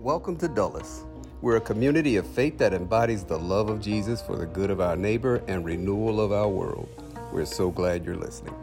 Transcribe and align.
Welcome 0.00 0.38
to 0.38 0.48
Dulles. 0.48 1.04
We're 1.42 1.58
a 1.58 1.60
community 1.60 2.16
of 2.16 2.26
faith 2.26 2.56
that 2.56 2.72
embodies 2.72 3.22
the 3.22 3.38
love 3.38 3.68
of 3.68 3.82
Jesus 3.82 4.22
for 4.22 4.34
the 4.34 4.46
good 4.46 4.70
of 4.70 4.80
our 4.80 4.96
neighbor 4.96 5.42
and 5.46 5.62
renewal 5.62 6.22
of 6.22 6.32
our 6.32 6.48
world. 6.48 6.88
We're 7.30 7.44
so 7.44 7.70
glad 7.70 8.06
you're 8.06 8.16
listening. 8.16 8.54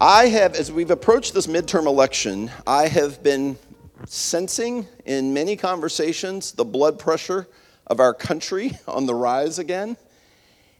I 0.00 0.28
have, 0.28 0.54
as 0.54 0.70
we've 0.70 0.92
approached 0.92 1.34
this 1.34 1.48
midterm 1.48 1.86
election, 1.86 2.48
I 2.64 2.86
have 2.86 3.24
been 3.24 3.58
sensing 4.06 4.86
in 5.04 5.34
many 5.34 5.56
conversations 5.56 6.52
the 6.52 6.64
blood 6.64 6.96
pressure 6.96 7.48
of 7.88 7.98
our 7.98 8.14
country 8.14 8.78
on 8.86 9.06
the 9.06 9.16
rise 9.16 9.58
again. 9.58 9.96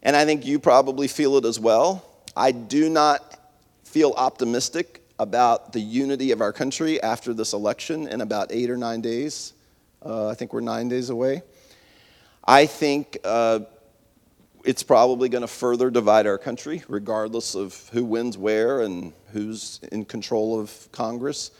And 0.00 0.14
I 0.14 0.24
think 0.24 0.46
you 0.46 0.60
probably 0.60 1.08
feel 1.08 1.38
it 1.38 1.44
as 1.44 1.58
well. 1.58 2.06
I 2.36 2.52
do 2.52 2.88
not 2.88 3.36
feel 3.82 4.14
optimistic 4.16 5.03
about 5.24 5.72
the 5.72 5.80
unity 5.80 6.32
of 6.32 6.42
our 6.42 6.52
country 6.52 7.02
after 7.02 7.32
this 7.32 7.54
election 7.54 8.06
in 8.08 8.20
about 8.20 8.52
eight 8.52 8.68
or 8.68 8.76
nine 8.76 9.00
days. 9.00 9.54
Uh, 10.04 10.28
I 10.28 10.34
think 10.34 10.52
we're 10.52 10.60
nine 10.60 10.86
days 10.86 11.08
away. 11.08 11.42
I 12.46 12.66
think 12.66 13.16
uh, 13.24 13.60
it's 14.66 14.82
probably 14.82 15.30
going 15.30 15.40
to 15.40 15.48
further 15.48 15.90
divide 15.90 16.26
our 16.26 16.36
country, 16.36 16.82
regardless 16.88 17.54
of 17.54 17.88
who 17.94 18.04
wins 18.04 18.36
where 18.36 18.82
and 18.82 19.14
who's 19.32 19.80
in 19.90 20.04
control 20.04 20.60
of 20.60 20.92
Congress. 20.92 21.52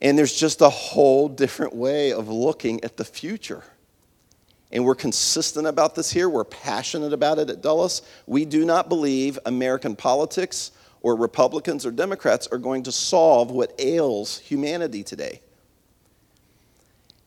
And 0.00 0.16
there's 0.16 0.38
just 0.38 0.60
a 0.60 0.70
whole 0.70 1.28
different 1.28 1.74
way 1.74 2.12
of 2.12 2.28
looking 2.28 2.84
at 2.84 2.96
the 2.96 3.04
future. 3.04 3.64
And 4.70 4.84
we're 4.84 4.94
consistent 4.94 5.66
about 5.66 5.96
this 5.96 6.12
here. 6.12 6.28
We're 6.28 6.44
passionate 6.44 7.12
about 7.12 7.40
it 7.40 7.50
at 7.50 7.60
Dulles. 7.60 8.02
We 8.28 8.44
do 8.44 8.64
not 8.64 8.88
believe 8.88 9.36
American 9.46 9.96
politics 9.96 10.70
or 11.06 11.14
Republicans 11.14 11.86
or 11.86 11.92
Democrats 11.92 12.48
are 12.48 12.58
going 12.58 12.82
to 12.82 12.90
solve 12.90 13.52
what 13.52 13.72
ails 13.78 14.40
humanity 14.40 15.04
today. 15.04 15.40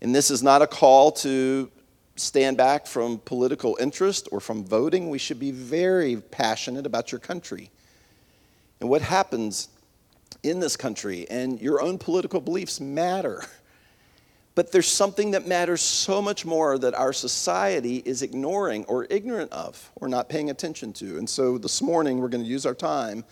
And 0.02 0.14
this 0.14 0.30
is 0.30 0.44
not 0.44 0.62
a 0.62 0.68
call 0.68 1.14
to 1.14 1.72
stand 2.18 2.58
back 2.58 2.86
from 2.86 3.20
political 3.20 3.78
interest 3.80 4.28
or 4.34 4.42
from 4.42 4.66
voting. 4.66 5.10
We 5.10 5.18
should 5.18 5.40
be 5.40 5.52
very 5.52 6.18
passionate 6.18 6.86
about 6.86 7.14
your 7.14 7.20
country 7.20 7.72
and 8.82 8.90
what 8.90 9.02
happens 9.02 9.70
in 10.44 10.60
this 10.60 10.76
country. 10.76 11.26
And 11.30 11.62
your 11.62 11.82
own 11.82 12.00
political 12.00 12.42
beliefs 12.42 12.82
matter. 12.82 13.44
But 14.56 14.74
there's 14.74 14.90
something 14.90 15.32
that 15.32 15.48
matters 15.48 15.80
so 15.80 16.22
much 16.22 16.46
more 16.46 16.78
that 16.80 16.96
our 16.96 17.14
society 17.14 18.04
is 18.06 18.24
ignoring 18.24 18.84
or 18.86 19.08
ignorant 19.10 19.54
of 19.54 19.90
or 19.96 20.10
not 20.10 20.28
paying 20.28 20.50
attention 20.50 20.92
to. 20.94 21.18
And 21.18 21.30
so 21.30 21.58
this 21.58 21.82
morning, 21.82 22.20
we're 22.20 22.28
going 22.28 22.44
to 22.44 22.50
use 22.50 22.66
our 22.66 22.76
time 22.76 23.24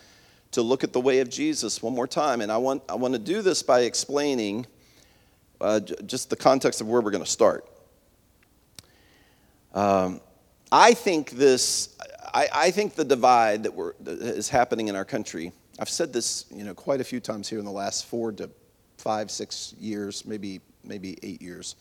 to 0.51 0.61
look 0.61 0.83
at 0.83 0.93
the 0.93 1.01
way 1.01 1.19
of 1.19 1.29
Jesus 1.29 1.81
one 1.81 1.93
more 1.93 2.07
time. 2.07 2.41
And 2.41 2.51
I 2.51 2.57
want, 2.57 2.83
I 2.89 2.95
want 2.95 3.13
to 3.13 3.19
do 3.19 3.41
this 3.41 3.63
by 3.63 3.81
explaining 3.81 4.65
uh, 5.59 5.79
just 5.79 6.29
the 6.29 6.35
context 6.35 6.81
of 6.81 6.87
where 6.87 7.01
we're 7.01 7.11
going 7.11 7.23
to 7.23 7.29
start. 7.29 7.67
Um, 9.73 10.21
I 10.71 10.93
think 10.93 11.31
this, 11.31 11.95
I, 12.33 12.47
I, 12.53 12.71
think 12.71 12.95
the 12.95 13.05
divide 13.05 13.63
that, 13.63 13.73
we're, 13.73 13.93
that 14.01 14.19
is 14.19 14.49
happening 14.49 14.87
in 14.87 14.95
our 14.95 15.05
country, 15.05 15.51
I've 15.79 15.89
said 15.89 16.11
this 16.11 16.45
you 16.53 16.63
know, 16.63 16.73
quite 16.73 17.01
a 17.01 17.03
few 17.03 17.19
times 17.19 17.47
here 17.47 17.59
in 17.59 17.65
the 17.65 17.71
last 17.71 18.05
four 18.05 18.31
to 18.33 18.49
five, 18.97 19.29
six 19.29 19.75
years, 19.79 20.25
maybe, 20.25 20.61
maybe 20.83 21.17
eight 21.23 21.41
years. 21.41 21.75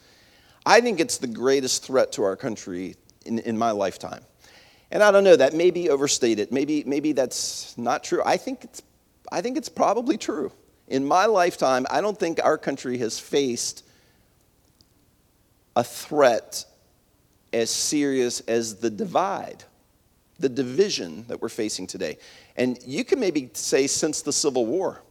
I 0.64 0.80
think 0.80 1.00
it's 1.00 1.18
the 1.18 1.26
greatest 1.26 1.84
threat 1.84 2.12
to 2.12 2.22
our 2.22 2.36
country 2.36 2.96
in, 3.24 3.38
in 3.40 3.56
my 3.56 3.70
lifetime. 3.70 4.22
And 4.90 5.02
I 5.02 5.10
don't 5.10 5.24
know, 5.24 5.36
that 5.36 5.54
may 5.54 5.70
be 5.70 5.90
overstated. 5.90 6.52
Maybe, 6.52 6.84
maybe 6.84 7.12
that's 7.12 7.76
not 7.76 8.04
true. 8.04 8.22
I 8.24 8.36
think, 8.36 8.64
it's, 8.64 8.82
I 9.32 9.40
think 9.40 9.56
it's 9.56 9.68
probably 9.68 10.16
true. 10.16 10.52
In 10.88 11.04
my 11.04 11.26
lifetime, 11.26 11.86
I 11.90 12.00
don't 12.00 12.18
think 12.18 12.38
our 12.42 12.56
country 12.56 12.98
has 12.98 13.18
faced 13.18 13.84
a 15.74 15.82
threat 15.82 16.64
as 17.52 17.70
serious 17.70 18.40
as 18.40 18.76
the 18.76 18.90
divide, 18.90 19.64
the 20.38 20.48
division 20.48 21.24
that 21.28 21.42
we're 21.42 21.48
facing 21.48 21.86
today. 21.86 22.18
And 22.56 22.78
you 22.86 23.04
can 23.04 23.18
maybe 23.18 23.50
say 23.54 23.86
since 23.86 24.22
the 24.22 24.32
Civil 24.32 24.66
War, 24.66 25.02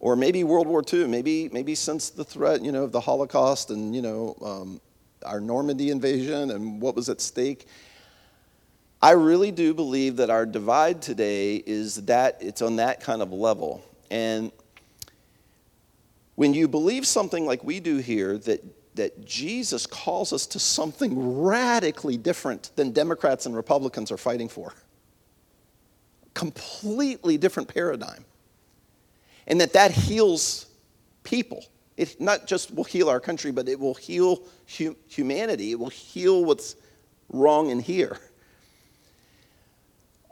or 0.00 0.16
maybe 0.16 0.42
World 0.42 0.66
War 0.66 0.82
II, 0.92 1.06
maybe, 1.06 1.48
maybe 1.52 1.76
since 1.76 2.10
the 2.10 2.24
threat, 2.24 2.62
you 2.62 2.72
know, 2.72 2.82
of 2.82 2.92
the 2.92 3.00
Holocaust 3.00 3.70
and, 3.70 3.94
you 3.94 4.02
know, 4.02 4.36
um, 4.42 4.80
our 5.24 5.40
Normandy 5.40 5.90
invasion 5.90 6.50
and 6.50 6.80
what 6.80 6.96
was 6.96 7.08
at 7.08 7.20
stake. 7.20 7.68
I 9.02 9.12
really 9.12 9.50
do 9.50 9.74
believe 9.74 10.16
that 10.18 10.30
our 10.30 10.46
divide 10.46 11.02
today 11.02 11.56
is 11.56 12.04
that 12.04 12.38
it's 12.40 12.62
on 12.62 12.76
that 12.76 13.00
kind 13.00 13.20
of 13.20 13.32
level. 13.32 13.84
And 14.12 14.52
when 16.36 16.54
you 16.54 16.68
believe 16.68 17.04
something 17.04 17.44
like 17.44 17.64
we 17.64 17.80
do 17.80 17.96
here, 17.96 18.38
that, 18.38 18.64
that 18.94 19.24
Jesus 19.24 19.86
calls 19.88 20.32
us 20.32 20.46
to 20.46 20.60
something 20.60 21.42
radically 21.42 22.16
different 22.16 22.70
than 22.76 22.92
Democrats 22.92 23.44
and 23.44 23.56
Republicans 23.56 24.12
are 24.12 24.16
fighting 24.16 24.48
for, 24.48 24.72
completely 26.32 27.36
different 27.36 27.68
paradigm, 27.68 28.24
and 29.48 29.60
that 29.60 29.72
that 29.72 29.90
heals 29.90 30.66
people. 31.24 31.64
It 31.96 32.20
not 32.20 32.46
just 32.46 32.72
will 32.72 32.84
heal 32.84 33.08
our 33.08 33.20
country, 33.20 33.50
but 33.50 33.68
it 33.68 33.78
will 33.78 33.94
heal 33.94 34.42
hu- 34.78 34.96
humanity. 35.08 35.72
It 35.72 35.78
will 35.78 35.90
heal 35.90 36.44
what's 36.44 36.76
wrong 37.28 37.70
in 37.70 37.80
here. 37.80 38.18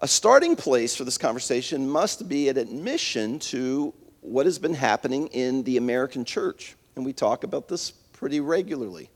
A 0.03 0.09
starting 0.09 0.57
place 0.57 0.97
for 0.97 1.05
this 1.05 1.19
conversation 1.19 1.87
must 1.87 2.27
be 2.27 2.49
an 2.49 2.57
admission 2.57 3.39
to 3.41 3.93
what 4.23 4.47
has 4.47 4.59
been 4.59 4.73
happening 4.73 5.27
in 5.29 5.63
the 5.65 5.77
American 5.77 6.25
church. 6.25 6.75
And 6.97 7.05
we 7.05 7.13
talk 7.13 7.45
about 7.45 7.69
this 7.69 7.91
pretty 7.91 8.41
regularly. 8.41 9.11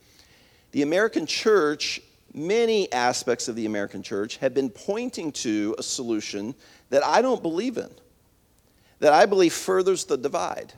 The 0.72 0.82
American 0.82 1.24
church, 1.24 2.02
many 2.34 2.92
aspects 2.92 3.48
of 3.48 3.56
the 3.56 3.64
American 3.64 4.02
church, 4.02 4.36
have 4.38 4.52
been 4.52 4.68
pointing 4.68 5.32
to 5.32 5.74
a 5.78 5.82
solution 5.82 6.54
that 6.90 7.02
I 7.02 7.22
don't 7.22 7.40
believe 7.40 7.78
in, 7.78 7.90
that 8.98 9.14
I 9.14 9.24
believe 9.24 9.54
furthers 9.54 10.04
the 10.04 10.18
divide. 10.18 10.74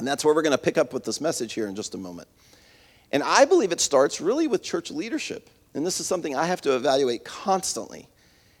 And 0.00 0.08
that's 0.08 0.24
where 0.24 0.34
we're 0.34 0.42
going 0.42 0.56
to 0.56 0.58
pick 0.58 0.76
up 0.76 0.92
with 0.92 1.04
this 1.04 1.20
message 1.20 1.52
here 1.52 1.68
in 1.68 1.76
just 1.76 1.94
a 1.94 1.98
moment. 1.98 2.26
And 3.12 3.22
I 3.22 3.44
believe 3.44 3.70
it 3.70 3.80
starts 3.80 4.20
really 4.20 4.48
with 4.48 4.60
church 4.60 4.90
leadership. 4.90 5.48
And 5.74 5.86
this 5.86 6.00
is 6.00 6.08
something 6.08 6.34
I 6.34 6.46
have 6.46 6.62
to 6.62 6.74
evaluate 6.74 7.24
constantly. 7.24 8.08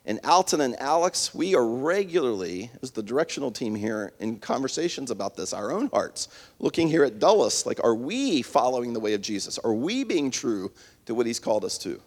And 0.08 0.20
Alton 0.24 0.62
and 0.62 0.74
Alex, 0.80 1.34
we 1.34 1.54
are 1.54 1.66
regularly, 1.66 2.70
as 2.80 2.92
the 2.92 3.02
directional 3.02 3.50
team 3.50 3.74
here, 3.74 4.14
in 4.20 4.38
conversations 4.38 5.10
about 5.10 5.36
this, 5.36 5.52
our 5.52 5.70
own 5.70 5.90
hearts, 5.92 6.28
looking 6.58 6.88
here 6.88 7.04
at 7.04 7.18
Dulles, 7.18 7.66
like, 7.66 7.78
are 7.84 7.94
we 7.94 8.40
following 8.40 8.94
the 8.94 9.00
way 9.00 9.12
of 9.12 9.20
Jesus? 9.20 9.58
Are 9.58 9.74
we 9.74 10.04
being 10.04 10.30
true 10.30 10.72
to 11.04 11.14
what 11.14 11.26
he's 11.26 11.38
called 11.38 11.62
us 11.62 11.76
to? 11.80 12.00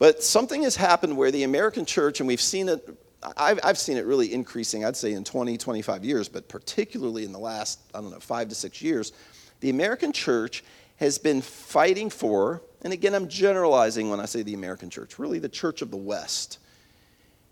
But 0.00 0.24
something 0.24 0.64
has 0.64 0.74
happened 0.74 1.16
where 1.16 1.30
the 1.30 1.44
American 1.44 1.84
church, 1.84 2.18
and 2.18 2.26
we've 2.26 2.40
seen 2.40 2.68
it, 2.68 2.88
I've, 3.36 3.60
I've 3.62 3.78
seen 3.78 3.96
it 3.96 4.04
really 4.04 4.34
increasing, 4.34 4.84
I'd 4.84 4.96
say 4.96 5.12
in 5.12 5.22
20, 5.22 5.58
25 5.58 6.04
years, 6.04 6.28
but 6.28 6.48
particularly 6.48 7.24
in 7.24 7.30
the 7.30 7.38
last, 7.38 7.78
I 7.94 8.00
don't 8.00 8.10
know, 8.10 8.18
five 8.18 8.48
to 8.48 8.56
six 8.56 8.82
years, 8.82 9.12
the 9.60 9.70
American 9.70 10.12
church 10.12 10.64
has 10.96 11.18
been 11.18 11.40
fighting 11.40 12.10
for 12.10 12.62
and 12.82 12.92
again, 12.92 13.14
I'm 13.14 13.28
generalizing 13.28 14.10
when 14.10 14.20
I 14.20 14.26
say 14.26 14.42
the 14.42 14.54
American 14.54 14.90
church, 14.90 15.18
really 15.18 15.38
the 15.38 15.48
church 15.48 15.82
of 15.82 15.90
the 15.90 15.96
West, 15.96 16.58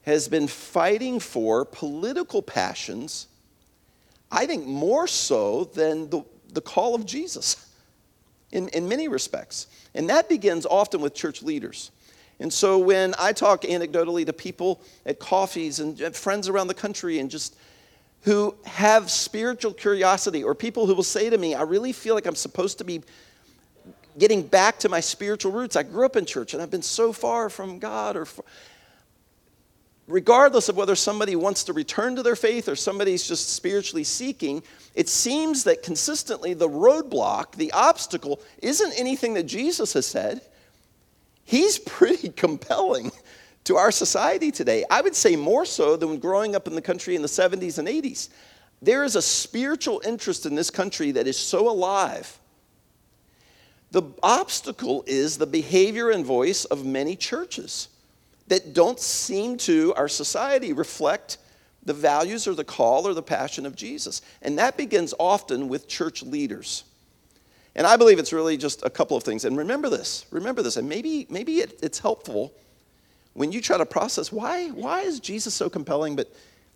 has 0.03 0.29
been 0.29 0.47
fighting 0.47 1.19
for 1.19 1.65
political 1.65 2.41
passions, 2.41 3.27
I 4.31 4.47
think 4.47 4.67
more 4.67 5.09
so 5.09 5.65
than 5.65 6.09
the, 6.11 6.23
the 6.53 6.61
call 6.61 6.95
of 6.95 7.05
Jesus 7.05 7.69
in, 8.53 8.69
in 8.69 8.89
many 8.89 9.09
respects. 9.09 9.67
And 9.95 10.09
that 10.11 10.29
begins 10.29 10.65
often 10.65 11.01
with 11.01 11.15
church 11.15 11.43
leaders. 11.43 11.91
And 12.39 12.53
so 12.53 12.79
when 12.79 13.15
I 13.19 13.33
talk 13.33 13.63
anecdotally 13.63 14.27
to 14.27 14.33
people 14.33 14.81
at 15.07 15.19
coffees 15.19 15.81
and 15.81 16.15
friends 16.15 16.49
around 16.49 16.69
the 16.69 16.75
country 16.75 17.19
and 17.19 17.31
just 17.31 17.57
who 18.23 18.55
have 18.65 19.11
spiritual 19.11 19.73
curiosity, 19.73 20.45
or 20.45 20.55
people 20.55 20.87
who 20.87 20.95
will 20.95 21.03
say 21.03 21.31
to 21.31 21.39
me, 21.39 21.55
I 21.55 21.63
really 21.63 21.93
feel 21.93 22.15
like 22.15 22.27
I'm 22.27 22.35
supposed 22.35 22.79
to 22.79 22.85
be 22.85 23.03
getting 24.19 24.43
back 24.43 24.79
to 24.81 24.89
my 24.89 25.01
spiritual 25.01 25.53
roots. 25.53 25.77
I 25.77 25.83
grew 25.83 26.07
up 26.07 26.17
in 26.17 26.25
church 26.25 26.55
and 26.55 26.63
I've 26.63 26.71
been 26.71 26.83
so 26.83 27.13
far 27.13 27.51
from 27.51 27.79
God 27.79 28.17
or 28.17 28.27
regardless 30.07 30.69
of 30.69 30.77
whether 30.77 30.95
somebody 30.95 31.37
wants 31.37 31.65
to 31.65 31.73
return 31.73 32.17
to 32.17 32.23
their 32.23 32.37
faith 32.37 32.69
or 32.69 32.77
somebody's 32.77 33.27
just 33.27 33.51
spiritually 33.51 34.05
seeking, 34.05 34.63
it 34.95 35.09
seems 35.09 35.65
that 35.65 35.83
consistently 35.83 36.55
the 36.55 36.69
roadblock, 36.69 37.57
the 37.57 37.73
obstacle, 37.73 38.41
isn't 38.63 38.93
anything 38.99 39.35
that 39.35 39.45
Jesus 39.45 39.93
has 39.95 40.07
said. 40.07 40.41
He's 41.45 41.79
pretty 41.79 42.31
compelling 42.31 43.11
to 43.65 43.77
our 43.77 43.91
society 43.91 44.53
today. 44.53 44.85
I 44.91 45.01
would 45.01 45.17
say 45.17 45.35
more 45.35 45.65
so 45.65 45.97
than 45.97 46.11
when 46.11 46.19
growing 46.19 46.55
up 46.55 46.69
in 46.69 46.75
the 46.75 46.83
country 46.83 47.17
in 47.17 47.23
the 47.23 47.29
70s 47.29 47.79
and 47.79 47.89
80s. 47.89 48.29
There 48.81 49.05
is 49.05 49.17
a 49.17 49.23
spiritual 49.23 50.03
interest 50.07 50.47
in 50.47 50.55
this 50.55 50.71
country 50.71 51.11
that 51.13 51.27
is 51.27 51.37
so 51.37 51.69
alive 51.69 52.39
the 53.97 54.03
obstacle 54.23 55.03
is 55.07 55.39
the 55.39 55.47
behavior 55.47 56.11
and 56.11 56.23
voice 56.23 56.67
of 56.67 56.85
many 56.85 57.17
churches 57.17 57.89
that 58.47 58.75
don't 58.75 59.01
seem 59.01 59.57
to, 59.57 59.95
our 59.95 60.07
society, 60.07 60.75
reflect 60.75 61.39
the 61.83 61.95
values 61.95 62.47
or 62.47 62.55
the 62.55 62.63
call 62.63 63.09
or 63.09 63.15
the 63.15 63.23
passion 63.23 63.65
of 63.65 63.75
Jesus. 63.75 64.21
And 64.43 64.59
that 64.59 64.77
begins 64.77 65.15
often 65.19 65.71
with 65.71 65.89
church 65.89 66.23
leaders. 66.23 66.85
And 67.75 67.87
I 67.87 67.97
believe 67.97 68.19
it's 68.19 68.35
really 68.35 68.59
just 68.59 68.85
a 68.85 68.91
couple 68.91 69.17
of 69.17 69.23
things. 69.23 69.47
And 69.47 69.57
remember 69.57 69.89
this, 69.89 70.27
remember 70.31 70.61
this, 70.61 70.77
and 70.77 70.87
maybe, 70.87 71.27
maybe 71.31 71.61
it, 71.61 71.79
it's 71.83 71.99
helpful 71.99 72.53
when 73.33 73.51
you 73.51 73.63
try 73.63 73.79
to 73.79 73.87
process 73.87 74.31
why, 74.31 74.69
why 74.73 75.01
is 75.01 75.21
Jesus 75.21 75.55
so 75.55 75.71
compelling, 75.71 76.17
but 76.17 76.31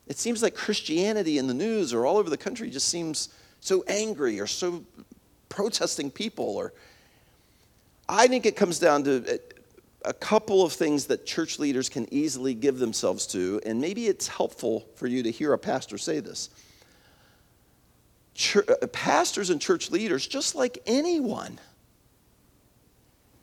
it 0.06 0.16
seems 0.16 0.42
like 0.42 0.54
Christianity 0.54 1.36
in 1.36 1.48
the 1.48 1.54
news 1.54 1.92
or 1.92 2.06
all 2.06 2.16
over 2.16 2.30
the 2.30 2.38
country 2.38 2.70
just 2.70 2.88
seems 2.88 3.28
so 3.60 3.84
angry 3.88 4.40
or 4.40 4.46
so 4.46 4.82
protesting 5.50 6.10
people 6.10 6.56
or 6.56 6.72
I 8.12 8.26
think 8.26 8.44
it 8.44 8.56
comes 8.56 8.80
down 8.80 9.04
to 9.04 9.40
a 10.04 10.12
couple 10.12 10.64
of 10.64 10.72
things 10.72 11.06
that 11.06 11.26
church 11.26 11.60
leaders 11.60 11.88
can 11.88 12.12
easily 12.12 12.54
give 12.54 12.80
themselves 12.80 13.24
to, 13.28 13.60
and 13.64 13.80
maybe 13.80 14.08
it's 14.08 14.26
helpful 14.26 14.88
for 14.96 15.06
you 15.06 15.22
to 15.22 15.30
hear 15.30 15.52
a 15.52 15.58
pastor 15.58 15.96
say 15.96 16.18
this. 16.18 16.50
Church, 18.34 18.68
uh, 18.68 18.84
pastors 18.88 19.48
and 19.50 19.60
church 19.60 19.92
leaders, 19.92 20.26
just 20.26 20.56
like 20.56 20.78
anyone, 20.86 21.60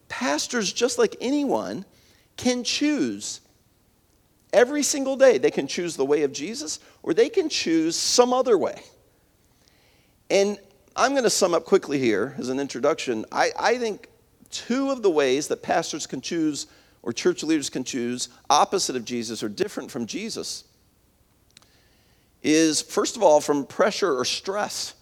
pastors, 0.10 0.74
just 0.74 0.98
like 0.98 1.16
anyone, 1.22 1.86
can 2.36 2.62
choose 2.66 3.40
every 4.52 4.84
single 4.84 5.16
day. 5.16 5.38
They 5.38 5.52
can 5.52 5.68
choose 5.68 5.96
the 5.96 6.06
way 6.06 6.24
of 6.24 6.34
Jesus 6.34 6.82
or 7.04 7.14
they 7.14 7.30
can 7.30 7.48
choose 7.48 7.96
some 7.96 8.34
other 8.34 8.58
way. 8.58 8.82
And 10.30 10.60
I'm 10.94 11.12
going 11.12 11.24
to 11.24 11.30
sum 11.30 11.54
up 11.54 11.64
quickly 11.64 12.00
here 12.00 12.36
as 12.38 12.50
an 12.50 12.60
introduction. 12.60 13.24
I, 13.32 13.52
I 13.58 13.78
think 13.78 14.10
two 14.58 14.90
of 14.90 15.04
the 15.04 15.10
ways 15.10 15.48
that 15.50 15.62
pastors 15.62 16.08
can 16.08 16.20
choose 16.20 16.66
or 17.04 17.14
church 17.14 17.44
leaders 17.44 17.70
can 17.70 17.84
choose 17.84 18.30
opposite 18.50 18.96
of 18.96 19.06
Jesus 19.06 19.44
or 19.44 19.50
different 19.50 19.92
from 19.92 20.08
Jesus 20.08 20.64
is 22.42 22.82
first 22.82 23.16
of 23.16 23.22
all 23.24 23.40
from 23.40 23.66
pressure 23.66 24.18
or 24.18 24.26
stress. 24.26 24.96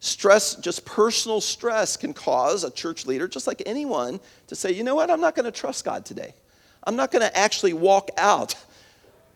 Stress, 0.00 0.54
just 0.56 0.84
personal 0.84 1.40
stress, 1.40 1.96
can 1.96 2.14
cause 2.14 2.64
a 2.64 2.70
church 2.70 3.06
leader, 3.06 3.28
just 3.28 3.46
like 3.46 3.62
anyone, 3.66 4.18
to 4.46 4.54
say, 4.54 4.72
you 4.72 4.82
know 4.82 4.94
what, 4.94 5.10
I'm 5.10 5.20
not 5.20 5.34
going 5.34 5.44
to 5.44 5.50
trust 5.50 5.84
God 5.84 6.04
today. 6.04 6.34
I'm 6.84 6.96
not 6.96 7.10
going 7.10 7.22
to 7.22 7.36
actually 7.36 7.74
walk 7.74 8.10
out 8.16 8.54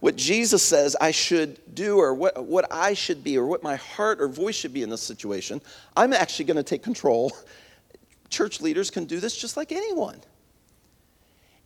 what 0.00 0.16
Jesus 0.16 0.62
says 0.62 0.96
I 1.00 1.11
should 1.11 1.58
do 1.75 1.99
or 1.99 2.14
what, 2.14 2.46
what 2.46 2.66
I 2.70 2.94
should 2.94 3.22
be 3.22 3.37
or 3.38 3.46
what 3.46 3.62
my 3.62 3.76
heart 3.76 4.20
or 4.20 4.28
voice 4.28 4.55
should 4.55 4.72
be 4.72 4.82
in 4.82 4.88
this 4.88 5.02
situation. 5.02 5.61
I'm 5.96 6.12
actually 6.12 6.46
going 6.46 6.56
to 6.56 6.62
take 6.62 6.82
control 6.82 7.32
church 8.35 8.61
leaders 8.61 8.91
can 8.91 9.05
do 9.05 9.21
this 9.21 9.37
just 9.37 9.57
like 9.57 9.73
anyone. 9.73 10.21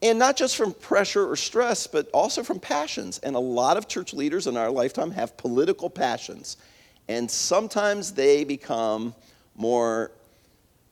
And 0.00 0.19
not 0.19 0.37
just 0.37 0.56
from 0.56 0.73
pressure 0.75 1.29
or 1.29 1.35
stress, 1.35 1.87
but 1.87 2.09
also 2.12 2.43
from 2.44 2.61
passions. 2.61 3.19
And 3.19 3.35
a 3.35 3.41
lot 3.41 3.76
of 3.76 3.88
church 3.88 4.12
leaders 4.12 4.47
in 4.47 4.56
our 4.56 4.70
lifetime 4.70 5.11
have 5.12 5.37
political 5.37 5.91
passions. 5.91 6.56
And 7.09 7.29
sometimes 7.29 8.12
they 8.12 8.44
become 8.44 9.15
more 9.56 10.12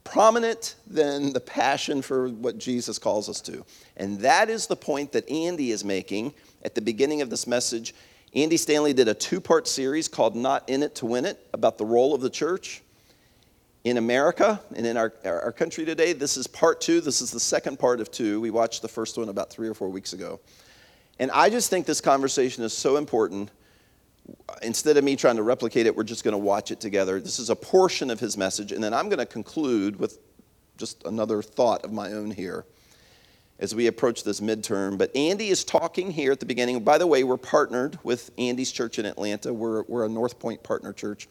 prominent 0.03 0.77
than 0.87 1.33
the 1.33 1.41
passion 1.41 2.01
for 2.03 2.29
what 2.29 2.59
Jesus 2.59 2.99
calls 2.99 3.29
us 3.29 3.41
to. 3.43 3.65
And 3.97 4.19
that 4.21 4.49
is 4.49 4.67
the 4.67 4.77
point 4.77 5.13
that 5.13 5.29
Andy 5.31 5.71
is 5.71 5.85
making 5.85 6.33
at 6.65 6.75
the 6.75 6.81
beginning 6.81 7.23
of 7.23 7.31
this 7.31 7.47
message. 7.47 7.95
Andy 8.35 8.57
Stanley 8.57 8.93
did 8.93 9.09
a 9.09 9.15
two 9.15 9.41
part 9.41 9.69
series 9.69 10.09
called 10.09 10.35
Not 10.35 10.69
In 10.69 10.83
It 10.83 10.95
to 10.97 11.07
Win 11.07 11.27
It 11.27 11.47
about 11.53 11.79
the 11.79 11.85
role 11.85 12.15
of 12.15 12.21
the 12.21 12.31
church 12.31 12.83
in 13.87 13.99
America 13.99 14.61
and 14.75 14.85
in 14.85 14.97
our, 14.97 15.13
our 15.25 15.53
country 15.53 15.85
today. 15.85 16.13
This 16.13 16.37
is 16.37 16.49
part 16.49 16.81
two. 16.81 17.01
This 17.01 17.23
is 17.23 17.31
the 17.31 17.39
second 17.39 17.79
part 17.79 18.01
of 18.01 18.11
two. 18.11 18.41
We 18.41 18.51
watched 18.51 18.83
the 18.83 18.89
first 18.89 19.17
one 19.17 19.29
about 19.29 19.49
three 19.49 19.69
or 19.69 19.75
four 19.75 19.89
weeks 19.89 20.13
ago. 20.13 20.41
And 21.21 21.31
I 21.31 21.49
just 21.51 21.71
think 21.71 21.87
this 21.87 22.01
conversation 22.01 22.65
is 22.65 22.73
so 22.73 22.97
important. 22.97 23.53
Instead 24.61 24.97
of 24.97 25.05
me 25.05 25.15
trying 25.15 25.37
to 25.37 25.45
replicate 25.45 25.87
it, 25.87 25.95
we're 25.95 26.03
just 26.03 26.25
going 26.25 26.33
to 26.33 26.39
watch 26.39 26.73
it 26.73 26.81
together. 26.81 27.21
This 27.21 27.39
is 27.39 27.49
a 27.49 27.55
portion 27.55 28.11
of 28.11 28.19
his 28.19 28.37
message, 28.37 28.73
and 28.73 28.83
then 28.83 28.93
I'm 28.93 29.09
going 29.09 29.21
to 29.21 29.27
conclude 29.27 30.01
with 30.01 30.19
just 30.77 31.05
another 31.05 31.41
thought 31.41 31.85
of 31.85 31.93
my 31.93 32.13
own 32.13 32.33
here 32.33 32.65
as 33.61 33.73
we 33.73 33.87
approach 33.87 34.25
this 34.25 34.41
midterm. 34.41 34.99
But 34.99 35.15
Andy 35.15 35.47
is 35.47 35.63
talking 35.63 36.11
here 36.11 36.33
at 36.33 36.41
the 36.41 36.47
beginning. 36.47 36.83
By 36.83 36.99
the 36.99 37.07
way, 37.07 37.23
we're 37.23 37.37
partnered 37.37 38.01
with 38.03 38.33
Andy's 38.37 38.73
church 38.73 38.99
in 38.99 39.07
Atlanta. 39.07 39.55
We're, 39.55 39.85
we're 39.85 40.05
a 40.05 40.09
North 40.09 40.41
Point 40.41 40.65
partner 40.65 40.93
church. 40.93 41.29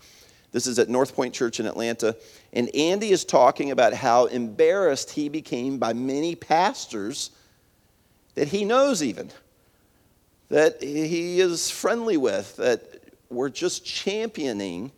This 0.51 0.67
is 0.67 0.79
at 0.79 0.89
North 0.89 1.15
Point 1.15 1.33
Church 1.33 1.59
in 1.59 1.65
Atlanta. 1.65 2.15
And 2.53 2.73
Andy 2.75 3.11
is 3.11 3.25
talking 3.25 3.71
about 3.71 3.93
how 3.93 4.25
embarrassed 4.25 5.11
he 5.11 5.29
became 5.29 5.77
by 5.77 5.93
many 5.93 6.35
pastors 6.35 7.31
that 8.35 8.49
he 8.49 8.65
knows, 8.65 9.01
even, 9.03 9.31
that 10.49 10.81
he 10.81 11.39
is 11.39 11.69
friendly 11.69 12.17
with, 12.17 12.55
that 12.57 13.01
were 13.29 13.49
just 13.49 13.85
championing 13.85 14.91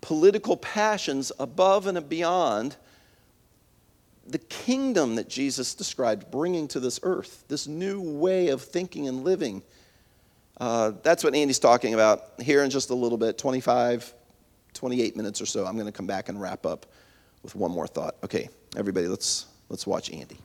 political 0.00 0.56
passions 0.56 1.30
above 1.38 1.86
and 1.86 2.08
beyond 2.08 2.76
the 4.26 4.38
kingdom 4.38 5.16
that 5.16 5.28
Jesus 5.28 5.74
described 5.74 6.30
bringing 6.30 6.68
to 6.68 6.80
this 6.80 7.00
earth, 7.02 7.44
this 7.48 7.66
new 7.66 8.00
way 8.00 8.48
of 8.48 8.62
thinking 8.62 9.08
and 9.08 9.24
living. 9.24 9.62
Uh, 10.58 10.92
that's 11.02 11.24
what 11.24 11.34
Andy's 11.34 11.58
talking 11.58 11.94
about 11.94 12.24
here 12.40 12.62
in 12.62 12.70
just 12.70 12.90
a 12.90 12.94
little 12.94 13.18
bit 13.18 13.38
25, 13.38 14.12
28 14.74 15.16
minutes 15.16 15.40
or 15.40 15.46
so. 15.46 15.66
I'm 15.66 15.74
going 15.74 15.86
to 15.86 15.92
come 15.92 16.06
back 16.06 16.28
and 16.28 16.40
wrap 16.40 16.66
up 16.66 16.86
with 17.42 17.54
one 17.54 17.70
more 17.70 17.86
thought. 17.86 18.16
Okay, 18.24 18.48
everybody, 18.76 19.06
let's 19.06 19.46
let's 19.68 19.86
watch 19.86 20.10
Andy. 20.12 20.38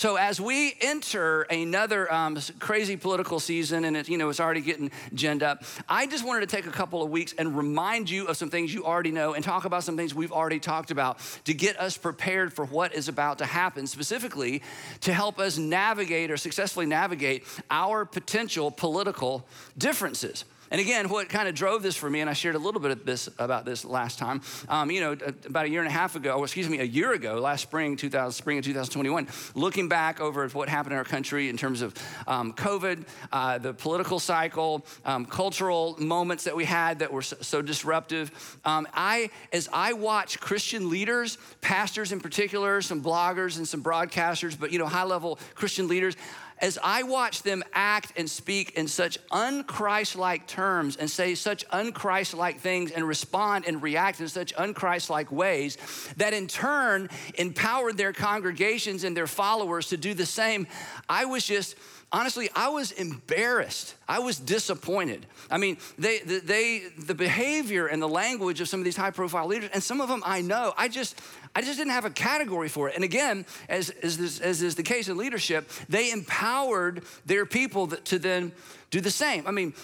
So 0.00 0.16
as 0.16 0.40
we 0.40 0.74
enter 0.80 1.42
another 1.42 2.10
um, 2.12 2.38
crazy 2.58 2.96
political 2.96 3.40
season, 3.40 3.84
and 3.84 3.96
it, 3.96 4.08
you 4.08 4.16
know 4.16 4.30
it's 4.30 4.40
already 4.40 4.60
getting 4.60 4.90
ginned 5.14 5.42
up, 5.42 5.64
I 5.88 6.06
just 6.06 6.24
wanted 6.24 6.48
to 6.48 6.56
take 6.56 6.66
a 6.66 6.70
couple 6.70 7.02
of 7.02 7.10
weeks 7.10 7.34
and 7.36 7.56
remind 7.56 8.08
you 8.08 8.26
of 8.26 8.36
some 8.36 8.50
things 8.50 8.72
you 8.72 8.84
already 8.86 9.10
know, 9.10 9.34
and 9.34 9.44
talk 9.44 9.64
about 9.64 9.84
some 9.84 9.96
things 9.96 10.14
we've 10.14 10.32
already 10.32 10.60
talked 10.60 10.90
about 10.90 11.18
to 11.44 11.52
get 11.52 11.78
us 11.78 11.98
prepared 11.98 12.52
for 12.52 12.64
what 12.64 12.94
is 12.94 13.08
about 13.08 13.38
to 13.38 13.46
happen. 13.46 13.86
Specifically, 13.86 14.62
to 15.02 15.12
help 15.12 15.38
us 15.38 15.58
navigate 15.58 16.30
or 16.30 16.36
successfully 16.36 16.86
navigate 16.86 17.44
our 17.70 18.04
potential 18.04 18.70
political 18.70 19.46
differences. 19.76 20.44
And 20.70 20.80
again, 20.80 21.08
what 21.08 21.28
kind 21.28 21.48
of 21.48 21.54
drove 21.56 21.82
this 21.82 21.96
for 21.96 22.08
me, 22.08 22.20
and 22.20 22.30
I 22.30 22.32
shared 22.32 22.54
a 22.54 22.58
little 22.58 22.80
bit 22.80 22.92
of 22.92 23.04
this 23.04 23.28
about 23.38 23.64
this 23.64 23.84
last 23.84 24.20
time. 24.20 24.40
Um, 24.68 24.88
you 24.90 25.00
know, 25.00 25.16
about 25.46 25.66
a 25.66 25.68
year 25.68 25.80
and 25.80 25.88
a 25.88 25.92
half 25.92 26.14
ago, 26.14 26.44
excuse 26.44 26.68
me, 26.68 26.78
a 26.78 26.84
year 26.84 27.12
ago, 27.12 27.40
last 27.40 27.62
spring, 27.62 27.96
2000, 27.96 28.30
spring 28.32 28.58
of 28.58 28.64
2021, 28.64 29.26
looking 29.56 29.88
back 29.88 30.20
over 30.20 30.46
what 30.50 30.68
happened 30.68 30.92
in 30.92 30.98
our 30.98 31.04
country 31.04 31.48
in 31.48 31.56
terms 31.56 31.82
of 31.82 31.92
um, 32.28 32.52
COVID, 32.52 33.04
uh, 33.32 33.58
the 33.58 33.74
political 33.74 34.20
cycle, 34.20 34.86
um, 35.04 35.26
cultural 35.26 35.96
moments 35.98 36.44
that 36.44 36.54
we 36.54 36.64
had 36.64 37.00
that 37.00 37.12
were 37.12 37.22
so, 37.22 37.36
so 37.40 37.62
disruptive. 37.62 38.58
Um, 38.64 38.86
I, 38.94 39.30
as 39.52 39.68
I 39.72 39.94
watch 39.94 40.38
Christian 40.38 40.88
leaders, 40.88 41.36
pastors 41.62 42.12
in 42.12 42.20
particular, 42.20 42.80
some 42.80 43.02
bloggers 43.02 43.56
and 43.56 43.66
some 43.66 43.82
broadcasters, 43.82 44.58
but 44.58 44.70
you 44.70 44.78
know, 44.78 44.86
high-level 44.86 45.40
Christian 45.56 45.88
leaders 45.88 46.14
as 46.60 46.78
I 46.82 47.02
watch 47.02 47.42
them 47.42 47.62
act 47.72 48.12
and 48.16 48.28
speak 48.28 48.72
in 48.72 48.88
such 48.88 49.18
unchristlike 49.30 50.46
terms 50.46 50.96
and 50.96 51.10
say 51.10 51.34
such 51.34 51.66
unchristlike 51.68 52.58
things 52.58 52.90
and 52.90 53.06
respond 53.06 53.64
and 53.66 53.82
react 53.82 54.20
in 54.20 54.28
such 54.28 54.54
unchristlike 54.54 55.30
ways 55.30 55.78
that 56.16 56.34
in 56.34 56.46
turn 56.46 57.08
empowered 57.34 57.96
their 57.96 58.12
congregations 58.12 59.04
and 59.04 59.16
their 59.16 59.26
followers 59.26 59.88
to 59.88 59.96
do 59.96 60.14
the 60.14 60.26
same, 60.26 60.66
I 61.08 61.24
was 61.24 61.46
just 61.46 61.76
honestly, 62.12 62.50
I 62.54 62.68
was 62.68 62.92
embarrassed. 62.92 63.94
I 64.08 64.18
was 64.18 64.38
disappointed. 64.38 65.26
I 65.50 65.58
mean, 65.58 65.78
they, 65.98 66.18
they, 66.18 66.82
the 66.98 67.14
behavior 67.14 67.86
and 67.86 68.02
the 68.02 68.08
language 68.08 68.60
of 68.60 68.68
some 68.68 68.80
of 68.80 68.84
these 68.84 68.96
high 68.96 69.10
profile 69.10 69.46
leaders, 69.46 69.70
and 69.72 69.82
some 69.82 70.00
of 70.00 70.08
them 70.08 70.22
I 70.24 70.40
know, 70.40 70.72
I 70.76 70.88
just, 70.88 71.20
I 71.54 71.62
just 71.62 71.78
didn't 71.78 71.92
have 71.92 72.04
a 72.04 72.10
category 72.10 72.68
for 72.68 72.88
it. 72.88 72.94
And 72.94 73.04
again, 73.04 73.46
as, 73.68 73.90
as, 73.90 74.18
this, 74.18 74.40
as 74.40 74.62
is 74.62 74.74
the 74.74 74.82
case 74.82 75.08
in 75.08 75.16
leadership, 75.16 75.68
they 75.88 76.10
empowered 76.10 77.02
their 77.26 77.46
people 77.46 77.88
to 77.88 78.18
then 78.18 78.52
do 78.90 79.00
the 79.00 79.10
same. 79.10 79.46
I 79.46 79.50
mean, 79.50 79.74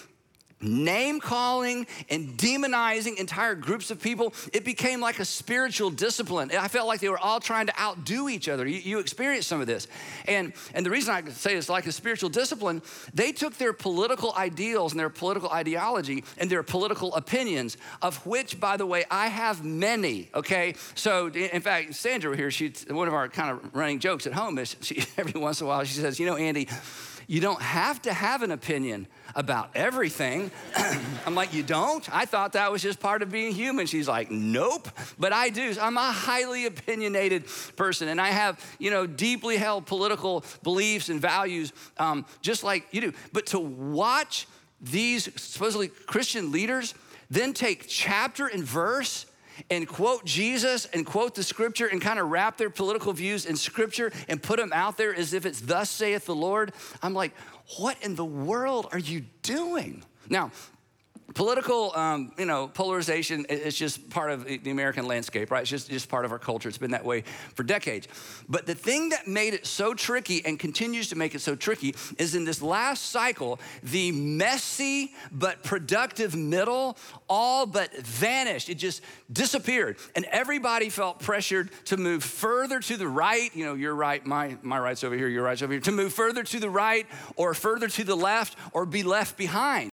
name 0.61 1.19
calling 1.19 1.85
and 2.09 2.29
demonizing 2.37 3.17
entire 3.17 3.55
groups 3.55 3.91
of 3.91 4.01
people, 4.01 4.33
it 4.53 4.65
became 4.65 4.99
like 4.99 5.19
a 5.19 5.25
spiritual 5.25 5.89
discipline. 5.89 6.51
I 6.51 6.67
felt 6.67 6.87
like 6.87 6.99
they 6.99 7.09
were 7.09 7.19
all 7.19 7.39
trying 7.39 7.67
to 7.67 7.79
outdo 7.79 8.29
each 8.29 8.49
other. 8.49 8.67
You, 8.67 8.79
you 8.79 8.99
experienced 8.99 9.47
some 9.47 9.61
of 9.61 9.67
this. 9.67 9.87
And, 10.25 10.53
and 10.73 10.85
the 10.85 10.89
reason 10.89 11.13
I 11.13 11.29
say 11.29 11.55
it's 11.55 11.69
like 11.69 11.85
a 11.85 11.91
spiritual 11.91 12.29
discipline, 12.29 12.81
they 13.13 13.31
took 13.31 13.55
their 13.57 13.73
political 13.73 14.33
ideals 14.35 14.93
and 14.93 14.99
their 14.99 15.09
political 15.09 15.49
ideology 15.49 16.23
and 16.37 16.49
their 16.49 16.63
political 16.63 17.13
opinions, 17.15 17.77
of 18.01 18.25
which, 18.25 18.59
by 18.59 18.77
the 18.77 18.85
way, 18.85 19.05
I 19.11 19.27
have 19.27 19.63
many, 19.63 20.29
okay? 20.33 20.75
So, 20.95 21.27
in 21.27 21.61
fact, 21.61 21.95
Sandra 21.95 22.35
here, 22.35 22.51
she's 22.51 22.85
one 22.89 23.07
of 23.07 23.13
our 23.13 23.29
kind 23.29 23.51
of 23.51 23.75
running 23.75 23.99
jokes 23.99 24.25
at 24.25 24.33
home 24.33 24.57
is 24.57 24.75
she, 24.81 25.03
every 25.17 25.39
once 25.39 25.61
in 25.61 25.65
a 25.65 25.67
while, 25.67 25.83
she 25.83 25.93
says, 25.93 26.19
you 26.19 26.25
know, 26.25 26.35
Andy, 26.35 26.67
you 27.27 27.41
don't 27.41 27.61
have 27.61 28.01
to 28.03 28.13
have 28.13 28.41
an 28.41 28.51
opinion 28.51 29.07
about 29.35 29.69
everything. 29.75 30.49
I'm 31.25 31.35
like, 31.35 31.53
You 31.53 31.63
don't? 31.63 32.07
I 32.15 32.25
thought 32.25 32.53
that 32.53 32.71
was 32.71 32.81
just 32.81 32.99
part 32.99 33.21
of 33.21 33.31
being 33.31 33.53
human. 33.53 33.85
She's 33.85 34.07
like, 34.07 34.31
Nope, 34.31 34.89
but 35.19 35.33
I 35.33 35.49
do. 35.49 35.75
I'm 35.79 35.97
a 35.97 36.11
highly 36.11 36.65
opinionated 36.65 37.45
person, 37.75 38.07
and 38.07 38.19
I 38.19 38.29
have, 38.29 38.63
you 38.79 38.89
know, 38.89 39.05
deeply 39.05 39.57
held 39.57 39.85
political 39.85 40.43
beliefs 40.63 41.09
and 41.09 41.21
values, 41.21 41.73
um, 41.97 42.25
just 42.41 42.63
like 42.63 42.87
you 42.91 43.01
do. 43.01 43.13
But 43.33 43.47
to 43.47 43.59
watch 43.59 44.47
these 44.81 45.29
supposedly 45.41 45.89
Christian 45.89 46.51
leaders 46.51 46.93
then 47.29 47.53
take 47.53 47.87
chapter 47.87 48.47
and 48.47 48.63
verse 48.63 49.25
and 49.69 49.87
quote 49.87 50.25
Jesus 50.25 50.85
and 50.93 51.05
quote 51.05 51.35
the 51.35 51.43
scripture 51.43 51.87
and 51.87 52.01
kind 52.01 52.19
of 52.19 52.29
wrap 52.29 52.57
their 52.57 52.69
political 52.69 53.13
views 53.13 53.45
in 53.45 53.55
scripture 53.55 54.11
and 54.27 54.41
put 54.41 54.57
them 54.57 54.71
out 54.73 54.97
there 54.97 55.13
as 55.13 55.33
if 55.33 55.45
it's 55.45 55.61
thus 55.61 55.89
saith 55.89 56.25
the 56.25 56.35
Lord. 56.35 56.73
I'm 57.01 57.13
like, 57.13 57.33
what 57.77 57.97
in 58.01 58.15
the 58.15 58.25
world 58.25 58.87
are 58.91 58.99
you 58.99 59.25
doing? 59.41 60.03
Now, 60.29 60.51
political 61.33 61.95
um, 61.95 62.31
you 62.37 62.45
know 62.45 62.67
polarization 62.67 63.45
is 63.45 63.75
just 63.75 64.09
part 64.09 64.31
of 64.31 64.45
the 64.45 64.71
american 64.71 65.07
landscape 65.07 65.47
right? 65.51 65.61
It's 65.61 65.69
just, 65.69 65.89
just 65.89 66.09
part 66.09 66.25
of 66.25 66.31
our 66.31 66.39
culture. 66.39 66.69
It's 66.69 66.77
been 66.77 66.91
that 66.91 67.05
way 67.05 67.23
for 67.55 67.63
decades. 67.63 68.07
But 68.47 68.65
the 68.65 68.75
thing 68.75 69.09
that 69.09 69.27
made 69.27 69.53
it 69.53 69.65
so 69.65 69.93
tricky 69.93 70.43
and 70.45 70.59
continues 70.59 71.09
to 71.09 71.15
make 71.15 71.35
it 71.35 71.41
so 71.41 71.55
tricky 71.55 71.95
is 72.17 72.35
in 72.35 72.45
this 72.45 72.61
last 72.61 73.07
cycle 73.07 73.59
the 73.83 74.11
messy 74.11 75.13
but 75.31 75.63
productive 75.63 76.35
middle 76.35 76.97
all 77.27 77.65
but 77.65 77.95
vanished. 77.97 78.69
It 78.69 78.75
just 78.75 79.01
disappeared. 79.31 79.97
And 80.15 80.25
everybody 80.25 80.89
felt 80.89 81.19
pressured 81.19 81.69
to 81.85 81.97
move 81.97 82.23
further 82.23 82.79
to 82.81 82.97
the 82.97 83.07
right. 83.07 83.53
You 83.55 83.65
know 83.65 83.73
your 83.73 83.95
right 83.95 84.25
my, 84.25 84.57
my 84.61 84.79
right's 84.79 85.03
over 85.03 85.15
here 85.15 85.27
your 85.27 85.43
right's 85.43 85.61
over 85.61 85.73
here. 85.73 85.81
To 85.81 85.91
move 85.91 86.13
further 86.13 86.43
to 86.43 86.59
the 86.59 86.69
right 86.69 87.05
or 87.35 87.53
further 87.53 87.87
to 87.87 88.03
the 88.03 88.15
left 88.15 88.57
or 88.73 88.85
be 88.85 89.03
left 89.03 89.37
behind 89.37 89.91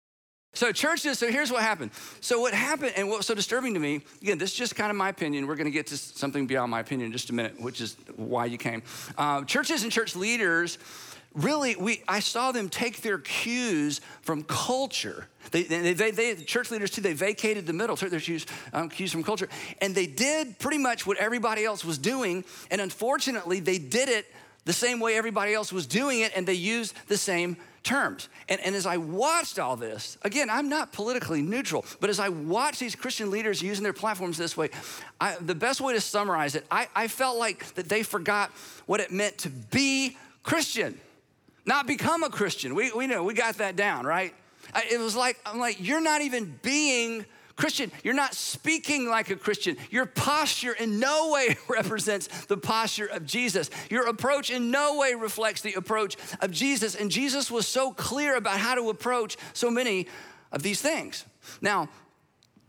so 0.55 0.73
churches, 0.73 1.19
so 1.19 1.31
here's 1.31 1.51
what 1.51 1.63
happened. 1.63 1.91
So 2.21 2.41
what 2.41 2.55
happened, 2.55 2.95
and 2.97 3.09
what 3.09 3.19
was 3.19 3.27
so 3.27 3.35
disturbing 3.35 3.75
to 3.75 3.81
me, 3.81 4.03
again, 4.23 4.39
this 4.39 4.53
is 4.53 4.57
just 4.57 4.77
kind 4.77 4.91
of 4.91 4.97
my 4.97 5.09
opinion. 5.09 5.47
We're 5.47 5.57
going 5.57 5.67
to 5.67 5.71
get 5.71 5.89
to 5.89 5.97
something 5.97 6.47
beyond 6.47 6.71
my 6.71 6.81
opinion 6.81 7.07
in 7.07 7.13
just 7.13 7.31
a 7.31 7.35
minute, 7.35 7.61
which 7.61 7.81
is 7.81 7.97
why 8.17 8.47
you 8.47 8.57
came. 8.57 8.83
Uh, 9.19 9.45
churches 9.45 9.83
and 9.83 9.93
church 9.93 10.17
leaders, 10.17 10.79
really, 11.35 11.77
we 11.77 12.03
I 12.07 12.21
saw 12.21 12.53
them 12.53 12.69
take 12.69 13.03
their 13.03 13.19
cues 13.19 14.01
from 14.23 14.45
culture. 14.45 15.27
They, 15.51 15.65
they, 15.65 15.93
they, 15.93 16.11
they 16.11 16.35
church 16.37 16.71
leaders 16.71 16.91
too, 16.91 17.01
they 17.01 17.13
vacated 17.13 17.67
the 17.67 17.73
middle, 17.73 17.97
took 17.97 18.11
their 18.11 18.21
cues, 18.21 18.47
um, 18.73 18.89
cues 18.89 19.13
from 19.13 19.23
culture, 19.23 19.49
and 19.81 19.95
they 19.95 20.07
did 20.07 20.59
pretty 20.59 20.79
much 20.79 21.07
what 21.07 21.19
everybody 21.19 21.65
else 21.65 21.85
was 21.85 21.99
doing. 21.99 22.45
And 22.71 22.81
unfortunately, 22.81 23.61
they 23.61 23.79
did 23.79 24.09
it 24.09 24.27
the 24.65 24.73
same 24.73 25.01
way 25.01 25.17
everybody 25.17 25.53
else 25.53 25.73
was 25.73 25.87
doing 25.87 26.21
it, 26.21 26.33
and 26.35 26.47
they 26.47 26.55
used 26.55 26.95
the 27.09 27.19
same 27.19 27.57
terms. 27.85 28.29
And, 28.49 28.61
and 28.63 28.75
as 28.75 28.87
I 28.87 28.97
watched 28.97 29.59
all 29.59 29.77
this, 29.77 30.19
again, 30.23 30.51
I'm 30.51 30.69
not 30.69 30.93
politically 30.93 31.43
neutral, 31.43 31.85
but 32.01 32.11
as 32.11 32.19
I 32.19 32.31
watched 32.31 32.81
these 32.81 32.97
Christian 32.97 33.31
leaders 33.31 33.63
using 33.63 33.85
their 33.85 33.93
platforms 33.93 34.37
this 34.37 34.57
way, 34.57 34.71
I, 35.21 35.37
the 35.41 35.55
best 35.55 35.81
way 35.81 35.93
to 35.93 36.01
summarize 36.01 36.57
it, 36.57 36.65
I, 36.71 36.89
I 36.97 37.09
felt 37.09 37.39
like 37.39 37.75
that 37.75 37.89
they 37.89 38.03
forgot 38.03 38.51
what 38.87 39.01
it 39.01 39.13
meant 39.13 39.39
to 39.39 39.51
be 39.51 40.17
Christian, 40.43 40.99
not 41.65 41.87
become 41.87 42.25
a 42.25 42.31
Christian. 42.31 42.75
We, 42.75 42.91
we 42.93 43.07
know, 43.07 43.23
we 43.23 43.35
got 43.35 43.59
that 43.59 43.77
down, 43.77 44.07
right? 44.07 44.35
It 44.91 44.99
was 44.99 45.15
like, 45.15 45.39
I'm 45.45 45.59
like, 45.59 45.77
you're 45.79 46.01
not 46.01 46.23
even 46.23 46.59
being 46.63 47.27
Christian, 47.57 47.93
you're 48.03 48.15
not 48.15 48.35
speaking 48.35 49.09
like 49.09 49.31
a 49.31 49.37
Christian. 49.37 49.77
Your 49.91 50.07
posture 50.07 50.73
in 50.73 50.99
no 50.99 51.31
way 51.31 51.57
represents 51.69 52.47
the 52.47 52.57
posture 52.57 53.07
of 53.07 53.25
Jesus. 53.25 53.71
Your 53.91 54.09
approach 54.09 54.51
in 54.51 54.71
no 54.71 54.99
way 54.99 55.15
reflects 55.15 55.61
the 55.61 55.75
approach 55.75 56.17
of 56.41 56.51
Jesus. 56.51 56.97
And 56.97 57.11
Jesus 57.11 57.51
was 57.51 57.67
so 57.67 57.93
clear 57.93 58.37
about 58.37 58.59
how 58.59 58.75
to 58.75 58.91
approach 58.91 59.37
so 59.53 59.71
many 59.71 60.09
of 60.51 60.63
these 60.63 60.81
things. 60.81 61.25
Now, 61.61 61.89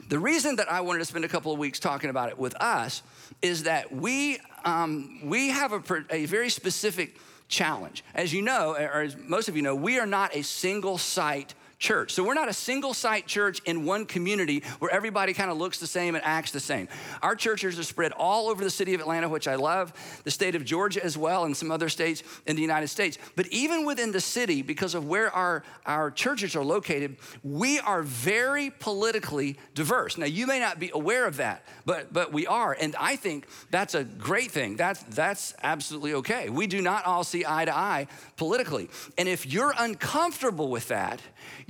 the 0.08 0.20
reason 0.20 0.58
that 0.58 0.72
I 0.72 0.82
wanted 0.82 1.00
to 1.00 1.06
spend 1.06 1.26
a 1.26 1.30
couple 1.30 1.52
of 1.52 1.58
weeks 1.58 1.80
talking 1.80 2.12
about 2.12 2.30
it 2.30 2.38
with 2.38 2.54
us 2.62 3.02
is 3.42 3.64
that 3.64 3.92
we, 3.92 4.40
um, 4.66 5.22
we 5.24 5.50
have 5.50 5.74
a, 5.74 5.82
a 6.12 6.26
very 6.28 6.50
specific 6.50 7.18
challenge. 7.48 8.04
As 8.14 8.32
you 8.32 8.44
know, 8.44 8.76
or 8.76 9.02
as 9.02 9.18
most 9.18 9.50
of 9.50 9.56
you 9.56 9.64
know, 9.64 9.76
we 9.76 10.00
are 10.00 10.06
not 10.06 10.36
a 10.36 10.44
single 10.44 11.00
site 11.00 11.56
church. 11.86 12.12
So 12.14 12.24
we're 12.24 12.34
not 12.34 12.50
a 12.50 12.54
single 12.54 12.96
site 12.96 13.28
church 13.28 13.62
in 13.66 13.86
one 13.86 14.06
community 14.06 14.64
where 14.80 14.92
everybody 14.92 15.34
kind 15.34 15.52
of 15.52 15.58
looks 15.58 15.80
the 15.80 15.88
same 15.88 16.16
and 16.16 16.24
acts 16.26 16.50
the 16.52 16.60
same. 16.60 16.88
Our 17.22 17.36
churches 17.36 17.78
are 17.78 17.84
spread 17.84 18.12
all 18.12 18.50
over 18.50 18.64
the 18.64 18.72
city 18.72 18.96
of 18.96 19.02
Atlanta, 19.02 19.30
which 19.30 19.48
I 19.48 19.56
love, 19.56 19.94
the 20.24 20.32
state 20.32 20.56
of 20.56 20.66
Georgia 20.66 21.04
as 21.06 21.16
well, 21.16 21.46
and 21.46 21.56
some 21.56 21.70
other 21.70 21.88
states 21.88 22.24
in 22.48 22.56
the 22.56 22.62
United 22.64 22.88
States. 22.88 23.20
But 23.36 23.48
even 23.48 23.86
within 23.86 24.12
the 24.12 24.20
city, 24.20 24.64
because 24.64 24.96
of 24.96 25.06
where 25.08 25.30
our, 25.32 25.64
our 25.86 26.10
churches 26.10 26.56
are 26.56 26.64
located, 26.64 27.18
we 27.44 27.80
are 27.80 28.02
very 28.02 28.72
politically 28.72 29.58
diverse. 29.76 30.18
Now, 30.18 30.26
you 30.26 30.48
may 30.48 30.60
not 30.60 30.80
be 30.80 30.90
aware 30.92 31.28
of 31.28 31.38
that, 31.38 31.64
but, 31.86 32.12
but 32.12 32.34
we 32.34 32.48
are. 32.48 32.76
And 32.80 32.96
I 33.00 33.16
think 33.16 33.48
that's 33.70 33.94
a 33.94 34.04
great 34.04 34.50
thing. 34.50 34.76
That's, 34.76 35.04
that's 35.04 35.54
absolutely 35.62 36.16
okay. 36.16 36.50
We 36.50 36.66
do 36.66 36.82
not 36.82 37.06
all 37.06 37.24
see 37.24 37.46
eye 37.48 37.66
to 37.66 37.76
eye 37.76 38.08
politically. 38.38 38.90
And 39.20 39.30
if 39.30 39.46
you're 39.46 39.74
uncomfortable 39.78 40.70
with 40.70 40.88
that, 40.88 41.22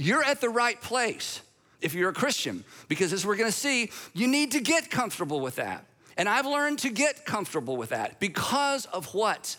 you're 0.05 0.23
at 0.23 0.41
the 0.41 0.49
right 0.49 0.79
place 0.79 1.41
if 1.81 1.93
you're 1.93 2.09
a 2.09 2.13
Christian, 2.13 2.63
because 2.87 3.13
as 3.13 3.25
we're 3.25 3.35
gonna 3.35 3.51
see, 3.51 3.91
you 4.13 4.27
need 4.27 4.51
to 4.51 4.59
get 4.59 4.89
comfortable 4.89 5.39
with 5.39 5.55
that. 5.55 5.85
And 6.17 6.29
I've 6.29 6.45
learned 6.45 6.79
to 6.79 6.89
get 6.89 7.25
comfortable 7.25 7.75
with 7.77 7.89
that 7.89 8.19
because 8.19 8.85
of 8.87 9.13
what's 9.13 9.57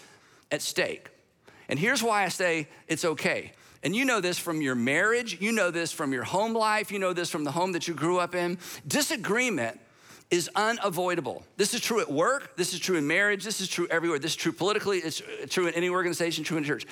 at 0.50 0.62
stake. 0.62 1.08
And 1.68 1.78
here's 1.78 2.02
why 2.02 2.24
I 2.24 2.28
say 2.28 2.68
it's 2.88 3.04
okay. 3.04 3.52
And 3.82 3.94
you 3.94 4.04
know 4.04 4.20
this 4.20 4.38
from 4.38 4.62
your 4.62 4.74
marriage, 4.74 5.40
you 5.40 5.52
know 5.52 5.70
this 5.70 5.92
from 5.92 6.12
your 6.12 6.24
home 6.24 6.54
life, 6.54 6.90
you 6.90 6.98
know 6.98 7.12
this 7.12 7.30
from 7.30 7.44
the 7.44 7.52
home 7.52 7.72
that 7.72 7.86
you 7.86 7.94
grew 7.94 8.18
up 8.18 8.34
in. 8.34 8.58
Disagreement 8.86 9.78
is 10.30 10.50
unavoidable. 10.56 11.44
This 11.56 11.72
is 11.74 11.80
true 11.80 12.00
at 12.00 12.10
work, 12.10 12.56
this 12.56 12.72
is 12.72 12.80
true 12.80 12.96
in 12.96 13.06
marriage, 13.06 13.44
this 13.44 13.60
is 13.60 13.68
true 13.68 13.86
everywhere. 13.90 14.18
This 14.18 14.32
is 14.32 14.36
true 14.36 14.52
politically, 14.52 14.98
it's 14.98 15.22
true 15.48 15.68
in 15.68 15.74
any 15.74 15.88
organization, 15.88 16.42
true 16.42 16.56
in 16.56 16.64
church. 16.64 16.86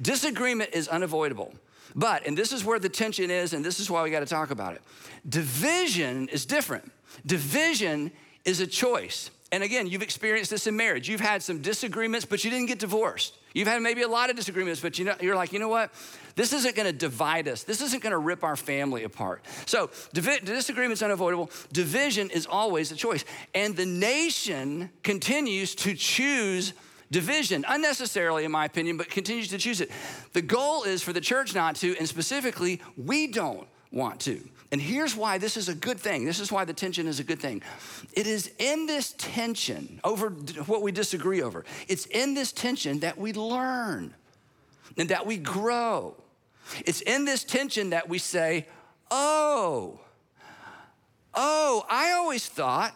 Disagreement 0.00 0.70
is 0.72 0.88
unavoidable. 0.88 1.52
But, 1.94 2.26
and 2.26 2.36
this 2.36 2.52
is 2.52 2.64
where 2.64 2.78
the 2.78 2.88
tension 2.88 3.30
is, 3.30 3.52
and 3.52 3.64
this 3.64 3.80
is 3.80 3.90
why 3.90 4.02
we 4.02 4.10
got 4.10 4.20
to 4.20 4.26
talk 4.26 4.50
about 4.50 4.74
it. 4.74 4.82
Division 5.28 6.28
is 6.28 6.46
different. 6.46 6.90
Division 7.26 8.12
is 8.44 8.60
a 8.60 8.66
choice. 8.66 9.30
And 9.50 9.62
again, 9.62 9.86
you've 9.86 10.02
experienced 10.02 10.50
this 10.50 10.66
in 10.66 10.76
marriage. 10.76 11.08
You've 11.08 11.20
had 11.20 11.42
some 11.42 11.62
disagreements, 11.62 12.26
but 12.26 12.44
you 12.44 12.50
didn't 12.50 12.66
get 12.66 12.78
divorced. 12.78 13.34
You've 13.54 13.68
had 13.68 13.80
maybe 13.80 14.02
a 14.02 14.08
lot 14.08 14.28
of 14.28 14.36
disagreements, 14.36 14.80
but 14.80 14.98
you 14.98 15.06
know, 15.06 15.14
you're 15.20 15.34
like, 15.34 15.52
you 15.52 15.58
know 15.58 15.68
what? 15.68 15.90
This 16.36 16.52
isn't 16.52 16.76
gonna 16.76 16.92
divide 16.92 17.48
us. 17.48 17.62
This 17.62 17.80
isn't 17.80 18.02
gonna 18.02 18.18
rip 18.18 18.44
our 18.44 18.56
family 18.56 19.04
apart. 19.04 19.42
So, 19.64 19.90
divi- 20.12 20.40
disagreement's 20.44 21.02
unavoidable. 21.02 21.50
Division 21.72 22.28
is 22.30 22.46
always 22.46 22.92
a 22.92 22.94
choice. 22.94 23.24
And 23.54 23.74
the 23.74 23.86
nation 23.86 24.90
continues 25.02 25.74
to 25.76 25.94
choose 25.94 26.74
division, 27.10 27.64
unnecessarily, 27.68 28.44
in 28.44 28.50
my 28.50 28.64
opinion, 28.64 28.96
but 28.96 29.08
continues 29.08 29.48
to 29.48 29.58
choose 29.58 29.80
it. 29.80 29.90
The 30.32 30.42
goal 30.42 30.84
is 30.84 31.02
for 31.02 31.12
the 31.12 31.20
church 31.20 31.54
not 31.54 31.76
to, 31.76 31.96
and 31.96 32.08
specifically, 32.08 32.80
we 32.96 33.26
don't 33.26 33.66
want 33.90 34.20
to. 34.20 34.40
And 34.70 34.80
here's 34.80 35.16
why 35.16 35.38
this 35.38 35.56
is 35.56 35.68
a 35.68 35.74
good 35.74 35.98
thing. 35.98 36.26
This 36.26 36.40
is 36.40 36.52
why 36.52 36.64
the 36.64 36.74
tension 36.74 37.06
is 37.06 37.20
a 37.20 37.24
good 37.24 37.40
thing. 37.40 37.62
It 38.12 38.26
is 38.26 38.52
in 38.58 38.86
this 38.86 39.14
tension 39.16 40.00
over 40.04 40.28
what 40.66 40.82
we 40.82 40.92
disagree 40.92 41.42
over, 41.42 41.64
it's 41.88 42.06
in 42.06 42.34
this 42.34 42.52
tension 42.52 43.00
that 43.00 43.16
we 43.16 43.32
learn 43.32 44.14
and 44.96 45.08
that 45.08 45.24
we 45.26 45.38
grow. 45.38 46.14
It's 46.84 47.00
in 47.00 47.24
this 47.24 47.44
tension 47.44 47.90
that 47.90 48.10
we 48.10 48.18
say, 48.18 48.66
oh, 49.10 50.00
oh, 51.34 51.86
I 51.88 52.12
always 52.12 52.46
thought 52.46 52.94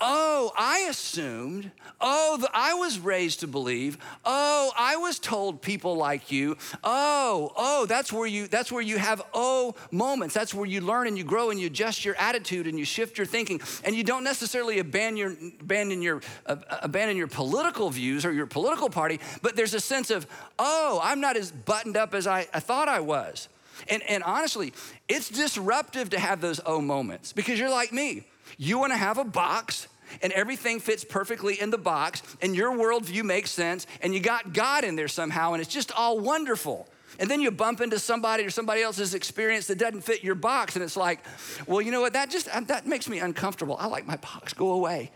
Oh, 0.00 0.52
I 0.56 0.86
assumed. 0.90 1.70
Oh, 2.00 2.44
I 2.54 2.74
was 2.74 2.98
raised 2.98 3.40
to 3.40 3.46
believe. 3.46 3.98
Oh, 4.24 4.72
I 4.78 4.96
was 4.96 5.18
told 5.18 5.62
people 5.62 5.96
like 5.96 6.30
you. 6.30 6.56
Oh, 6.84 7.52
oh, 7.56 7.86
that's 7.86 8.12
where 8.12 8.26
you 8.26 8.46
that's 8.46 8.70
where 8.70 8.82
you 8.82 8.98
have 8.98 9.22
oh 9.34 9.74
moments. 9.90 10.34
That's 10.34 10.54
where 10.54 10.66
you 10.66 10.80
learn 10.80 11.06
and 11.06 11.18
you 11.18 11.24
grow 11.24 11.50
and 11.50 11.58
you 11.58 11.66
adjust 11.66 12.04
your 12.04 12.14
attitude 12.16 12.66
and 12.66 12.78
you 12.78 12.84
shift 12.84 13.18
your 13.18 13.26
thinking. 13.26 13.60
And 13.84 13.94
you 13.94 14.04
don't 14.04 14.24
necessarily 14.24 14.78
abandon 14.78 15.16
your 15.16 15.36
abandon 15.60 16.02
your 16.02 16.22
uh, 16.46 16.56
abandon 16.82 17.16
your 17.16 17.28
political 17.28 17.90
views 17.90 18.24
or 18.24 18.32
your 18.32 18.46
political 18.46 18.90
party, 18.90 19.20
but 19.42 19.56
there's 19.56 19.74
a 19.74 19.80
sense 19.80 20.10
of, 20.10 20.26
"Oh, 20.58 21.00
I'm 21.02 21.20
not 21.20 21.36
as 21.36 21.50
buttoned 21.50 21.96
up 21.96 22.14
as 22.14 22.26
I, 22.26 22.46
I 22.54 22.60
thought 22.60 22.88
I 22.88 23.00
was." 23.00 23.48
And, 23.88 24.02
and 24.08 24.22
honestly, 24.24 24.72
it's 25.08 25.28
disruptive 25.28 26.10
to 26.10 26.18
have 26.18 26.40
those 26.40 26.60
oh 26.66 26.80
moments 26.80 27.32
because 27.32 27.58
you're 27.58 27.70
like 27.70 27.92
me. 27.92 28.24
You 28.56 28.78
want 28.78 28.92
to 28.92 28.96
have 28.96 29.18
a 29.18 29.24
box 29.24 29.88
and 30.22 30.32
everything 30.32 30.80
fits 30.80 31.04
perfectly 31.04 31.60
in 31.60 31.70
the 31.70 31.78
box, 31.78 32.22
and 32.40 32.56
your 32.56 32.72
worldview 32.72 33.24
makes 33.24 33.50
sense, 33.50 33.86
and 34.00 34.14
you 34.14 34.20
got 34.20 34.52
God 34.52 34.84
in 34.84 34.96
there 34.96 35.08
somehow, 35.08 35.52
and 35.52 35.60
it's 35.60 35.72
just 35.72 35.92
all 35.92 36.18
wonderful. 36.18 36.88
And 37.18 37.30
then 37.30 37.40
you 37.40 37.50
bump 37.50 37.80
into 37.80 37.98
somebody 37.98 38.44
or 38.44 38.50
somebody 38.50 38.80
else's 38.80 39.12
experience 39.12 39.66
that 39.66 39.78
doesn't 39.78 40.02
fit 40.02 40.22
your 40.22 40.34
box, 40.34 40.76
and 40.76 40.82
it's 40.82 40.96
like, 40.96 41.20
well, 41.66 41.80
you 41.80 41.90
know 41.90 42.00
what? 42.00 42.12
That 42.12 42.30
just 42.30 42.46
that 42.46 42.86
makes 42.86 43.08
me 43.08 43.18
uncomfortable. 43.18 43.76
I 43.78 43.86
like 43.86 44.06
my 44.06 44.16
box. 44.16 44.54
Go 44.54 44.72
away. 44.72 45.10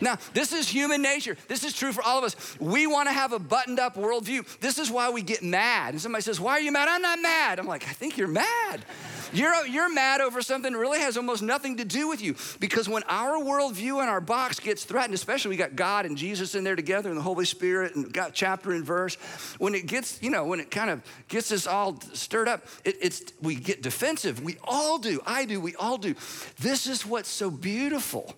Now, 0.00 0.18
this 0.32 0.52
is 0.52 0.68
human 0.68 1.02
nature. 1.02 1.36
This 1.48 1.64
is 1.64 1.74
true 1.74 1.92
for 1.92 2.02
all 2.02 2.18
of 2.18 2.24
us. 2.24 2.58
We 2.58 2.86
want 2.86 3.08
to 3.08 3.12
have 3.12 3.32
a 3.32 3.38
buttoned 3.38 3.78
up 3.78 3.96
worldview. 3.96 4.58
This 4.60 4.78
is 4.78 4.90
why 4.90 5.10
we 5.10 5.22
get 5.22 5.42
mad. 5.42 5.94
And 5.94 6.00
somebody 6.00 6.22
says, 6.22 6.40
Why 6.40 6.52
are 6.52 6.60
you 6.60 6.72
mad? 6.72 6.88
I'm 6.88 7.02
not 7.02 7.20
mad. 7.20 7.58
I'm 7.58 7.66
like, 7.66 7.86
I 7.88 7.92
think 7.92 8.16
you're 8.16 8.28
mad. 8.28 8.84
You're, 9.32 9.66
you're 9.66 9.92
mad 9.92 10.20
over 10.20 10.42
something 10.42 10.72
that 10.72 10.78
really 10.78 10.98
has 11.00 11.16
almost 11.16 11.42
nothing 11.42 11.76
to 11.76 11.84
do 11.84 12.08
with 12.08 12.20
you. 12.20 12.34
Because 12.58 12.88
when 12.88 13.02
our 13.04 13.38
worldview 13.38 14.00
and 14.00 14.10
our 14.10 14.20
box 14.20 14.58
gets 14.58 14.84
threatened, 14.84 15.14
especially 15.14 15.50
we 15.50 15.56
got 15.56 15.76
God 15.76 16.06
and 16.06 16.16
Jesus 16.16 16.54
in 16.54 16.64
there 16.64 16.76
together 16.76 17.10
and 17.10 17.18
the 17.18 17.22
Holy 17.22 17.44
Spirit 17.44 17.94
and 17.94 18.12
got 18.12 18.34
chapter 18.34 18.72
and 18.72 18.84
verse, 18.84 19.14
when 19.58 19.74
it 19.74 19.86
gets, 19.86 20.20
you 20.22 20.30
know, 20.30 20.44
when 20.44 20.60
it 20.60 20.70
kind 20.70 20.90
of 20.90 21.02
gets 21.28 21.52
us 21.52 21.66
all 21.66 22.00
stirred 22.12 22.48
up, 22.48 22.66
it, 22.84 22.96
it's 23.00 23.22
we 23.40 23.54
get 23.54 23.82
defensive. 23.82 24.42
We 24.42 24.56
all 24.64 24.98
do. 24.98 25.20
I 25.24 25.44
do. 25.44 25.60
We 25.60 25.76
all 25.76 25.98
do. 25.98 26.14
This 26.58 26.86
is 26.86 27.06
what's 27.06 27.28
so 27.28 27.50
beautiful 27.50 28.34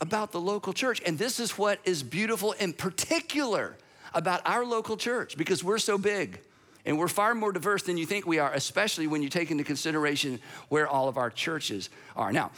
about 0.00 0.32
the 0.32 0.40
local 0.40 0.72
church. 0.72 1.02
And 1.04 1.18
this 1.18 1.40
is 1.40 1.58
what 1.58 1.80
is 1.84 2.02
beautiful 2.02 2.52
in 2.52 2.72
particular 2.72 3.76
about 4.14 4.40
our 4.44 4.64
local 4.64 4.96
church 4.96 5.36
because 5.36 5.62
we're 5.62 5.78
so 5.78 5.98
big. 5.98 6.40
And 6.86 6.98
we're 6.98 7.08
far 7.08 7.34
more 7.34 7.52
diverse 7.52 7.82
than 7.82 7.98
you 7.98 8.06
think 8.06 8.26
we 8.26 8.38
are, 8.38 8.52
especially 8.54 9.06
when 9.06 9.22
you 9.22 9.28
take 9.28 9.50
into 9.50 9.64
consideration 9.64 10.40
where 10.68 10.88
all 10.88 11.08
of 11.08 11.18
our 11.18 11.28
churches 11.28 11.90
are. 12.16 12.32
Now, 12.32 12.50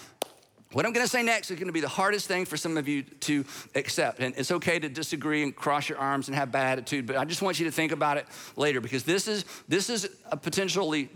what 0.73 0.87
I'm 0.87 0.92
gonna 0.92 1.09
say 1.09 1.25
next 1.25 1.50
is 1.50 1.59
gonna 1.59 1.73
be 1.73 1.80
the 1.80 1.88
hardest 1.88 2.28
thing 2.28 2.44
for 2.44 2.56
some 2.56 2.76
of 2.76 2.87
you 2.87 3.02
to 3.02 3.44
accept. 3.75 4.20
And 4.20 4.32
it's 4.37 4.52
okay 4.52 4.78
to 4.78 4.88
disagree 4.88 5.42
and 5.42 5.56
cross 5.56 5.88
your 5.88 5.99
arms 5.99 6.28
and 6.28 6.37
have 6.37 6.52
bad 6.52 6.78
attitude, 6.78 7.06
but 7.06 7.16
I 7.16 7.25
just 7.25 7.42
want 7.42 7.59
you 7.59 7.66
to 7.66 7.73
think 7.73 7.90
about 7.90 8.18
it 8.18 8.26
later 8.54 8.80
because 8.80 9.02
this 9.02 9.26
is, 9.26 9.44
this 9.66 9.90
is 9.90 10.09
a 10.30 10.37
potentially 10.37 11.09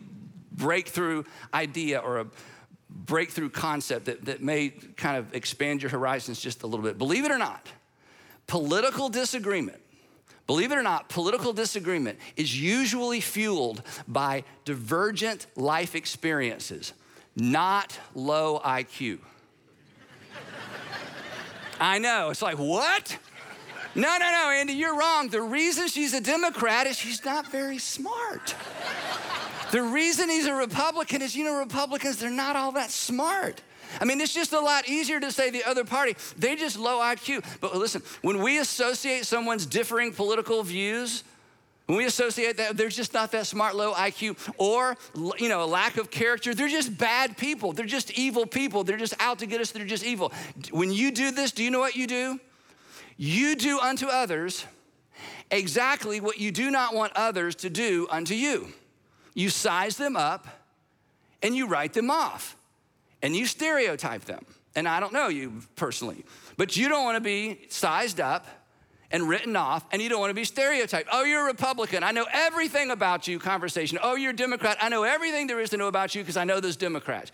breakthrough 0.50 1.22
idea 1.52 1.98
or 1.98 2.20
a 2.20 2.26
breakthrough 2.94 3.50
concept 3.50 4.06
that, 4.06 4.24
that 4.24 4.42
may 4.42 4.70
kind 4.96 5.16
of 5.16 5.34
expand 5.34 5.82
your 5.82 5.90
horizons 5.90 6.40
just 6.40 6.62
a 6.62 6.66
little 6.66 6.84
bit. 6.84 6.96
Believe 6.96 7.24
it 7.24 7.30
or 7.30 7.38
not, 7.38 7.68
political 8.46 9.08
disagreement 9.08 9.80
Believe 10.46 10.72
it 10.72 10.78
or 10.78 10.82
not, 10.82 11.08
political 11.08 11.52
disagreement 11.52 12.18
is 12.36 12.60
usually 12.60 13.20
fueled 13.20 13.82
by 14.06 14.44
divergent 14.66 15.46
life 15.56 15.94
experiences, 15.94 16.92
not 17.34 17.98
low 18.14 18.60
IQ. 18.60 19.20
I 21.80 21.98
know, 21.98 22.28
it's 22.28 22.42
like, 22.42 22.58
what? 22.58 23.16
No, 23.94 24.18
no, 24.18 24.30
no, 24.30 24.50
Andy, 24.50 24.74
you're 24.74 24.98
wrong. 24.98 25.28
The 25.28 25.40
reason 25.40 25.88
she's 25.88 26.12
a 26.12 26.20
Democrat 26.20 26.86
is 26.86 26.98
she's 26.98 27.24
not 27.24 27.50
very 27.50 27.78
smart. 27.78 28.54
The 29.74 29.82
reason 29.82 30.30
he's 30.30 30.46
a 30.46 30.54
Republican 30.54 31.20
is, 31.20 31.34
you 31.34 31.42
know, 31.42 31.58
Republicans, 31.58 32.18
they're 32.18 32.30
not 32.30 32.54
all 32.54 32.70
that 32.70 32.92
smart. 32.92 33.60
I 34.00 34.04
mean, 34.04 34.20
it's 34.20 34.32
just 34.32 34.52
a 34.52 34.60
lot 34.60 34.88
easier 34.88 35.18
to 35.18 35.32
say 35.32 35.50
the 35.50 35.64
other 35.64 35.82
party, 35.82 36.14
they 36.38 36.54
just 36.54 36.78
low 36.78 37.00
IQ. 37.00 37.44
But 37.60 37.74
listen, 37.74 38.00
when 38.22 38.40
we 38.40 38.58
associate 38.58 39.26
someone's 39.26 39.66
differing 39.66 40.12
political 40.12 40.62
views, 40.62 41.24
when 41.86 41.98
we 41.98 42.04
associate 42.04 42.56
that, 42.58 42.76
they're 42.76 42.88
just 42.88 43.12
not 43.14 43.32
that 43.32 43.48
smart, 43.48 43.74
low 43.74 43.92
IQ, 43.94 44.38
or 44.58 44.96
you 45.38 45.48
know, 45.48 45.64
a 45.64 45.66
lack 45.66 45.96
of 45.96 46.08
character. 46.08 46.54
They're 46.54 46.68
just 46.68 46.96
bad 46.96 47.36
people. 47.36 47.72
They're 47.72 47.84
just 47.84 48.12
evil 48.12 48.46
people. 48.46 48.84
They're 48.84 48.96
just 48.96 49.14
out 49.18 49.40
to 49.40 49.46
get 49.46 49.60
us. 49.60 49.72
They're 49.72 49.84
just 49.84 50.04
evil. 50.04 50.32
When 50.70 50.92
you 50.92 51.10
do 51.10 51.32
this, 51.32 51.50
do 51.50 51.64
you 51.64 51.72
know 51.72 51.80
what 51.80 51.96
you 51.96 52.06
do? 52.06 52.38
You 53.16 53.56
do 53.56 53.80
unto 53.80 54.06
others 54.06 54.66
exactly 55.50 56.20
what 56.20 56.38
you 56.38 56.52
do 56.52 56.70
not 56.70 56.94
want 56.94 57.12
others 57.16 57.56
to 57.56 57.70
do 57.70 58.06
unto 58.08 58.34
you. 58.34 58.72
You 59.34 59.50
size 59.50 59.96
them 59.96 60.16
up 60.16 60.46
and 61.42 61.54
you 61.54 61.66
write 61.66 61.92
them 61.92 62.10
off 62.10 62.56
and 63.22 63.34
you 63.34 63.46
stereotype 63.46 64.24
them. 64.24 64.44
And 64.76 64.88
I 64.88 65.00
don't 65.00 65.12
know 65.12 65.28
you 65.28 65.62
personally, 65.76 66.24
but 66.56 66.76
you 66.76 66.88
don't 66.88 67.04
want 67.04 67.16
to 67.16 67.20
be 67.20 67.60
sized 67.68 68.20
up 68.20 68.46
and 69.10 69.28
written 69.28 69.54
off, 69.54 69.84
and 69.92 70.02
you 70.02 70.08
don't 70.08 70.18
want 70.18 70.30
to 70.30 70.34
be 70.34 70.44
stereotyped. 70.44 71.08
Oh, 71.12 71.22
you're 71.22 71.42
a 71.42 71.46
Republican. 71.46 72.02
I 72.02 72.10
know 72.10 72.26
everything 72.32 72.90
about 72.90 73.28
you, 73.28 73.38
conversation. 73.38 73.96
Oh, 74.02 74.16
you're 74.16 74.32
a 74.32 74.36
Democrat. 74.36 74.76
I 74.80 74.88
know 74.88 75.04
everything 75.04 75.46
there 75.46 75.60
is 75.60 75.70
to 75.70 75.76
know 75.76 75.86
about 75.86 76.16
you 76.16 76.22
because 76.22 76.36
I 76.36 76.42
know 76.42 76.58
those 76.58 76.76
Democrats. 76.76 77.30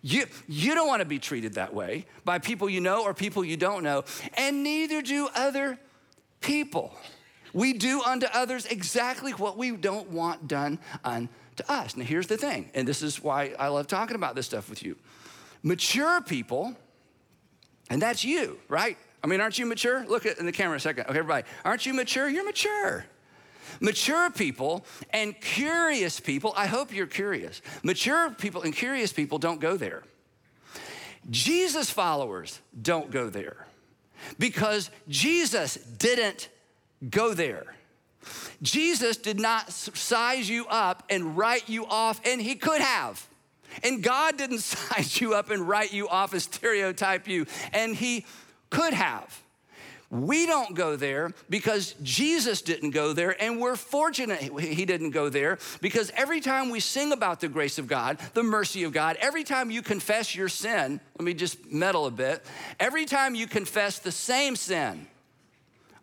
You, 0.00 0.26
you 0.46 0.76
don't 0.76 0.86
want 0.86 1.00
to 1.00 1.06
be 1.06 1.18
treated 1.18 1.54
that 1.54 1.74
way 1.74 2.06
by 2.24 2.38
people 2.38 2.70
you 2.70 2.80
know 2.80 3.02
or 3.02 3.14
people 3.14 3.44
you 3.44 3.56
don't 3.56 3.82
know, 3.82 4.04
and 4.34 4.62
neither 4.62 5.02
do 5.02 5.28
other 5.34 5.76
people. 6.40 6.94
We 7.52 7.72
do 7.72 8.00
unto 8.02 8.26
others 8.32 8.66
exactly 8.66 9.32
what 9.32 9.58
we 9.58 9.72
don't 9.72 10.10
want 10.10 10.46
done 10.46 10.78
unto 11.02 11.32
us. 11.70 11.96
Now, 11.96 12.04
here's 12.04 12.26
the 12.26 12.36
thing, 12.36 12.70
and 12.74 12.86
this 12.86 13.02
is 13.02 13.22
why 13.22 13.54
I 13.58 13.68
love 13.68 13.86
talking 13.86 14.16
about 14.16 14.34
this 14.34 14.46
stuff 14.46 14.68
with 14.68 14.82
you. 14.82 14.96
Mature 15.62 16.20
people, 16.20 16.74
and 17.90 18.00
that's 18.00 18.24
you, 18.24 18.58
right? 18.68 18.96
I 19.22 19.26
mean, 19.26 19.40
aren't 19.40 19.58
you 19.58 19.66
mature? 19.66 20.04
Look 20.06 20.26
in 20.26 20.44
the 20.44 20.52
camera 20.52 20.76
a 20.76 20.80
second. 20.80 21.04
Okay, 21.04 21.18
everybody. 21.18 21.46
Aren't 21.64 21.86
you 21.86 21.94
mature? 21.94 22.28
You're 22.28 22.44
mature. 22.44 23.06
Mature 23.80 24.30
people 24.30 24.84
and 25.10 25.38
curious 25.40 26.20
people, 26.20 26.52
I 26.56 26.66
hope 26.66 26.94
you're 26.94 27.06
curious. 27.06 27.62
Mature 27.82 28.30
people 28.30 28.62
and 28.62 28.74
curious 28.74 29.12
people 29.12 29.38
don't 29.38 29.60
go 29.60 29.76
there. 29.76 30.02
Jesus 31.30 31.90
followers 31.90 32.60
don't 32.80 33.10
go 33.10 33.30
there 33.30 33.66
because 34.38 34.90
Jesus 35.08 35.76
didn't 35.76 36.48
go 37.08 37.34
there. 37.34 37.74
Jesus 38.62 39.16
did 39.16 39.38
not 39.40 39.72
size 39.72 40.48
you 40.48 40.66
up 40.66 41.04
and 41.10 41.36
write 41.36 41.68
you 41.68 41.86
off, 41.86 42.20
and 42.24 42.40
he 42.40 42.54
could 42.54 42.80
have. 42.80 43.26
And 43.82 44.02
God 44.02 44.36
didn't 44.36 44.58
size 44.60 45.20
you 45.20 45.34
up 45.34 45.50
and 45.50 45.66
write 45.66 45.92
you 45.92 46.08
off 46.08 46.32
and 46.32 46.42
stereotype 46.42 47.26
you, 47.26 47.46
and 47.72 47.94
He 47.94 48.26
could 48.70 48.92
have. 48.92 49.40
We 50.10 50.46
don't 50.46 50.76
go 50.76 50.94
there 50.94 51.32
because 51.50 51.94
Jesus 52.02 52.62
didn't 52.62 52.90
go 52.90 53.12
there, 53.14 53.40
and 53.42 53.60
we're 53.60 53.74
fortunate 53.74 54.40
he 54.60 54.84
didn't 54.84 55.10
go 55.10 55.28
there 55.28 55.58
because 55.80 56.12
every 56.14 56.40
time 56.40 56.70
we 56.70 56.78
sing 56.78 57.10
about 57.10 57.40
the 57.40 57.48
grace 57.48 57.78
of 57.78 57.88
God, 57.88 58.18
the 58.32 58.44
mercy 58.44 58.84
of 58.84 58.92
God, 58.92 59.16
every 59.20 59.42
time 59.42 59.72
you 59.72 59.82
confess 59.82 60.32
your 60.32 60.48
sin, 60.48 61.00
let 61.18 61.24
me 61.24 61.34
just 61.34 61.72
meddle 61.72 62.06
a 62.06 62.12
bit, 62.12 62.44
every 62.78 63.06
time 63.06 63.34
you 63.34 63.48
confess 63.48 63.98
the 63.98 64.12
same 64.12 64.54
sin, 64.54 65.08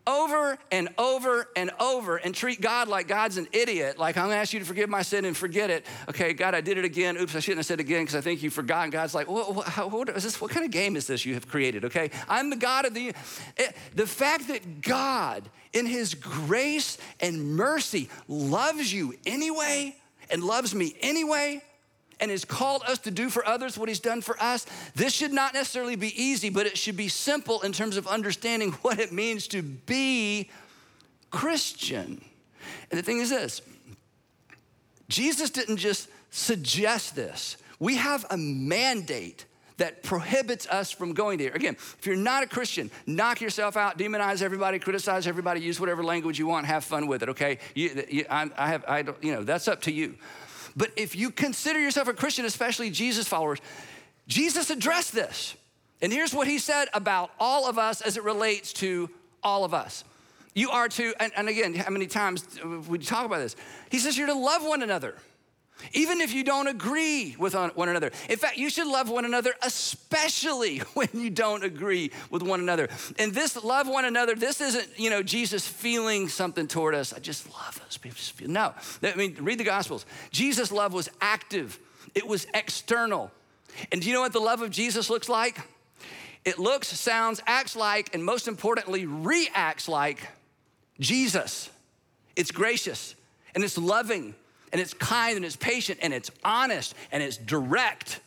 over 0.08 0.58
and 0.72 0.90
over 0.98 1.48
and 1.56 1.72
over 1.80 2.18
and 2.18 2.34
treat 2.34 2.62
God 2.62 2.88
like 2.88 3.08
God's 3.08 3.38
an 3.38 3.48
idiot. 3.52 3.98
Like, 3.98 4.18
I'm 4.18 4.26
gonna 4.26 4.36
ask 4.36 4.54
you 4.54 4.60
to 4.60 4.66
forgive 4.66 4.90
my 4.90 5.02
sin 5.02 5.26
and 5.26 5.36
forget 5.36 5.70
it. 5.70 5.86
Okay, 6.10 6.34
God, 6.34 6.56
I 6.56 6.62
did 6.62 6.78
it 6.78 6.86
again. 6.86 7.18
Oops, 7.18 7.36
I 7.36 7.40
shouldn't 7.40 7.60
have 7.60 7.66
said 7.66 7.80
it 7.80 7.84
again 7.84 8.04
because 8.04 8.16
I 8.16 8.22
think 8.22 8.44
you've 8.44 8.54
forgotten. 8.54 8.90
God's 8.90 9.14
like, 9.14 9.28
what, 9.28 9.56
what, 9.56 9.92
what, 9.92 10.10
is 10.10 10.24
this, 10.24 10.42
what 10.42 10.52
kind 10.52 10.66
of 10.66 10.72
game 10.72 10.96
is 10.96 11.08
this 11.08 11.26
you 11.26 11.34
have 11.36 11.48
created? 11.48 11.86
Okay, 11.86 12.12
I'm 12.28 12.50
the 12.50 12.56
God 12.56 12.86
of 12.86 12.94
the. 12.94 13.14
It, 13.58 13.76
the 13.96 14.08
fact 14.08 14.48
that 14.48 14.82
God, 14.82 15.44
in 15.74 15.86
His 15.86 16.14
grace 16.14 16.98
and 17.20 17.56
mercy, 17.56 18.10
loves 18.28 18.92
you 18.92 19.16
anyway 19.26 19.96
and 20.30 20.44
loves 20.44 20.74
me 20.74 20.96
anyway 21.02 21.62
and 22.22 22.32
has 22.32 22.46
called 22.46 22.84
us 22.88 23.00
to 23.00 23.12
do 23.12 23.30
for 23.30 23.46
others 23.46 23.78
what 23.78 23.90
he's 23.90 24.00
done 24.00 24.22
for 24.22 24.42
us, 24.42 24.66
this 24.96 25.14
should 25.14 25.34
not 25.34 25.54
necessarily 25.54 25.96
be 25.96 26.22
easy, 26.22 26.50
but 26.50 26.68
it 26.68 26.78
should 26.78 26.96
be 26.96 27.08
simple 27.08 27.62
in 27.62 27.74
terms 27.74 27.98
of 27.98 28.08
understanding 28.08 28.72
what 28.84 29.00
it 29.00 29.12
means 29.12 29.48
to 29.48 29.62
be 29.64 30.50
Christian. 31.32 32.24
And 32.92 32.98
the 32.98 33.04
thing 33.04 33.20
is 33.20 33.32
this 33.32 33.62
Jesus 35.10 35.50
didn't 35.50 35.78
just 35.78 36.08
suggest 36.30 37.16
this, 37.16 37.58
we 37.80 37.98
have 37.98 38.26
a 38.30 38.38
mandate 38.38 39.46
that 39.78 40.04
prohibits 40.04 40.68
us 40.68 40.92
from 40.92 41.14
going 41.14 41.40
there. 41.40 41.52
Again, 41.54 41.74
if 41.74 42.06
you're 42.06 42.16
not 42.16 42.44
a 42.44 42.46
Christian, 42.46 42.92
knock 43.08 43.42
yourself 43.42 43.76
out, 43.76 43.98
demonize 43.98 44.44
everybody, 44.44 44.78
criticize 44.78 45.26
everybody, 45.26 45.60
use 45.60 45.80
whatever 45.80 46.04
language 46.04 46.38
you 46.38 46.46
want, 46.46 46.68
have 46.68 46.84
fun 46.84 47.08
with 47.08 47.24
it. 47.24 47.30
Okay, 47.30 47.58
you, 47.74 48.06
you, 48.08 48.26
I, 48.30 48.48
I, 48.56 48.68
have, 48.68 48.86
I 48.88 49.00
you 49.22 49.34
know, 49.34 49.44
that's 49.44 49.68
up 49.68 49.82
to 49.84 49.92
you. 49.92 50.18
But 50.76 50.92
if 50.96 51.16
you 51.16 51.32
consider 51.32 51.80
yourself 51.80 52.08
a 52.08 52.14
Christian, 52.14 52.46
especially 52.46 52.90
Jesus 52.90 53.28
followers, 53.28 53.60
Jesus 54.28 54.70
addressed 54.70 55.14
this. 55.14 55.56
And 56.02 56.12
here's 56.12 56.34
what 56.34 56.48
he 56.48 56.58
said 56.58 56.88
about 56.94 57.32
all 57.40 57.70
of 57.70 57.78
us 57.78 58.02
as 58.02 58.18
it 58.18 58.24
relates 58.24 58.74
to 58.74 59.10
all 59.44 59.64
of 59.64 59.74
us. 59.74 60.04
You 60.54 60.70
are 60.72 60.90
to, 60.90 61.14
and, 61.20 61.32
and 61.36 61.48
again, 61.48 61.74
how 61.76 61.92
many 61.92 62.08
times 62.08 62.46
we 62.88 62.98
talk 62.98 63.26
about 63.26 63.40
this? 63.40 63.56
He 63.90 64.00
says 64.00 64.18
you're 64.18 64.28
to 64.28 64.34
love 64.34 64.64
one 64.64 64.82
another 64.82 65.16
even 65.94 66.22
if 66.22 66.34
you 66.34 66.44
don't 66.44 66.68
agree 66.68 67.36
with 67.38 67.56
one 67.56 67.90
another. 67.90 68.12
In 68.30 68.38
fact, 68.38 68.58
you 68.58 68.70
should 68.70 68.88
love 68.88 69.10
one 69.10 69.26
another, 69.26 69.54
especially 69.62 70.78
when 70.94 71.10
you 71.14 71.30
don't 71.30 71.64
agree 71.64 72.12
with 72.30 72.42
one 72.42 72.60
another. 72.60 72.90
And 73.18 73.34
this 73.34 73.62
love 73.64 73.88
one 73.88 74.06
another, 74.06 74.36
this 74.36 74.62
isn't, 74.62 74.88
you 74.98 75.10
know, 75.10 75.24
Jesus 75.24 75.68
feeling 75.68 76.28
something 76.30 76.68
toward 76.68 76.96
us. 76.96 77.14
I 77.14 77.20
just 77.20 77.52
love 77.52 77.80
those 77.84 77.98
people. 77.98 78.12
No, 78.48 78.74
I 79.04 79.16
mean, 79.16 79.38
read 79.40 79.60
the 79.60 79.64
Gospels. 79.64 80.06
Jesus' 80.32 80.72
love 80.72 80.94
was 80.94 81.10
active, 81.20 81.80
it 82.16 82.28
was 82.28 82.48
external. 82.54 83.32
And 83.92 84.02
do 84.02 84.08
you 84.08 84.14
know 84.14 84.22
what 84.22 84.34
the 84.34 84.40
love 84.40 84.62
of 84.62 84.70
Jesus 84.70 85.10
looks 85.10 85.30
like? 85.30 85.62
It 86.44 86.60
looks, 86.60 86.88
sounds, 86.88 87.42
acts 87.46 87.76
like, 87.76 88.14
and 88.14 88.26
most 88.26 88.48
importantly, 88.48 89.06
reacts 89.06 89.88
like 89.88 90.28
Jesus. 91.00 91.70
It's 92.36 92.52
gracious 92.52 93.16
and 93.54 93.64
it's 93.64 93.78
loving 93.78 94.36
and 94.72 94.80
it's 94.80 94.94
kind 94.94 95.36
and 95.36 95.46
it's 95.46 95.56
patient 95.56 96.00
and 96.02 96.14
it's 96.14 96.32
honest 96.44 96.96
and 97.12 97.22
it's 97.22 97.38
direct, 97.38 98.20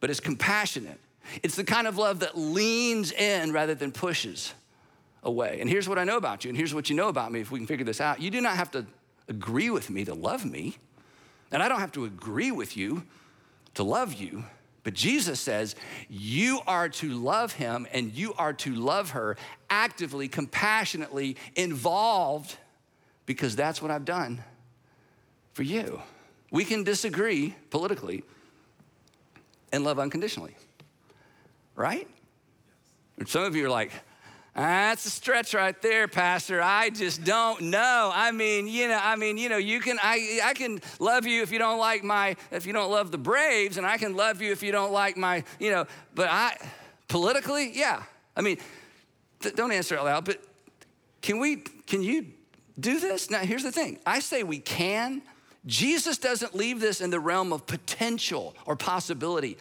but 0.00 0.10
it's 0.10 0.20
compassionate. 0.20 0.98
It's 1.42 1.56
the 1.56 1.64
kind 1.64 1.86
of 1.86 1.98
love 1.98 2.20
that 2.20 2.36
leans 2.36 3.12
in 3.12 3.52
rather 3.52 3.74
than 3.74 3.92
pushes 3.92 4.54
away. 5.22 5.58
And 5.60 5.68
here's 5.68 5.88
what 5.88 5.98
I 5.98 6.04
know 6.04 6.16
about 6.16 6.44
you, 6.44 6.48
and 6.48 6.56
here's 6.56 6.74
what 6.74 6.88
you 6.88 6.96
know 6.96 7.08
about 7.08 7.32
me 7.32 7.40
if 7.40 7.50
we 7.50 7.58
can 7.58 7.66
figure 7.66 7.84
this 7.84 8.00
out. 8.00 8.20
You 8.20 8.30
do 8.30 8.40
not 8.40 8.56
have 8.56 8.70
to 8.72 8.86
agree 9.28 9.70
with 9.70 9.90
me 9.90 10.04
to 10.04 10.14
love 10.14 10.44
me, 10.44 10.76
and 11.52 11.62
I 11.62 11.68
don't 11.68 11.80
have 11.80 11.92
to 11.92 12.04
agree 12.04 12.50
with 12.50 12.76
you 12.76 13.02
to 13.74 13.82
love 13.82 14.14
you. 14.14 14.44
But 14.84 14.94
Jesus 14.94 15.38
says 15.38 15.76
you 16.08 16.60
are 16.66 16.88
to 16.88 17.10
love 17.10 17.52
him 17.52 17.86
and 17.92 18.12
you 18.12 18.32
are 18.38 18.54
to 18.54 18.74
love 18.74 19.10
her 19.10 19.36
actively, 19.68 20.28
compassionately, 20.28 21.36
involved, 21.56 22.56
because 23.26 23.54
that's 23.54 23.82
what 23.82 23.90
I've 23.90 24.06
done 24.06 24.42
for 25.58 25.64
you. 25.64 26.00
We 26.52 26.64
can 26.64 26.84
disagree 26.84 27.56
politically 27.70 28.22
and 29.72 29.82
love 29.82 29.98
unconditionally, 29.98 30.54
right? 31.74 32.06
Some 33.26 33.42
of 33.42 33.56
you 33.56 33.66
are 33.66 33.68
like, 33.68 33.90
that's 34.54 35.04
a 35.04 35.10
stretch 35.10 35.54
right 35.54 35.74
there, 35.82 36.06
Pastor. 36.06 36.62
I 36.62 36.90
just 36.90 37.24
don't 37.24 37.60
know. 37.62 38.12
I 38.14 38.30
mean, 38.30 38.68
you 38.68 38.86
know, 38.86 39.00
I 39.02 39.16
mean, 39.16 39.36
you 39.36 39.48
know, 39.48 39.56
you 39.56 39.80
can 39.80 39.98
I 40.00 40.38
I 40.44 40.54
can 40.54 40.80
love 41.00 41.26
you 41.26 41.42
if 41.42 41.50
you 41.50 41.58
don't 41.58 41.80
like 41.80 42.04
my 42.04 42.36
if 42.52 42.64
you 42.64 42.72
don't 42.72 42.92
love 42.92 43.10
the 43.10 43.18
Braves, 43.18 43.78
and 43.78 43.84
I 43.84 43.98
can 43.98 44.14
love 44.14 44.40
you 44.40 44.52
if 44.52 44.62
you 44.62 44.70
don't 44.70 44.92
like 44.92 45.16
my, 45.16 45.42
you 45.58 45.72
know, 45.72 45.86
but 46.14 46.28
I 46.30 46.56
politically, 47.08 47.72
yeah. 47.76 48.04
I 48.36 48.42
mean, 48.42 48.58
th- 49.40 49.56
don't 49.56 49.72
answer 49.72 49.96
it 49.96 50.04
loud, 50.04 50.24
but 50.24 50.40
can 51.20 51.40
we 51.40 51.56
can 51.88 52.00
you 52.00 52.26
do 52.78 53.00
this? 53.00 53.28
Now 53.28 53.40
here's 53.40 53.64
the 53.64 53.72
thing. 53.72 53.98
I 54.06 54.20
say 54.20 54.44
we 54.44 54.60
can. 54.60 55.22
Jesus 55.68 56.16
doesn't 56.16 56.54
leave 56.54 56.80
this 56.80 57.00
in 57.00 57.10
the 57.10 57.20
realm 57.20 57.52
of 57.52 57.66
potential 57.66 58.56
or 58.64 58.74
possibility. 58.74 59.58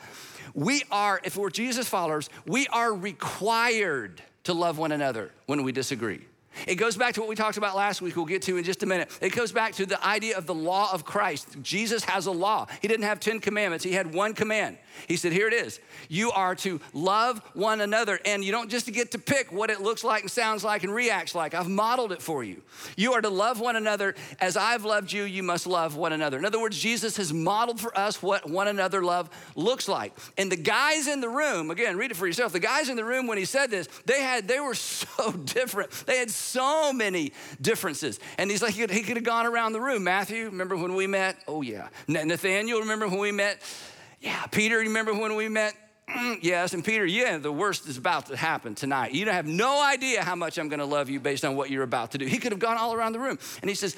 We 0.54 0.84
are, 0.90 1.20
if 1.24 1.36
we're 1.36 1.50
Jesus 1.50 1.88
followers, 1.88 2.30
we 2.46 2.66
are 2.68 2.94
required 2.94 4.22
to 4.46 4.54
love 4.54 4.78
one 4.78 4.94
another 4.94 5.32
when 5.46 5.64
we 5.64 5.74
disagree. 5.74 6.22
It 6.66 6.76
goes 6.76 6.96
back 6.98 7.14
to 7.16 7.20
what 7.20 7.30
we 7.30 7.36
talked 7.36 7.58
about 7.58 7.76
last 7.76 8.02
week, 8.02 8.16
we'll 8.16 8.26
get 8.26 8.42
to 8.44 8.58
in 8.58 8.64
just 8.64 8.82
a 8.82 8.86
minute. 8.86 9.16
It 9.22 9.36
goes 9.36 9.52
back 9.52 9.74
to 9.74 9.86
the 9.86 10.04
idea 10.04 10.38
of 10.38 10.48
the 10.48 10.56
law 10.56 10.92
of 10.92 11.06
Christ. 11.06 11.62
Jesus 11.62 12.04
has 12.06 12.26
a 12.26 12.32
law. 12.32 12.68
He 12.82 12.88
didn't 12.88 13.06
have 13.06 13.20
10 13.20 13.42
commandments, 13.42 13.84
he 13.84 13.92
had 13.92 14.14
one 14.14 14.34
command. 14.34 14.78
He 15.08 15.18
said, 15.18 15.32
Here 15.32 15.48
it 15.48 15.54
is. 15.54 15.80
You 16.10 16.32
are 16.32 16.56
to 16.56 16.80
love 16.94 17.42
one 17.54 17.82
another. 17.82 18.20
And 18.26 18.44
you 18.44 18.52
don't 18.52 18.70
just 18.70 18.92
get 18.92 19.12
to 19.12 19.20
pick 19.20 19.52
what 19.52 19.70
it 19.70 19.82
looks 19.82 20.04
like 20.04 20.22
and 20.24 20.32
sounds 20.32 20.64
like 20.64 20.84
and 20.84 20.94
reacts 20.94 21.36
like. 21.36 21.54
I've 21.54 21.70
modeled 21.70 22.12
it 22.12 22.22
for 22.22 22.44
you. 22.44 22.62
You 22.96 23.14
are 23.14 23.22
to 23.22 23.30
love 23.30 23.60
one 23.60 23.76
another 23.76 24.16
as 24.40 24.58
I've 24.58 24.86
loved 24.86 25.12
you, 25.12 25.24
you 25.24 25.44
must 25.44 25.68
love 25.68 25.96
one 25.96 26.14
another. 26.14 26.38
In 26.38 26.46
other 26.46 26.60
words, 26.60 26.78
Jesus 26.78 27.18
has 27.18 27.34
modeled 27.34 27.80
for 27.80 27.98
us 27.98 28.22
what 28.22 28.50
one 28.50 28.68
another 28.68 29.04
love 29.04 29.30
looks 29.56 29.88
like. 29.88 30.14
And 30.38 30.52
the 30.52 30.58
guys 30.58 31.08
in 31.08 31.22
the 31.22 31.30
room, 31.30 31.72
again, 31.72 31.98
read 31.98 32.12
it 32.12 32.18
for 32.18 32.28
yourself. 32.28 32.54
The 32.54 32.60
guys 32.60 32.90
in 32.90 32.96
the 32.96 33.06
room 33.06 33.28
when 33.28 33.38
he 33.38 33.46
said 33.46 33.72
this, 33.72 33.88
they 34.06 34.22
had 34.22 34.48
they 34.48 34.60
were 34.60 34.76
so 34.76 35.32
different. 35.32 35.92
They 36.06 36.18
had 36.18 36.32
so 36.32 36.94
many 36.94 37.34
differences. 37.62 38.20
And 38.38 38.50
he's 38.50 38.62
like, 38.62 38.74
he 38.74 39.04
could, 39.04 39.18
have 39.18 39.24
gone 39.24 39.46
around 39.46 39.74
the 39.74 39.82
room. 39.82 40.04
Matthew, 40.04 40.46
remember 40.46 40.76
when 40.76 40.96
we 40.96 41.08
met? 41.08 41.38
Oh, 41.48 41.62
yeah. 41.62 41.90
Nathaniel, 42.08 42.80
remember 42.80 43.08
when 43.08 43.20
we 43.20 43.32
met? 43.32 43.62
Yeah. 44.28 44.46
Peter, 44.48 44.82
you 44.82 44.90
remember 44.90 45.14
when 45.14 45.38
we 45.38 45.48
met? 45.48 45.74
Mm, 46.10 46.40
yes. 46.42 46.74
And 46.74 46.84
Peter, 46.84 47.06
yeah, 47.06 47.38
the 47.38 47.50
worst 47.50 47.88
is 47.88 47.96
about 47.96 48.26
to 48.26 48.36
happen 48.36 48.76
tonight. 48.76 49.14
You 49.14 49.24
don't 49.24 49.34
have 49.34 49.48
no 49.48 49.82
idea 49.82 50.22
how 50.22 50.36
much 50.36 50.58
I'm 50.58 50.68
going 50.68 50.82
to 50.82 50.86
love 50.86 51.10
you 51.10 51.22
based 51.22 51.46
on 51.46 51.56
what 51.56 51.70
you're 51.70 51.84
about 51.84 52.12
to 52.12 52.18
do. 52.18 52.26
He 52.26 52.38
could 52.38 52.52
have 52.52 52.60
gone 52.60 52.76
all 52.76 52.94
around 52.94 53.14
the 53.14 53.20
room. 53.20 53.40
And 53.62 53.70
he 53.70 53.74
says, 53.76 53.96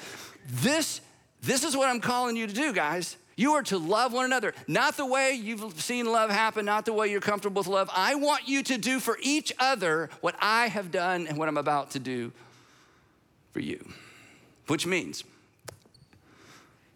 This, 0.48 1.00
this 1.42 1.64
is 1.64 1.76
what 1.76 1.88
I'm 1.88 1.98
calling 1.98 2.36
you 2.36 2.46
to 2.46 2.52
do, 2.52 2.72
guys. 2.72 3.16
You 3.34 3.54
are 3.54 3.64
to 3.64 3.78
love 3.78 4.12
one 4.12 4.24
another, 4.24 4.54
not 4.68 4.96
the 4.96 5.04
way 5.04 5.32
you've 5.32 5.80
seen 5.80 6.06
love 6.06 6.30
happen, 6.30 6.64
not 6.64 6.84
the 6.84 6.92
way 6.92 7.10
you're 7.10 7.20
comfortable 7.20 7.58
with 7.58 7.66
love. 7.66 7.90
I 7.92 8.14
want 8.14 8.46
you 8.46 8.62
to 8.62 8.78
do 8.78 9.00
for 9.00 9.18
each 9.20 9.52
other 9.58 10.10
what 10.20 10.36
I 10.40 10.68
have 10.68 10.92
done 10.92 11.26
and 11.26 11.36
what 11.38 11.48
I'm 11.48 11.56
about 11.56 11.90
to 11.92 11.98
do 11.98 12.30
for 13.52 13.58
you, 13.58 13.84
which 14.68 14.86
means 14.86 15.24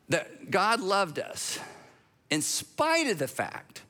that 0.09 0.53
God 0.53 0.79
loved 0.79 1.18
us 1.18 1.59
in 2.31 2.43
spite 2.43 3.09
of 3.09 3.19
the 3.19 3.29
fact, 3.29 3.83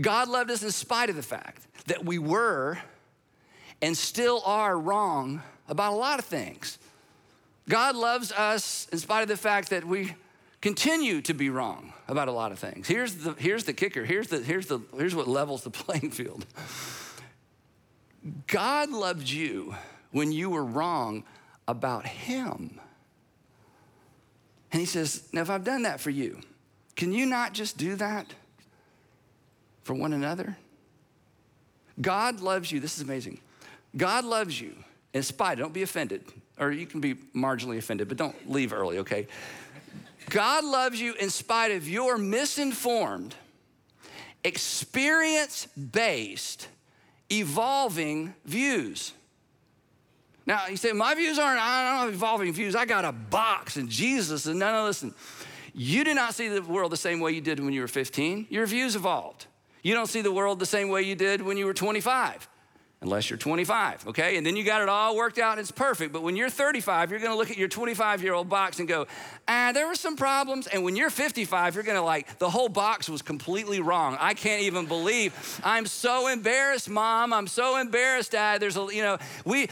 God 0.00 0.28
loved 0.28 0.50
us 0.50 0.62
in 0.62 0.70
spite 0.70 1.10
of 1.10 1.16
the 1.16 1.22
fact 1.22 1.66
that 1.86 2.04
we 2.04 2.18
were 2.18 2.78
and 3.80 3.96
still 3.96 4.42
are 4.44 4.78
wrong 4.78 5.42
about 5.68 5.92
a 5.92 5.96
lot 5.96 6.18
of 6.18 6.24
things. 6.24 6.78
God 7.68 7.96
loves 7.96 8.32
us 8.32 8.88
in 8.92 8.98
spite 8.98 9.22
of 9.22 9.28
the 9.28 9.36
fact 9.36 9.70
that 9.70 9.84
we 9.84 10.14
continue 10.60 11.20
to 11.22 11.34
be 11.34 11.50
wrong 11.50 11.92
about 12.08 12.28
a 12.28 12.32
lot 12.32 12.52
of 12.52 12.58
things. 12.58 12.86
Here's 12.86 13.14
the, 13.16 13.32
here's 13.34 13.64
the 13.64 13.72
kicker. 13.72 14.04
Here's, 14.04 14.28
the, 14.28 14.38
here's, 14.38 14.66
the, 14.66 14.80
here's 14.96 15.14
what 15.14 15.28
levels 15.28 15.64
the 15.64 15.70
playing 15.70 16.10
field. 16.10 16.46
God 18.46 18.90
loved 18.90 19.28
you 19.28 19.74
when 20.12 20.30
you 20.30 20.50
were 20.50 20.64
wrong 20.64 21.24
about 21.66 22.06
Him. 22.06 22.80
And 24.70 24.80
He 24.80 24.86
says, 24.86 25.28
Now, 25.32 25.42
if 25.42 25.50
I've 25.50 25.64
done 25.64 25.82
that 25.82 26.00
for 26.00 26.10
you, 26.10 26.40
can 27.02 27.12
you 27.12 27.26
not 27.26 27.52
just 27.52 27.76
do 27.76 27.96
that 27.96 28.32
for 29.82 29.92
one 29.92 30.12
another? 30.12 30.56
God 32.00 32.38
loves 32.38 32.70
you. 32.70 32.78
This 32.78 32.94
is 32.94 33.02
amazing. 33.02 33.40
God 33.96 34.24
loves 34.24 34.60
you 34.60 34.76
in 35.12 35.24
spite, 35.24 35.58
don't 35.58 35.72
be 35.72 35.82
offended, 35.82 36.22
or 36.60 36.70
you 36.70 36.86
can 36.86 37.00
be 37.00 37.16
marginally 37.34 37.76
offended, 37.76 38.06
but 38.06 38.18
don't 38.18 38.48
leave 38.48 38.72
early, 38.72 38.98
okay? 38.98 39.26
God 40.30 40.62
loves 40.62 41.00
you 41.00 41.14
in 41.14 41.28
spite 41.28 41.72
of 41.72 41.88
your 41.88 42.18
misinformed, 42.18 43.34
experience 44.44 45.66
based, 45.66 46.68
evolving 47.32 48.32
views. 48.44 49.12
Now, 50.46 50.68
you 50.68 50.76
say, 50.76 50.92
my 50.92 51.16
views 51.16 51.36
aren't, 51.36 51.60
I 51.60 51.96
don't 51.96 52.04
have 52.04 52.14
evolving 52.14 52.52
views. 52.52 52.76
I 52.76 52.84
got 52.84 53.04
a 53.04 53.10
box 53.10 53.74
and 53.74 53.88
Jesus. 53.88 54.46
And 54.46 54.60
no, 54.60 54.72
no, 54.72 54.84
listen. 54.84 55.12
You 55.74 56.04
do 56.04 56.14
not 56.14 56.34
see 56.34 56.48
the 56.48 56.62
world 56.62 56.92
the 56.92 56.96
same 56.96 57.20
way 57.20 57.32
you 57.32 57.40
did 57.40 57.60
when 57.60 57.72
you 57.72 57.80
were 57.80 57.88
15. 57.88 58.46
Your 58.50 58.66
views 58.66 58.96
evolved. 58.96 59.46
You 59.82 59.94
don't 59.94 60.06
see 60.06 60.20
the 60.20 60.32
world 60.32 60.58
the 60.58 60.66
same 60.66 60.88
way 60.88 61.02
you 61.02 61.14
did 61.14 61.42
when 61.42 61.56
you 61.56 61.66
were 61.66 61.74
25 61.74 62.48
unless 63.02 63.28
you're 63.28 63.36
25, 63.36 64.08
okay? 64.08 64.36
And 64.36 64.46
then 64.46 64.56
you 64.56 64.64
got 64.64 64.80
it 64.80 64.88
all 64.88 65.16
worked 65.16 65.38
out 65.38 65.52
and 65.52 65.60
it's 65.60 65.72
perfect. 65.72 66.12
But 66.12 66.22
when 66.22 66.36
you're 66.36 66.48
35, 66.48 67.10
you're 67.10 67.18
gonna 67.18 67.36
look 67.36 67.50
at 67.50 67.58
your 67.58 67.68
25 67.68 68.22
year 68.22 68.32
old 68.32 68.48
box 68.48 68.78
and 68.78 68.88
go, 68.88 69.06
ah, 69.48 69.72
there 69.74 69.88
were 69.88 69.96
some 69.96 70.16
problems. 70.16 70.68
And 70.68 70.84
when 70.84 70.94
you're 70.94 71.10
55, 71.10 71.74
you're 71.74 71.84
gonna 71.84 72.02
like, 72.02 72.38
the 72.38 72.48
whole 72.48 72.68
box 72.68 73.08
was 73.08 73.20
completely 73.20 73.80
wrong. 73.80 74.16
I 74.20 74.34
can't 74.34 74.62
even 74.62 74.86
believe. 74.86 75.60
I'm 75.64 75.86
so 75.86 76.28
embarrassed, 76.28 76.88
mom. 76.88 77.32
I'm 77.32 77.48
so 77.48 77.76
embarrassed, 77.76 78.32
dad. 78.32 78.62
There's 78.62 78.76
a, 78.76 78.86
you 78.92 79.02
know, 79.02 79.18
we, 79.44 79.68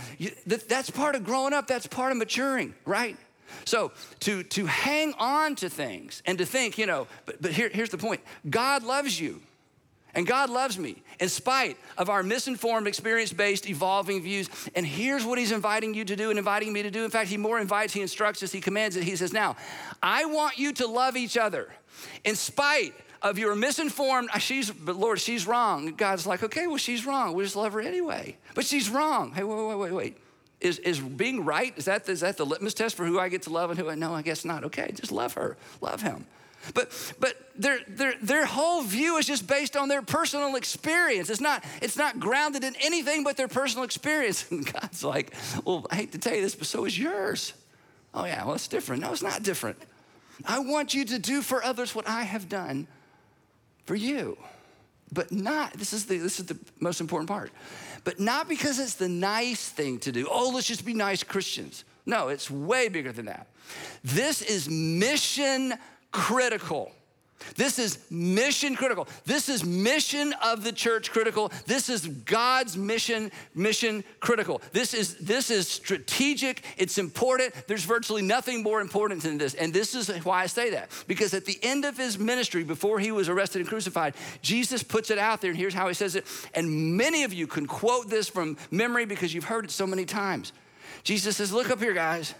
that's 0.47 0.91
part 0.91 1.15
of 1.15 1.25
growing 1.25 1.55
up, 1.55 1.69
that's 1.69 1.87
part 1.87 2.11
of 2.11 2.19
maturing, 2.19 2.75
right? 2.85 3.17
So 3.65 3.93
to, 4.21 4.43
to 4.43 4.67
hang 4.67 5.15
on 5.19 5.55
to 5.57 5.69
things 5.69 6.23
and 6.27 6.39
to 6.39 6.47
think, 6.47 6.79
you 6.79 6.87
know, 6.87 7.07
but, 7.27 7.41
but 7.41 7.53
here, 7.53 7.71
here's 7.73 7.91
the 7.91 7.99
point 7.99 8.21
God 8.49 8.83
loves 8.83 9.21
you. 9.21 9.41
And 10.13 10.27
God 10.27 10.51
loves 10.51 10.77
me 10.77 11.05
in 11.21 11.29
spite 11.29 11.77
of 11.97 12.11
our 12.11 12.25
misinformed, 12.25 12.89
experience 12.89 13.33
based, 13.33 13.69
evolving 13.69 14.23
views. 14.23 14.51
And 14.75 14.85
here's 14.85 15.25
what 15.25 15.39
He's 15.39 15.53
inviting 15.53 15.95
you 15.95 16.05
to 16.05 16.17
do 16.17 16.31
and 16.31 16.39
inviting 16.39 16.73
me 16.73 16.83
to 16.83 16.91
do. 16.91 17.05
In 17.05 17.11
fact, 17.11 17.31
He 17.31 17.37
more 17.37 17.61
invites, 17.61 17.93
He 17.93 18.01
instructs 18.01 18.43
us, 18.43 18.51
He 18.51 18.61
commands 18.61 18.97
it. 18.97 19.05
He 19.05 19.15
says, 19.15 19.33
Now, 19.33 19.55
I 20.03 20.25
want 20.25 20.59
you 20.59 20.73
to 20.73 20.89
love 20.89 21.17
each 21.17 21.37
other 21.37 21.69
in 22.25 22.35
spite 22.35 22.95
of 23.23 23.39
your 23.39 23.55
misinformed, 23.55 24.31
uh, 24.33 24.39
she's, 24.39 24.71
but 24.71 24.97
Lord, 24.97 25.21
she's 25.21 25.47
wrong. 25.47 25.95
God's 25.95 26.27
like, 26.27 26.43
okay, 26.43 26.67
well, 26.67 26.79
she's 26.79 27.05
wrong. 27.05 27.35
We 27.35 27.45
just 27.45 27.57
love 27.57 27.73
her 27.75 27.81
anyway. 27.81 28.37
But 28.55 28.65
she's 28.65 28.89
wrong. 28.89 29.33
Hey, 29.33 29.45
wait, 29.45 29.67
wait, 29.67 29.79
wait, 29.79 29.93
wait. 29.93 30.17
Is, 30.61 30.79
is 30.81 31.01
being 31.01 31.45
right, 31.45 31.73
is 31.79 31.87
that, 31.87 32.09
is 32.09 32.21
that 32.21 32.37
the 32.37 32.45
litmus 32.45 32.75
test 32.75 32.95
for 32.95 33.07
who 33.07 33.19
I 33.19 33.31
get 33.31 33.43
to 33.43 33.51
love 33.51 33.71
and 33.71 33.79
who 33.79 33.89
I 33.89 33.95
know? 33.95 34.15
I 34.15 34.23
guess 34.23 34.45
not. 34.45 34.65
Okay, 34.65 34.93
just 34.95 35.11
love 35.11 35.35
her, 35.35 35.57
love 35.81 36.03
him. 36.03 36.27
But, 36.75 37.15
but 37.19 37.35
their, 37.57 37.81
their, 37.89 38.15
their 38.21 38.45
whole 38.45 38.83
view 38.83 39.17
is 39.17 39.27
just 39.27 39.47
based 39.47 39.77
on 39.77 39.89
their 39.89 40.03
personal 40.03 40.57
experience. 40.57 41.31
It's 41.31 41.41
not, 41.41 41.65
it's 41.81 41.97
not 41.97 42.21
grounded 42.21 42.65
in 42.65 42.75
anything 42.81 43.25
but 43.25 43.37
their 43.37 43.49
personal 43.49 43.85
experience. 43.85 44.47
And 44.51 44.71
God's 44.71 45.03
like, 45.03 45.35
well, 45.65 45.87
I 45.91 45.97
hate 45.97 46.13
to 46.13 46.19
tell 46.19 46.35
you 46.35 46.43
this, 46.43 46.55
but 46.55 46.67
so 46.67 46.85
is 46.85 46.99
yours. 46.99 47.55
Oh, 48.13 48.25
yeah, 48.25 48.45
well, 48.45 48.55
it's 48.55 48.69
different. 48.69 49.03
No, 49.03 49.13
it's 49.13 49.23
not 49.23 49.43
different. 49.43 49.79
I 50.45 50.59
want 50.59 50.93
you 50.93 51.05
to 51.07 51.19
do 51.19 51.43
for 51.43 51.65
others 51.65 51.95
what 51.95 52.09
I 52.09 52.23
have 52.23 52.49
done 52.49 52.87
for 53.87 53.95
you. 53.95 54.37
But 55.13 55.33
not, 55.33 55.73
this 55.75 55.93
is 55.93 56.07
the, 56.07 56.19
this 56.19 56.39
is 56.39 56.47
the 56.47 56.59
most 56.79 57.01
important 57.01 57.29
part, 57.29 57.51
but 58.05 58.21
not 58.21 58.49
because 58.49 58.79
it's 58.79 58.95
the 58.95 59.09
nice 59.09 59.69
thing 59.69 59.99
to 60.01 60.13
do. 60.13 60.29
Oh, 60.31 60.51
let's 60.55 60.67
just 60.67 60.85
be 60.85 60.95
nice 60.95 61.23
Christians. 61.23 61.85
No, 62.07 62.29
it's 62.29 62.51
way 62.51 62.89
bigger 62.89 63.13
than 63.13 63.27
that. 63.27 63.47
This 64.03 64.43
is 64.43 64.69
mission 64.69 65.75
critical. 66.13 66.93
This 67.57 67.79
is 67.79 67.99
mission 68.11 68.77
critical. 68.77 69.09
This 69.25 69.49
is 69.49 69.65
mission 69.65 70.35
of 70.43 70.63
the 70.65 70.73
church 70.73 71.11
critical. 71.11 71.51
This 71.67 71.89
is 71.89 72.07
God's 72.07 72.77
mission 72.77 73.31
mission 73.55 74.05
critical. 74.21 74.61
This 74.73 74.95
is 74.95 75.17
this 75.17 75.51
is 75.51 75.69
strategic. 75.69 76.63
It's 76.77 76.99
important. 76.99 77.55
There's 77.67 77.85
virtually 77.85 78.23
nothing 78.23 78.63
more 78.63 78.81
important 78.81 79.23
than 79.23 79.39
this. 79.39 79.55
And 79.55 79.73
this 79.73 79.95
is 79.95 80.09
why 80.25 80.43
I 80.43 80.47
say 80.47 80.71
that. 80.71 80.91
Because 81.07 81.35
at 81.35 81.45
the 81.45 81.59
end 81.63 81.85
of 81.85 81.97
his 81.97 82.19
ministry 82.19 82.65
before 82.65 82.99
he 82.99 83.11
was 83.13 83.29
arrested 83.29 83.61
and 83.61 83.69
crucified, 83.69 84.15
Jesus 84.43 84.83
puts 84.83 85.11
it 85.11 85.19
out 85.19 85.41
there 85.41 85.51
and 85.51 85.59
here's 85.59 85.75
how 85.75 85.89
he 85.89 85.95
says 85.95 86.15
it. 86.15 86.27
And 86.55 86.97
many 86.97 87.25
of 87.25 87.33
you 87.33 87.47
can 87.47 87.67
quote 87.67 88.09
this 88.09 88.29
from 88.29 88.57
memory 88.71 89.07
because 89.07 89.35
you've 89.35 89.45
heard 89.45 89.65
it 89.65 89.71
so 89.71 89.87
many 89.87 90.05
times. 90.05 90.53
Jesus 91.03 91.37
says, 91.37 91.53
"Look 91.53 91.71
up 91.71 91.81
here, 91.81 91.95
guys. 91.95 92.35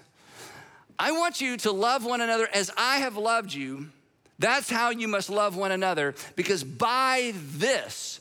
I 0.99 1.13
want 1.13 1.41
you 1.41 1.57
to 1.59 1.73
love 1.73 2.05
one 2.05 2.21
another 2.21 2.49
as 2.53 2.71
I 2.77 2.99
have 2.99 3.17
loved 3.17 3.55
you." 3.55 3.91
That's 4.41 4.71
how 4.71 4.89
you 4.89 5.07
must 5.07 5.29
love 5.29 5.55
one 5.55 5.71
another 5.71 6.15
because 6.35 6.65
by 6.65 7.35
this, 7.35 8.21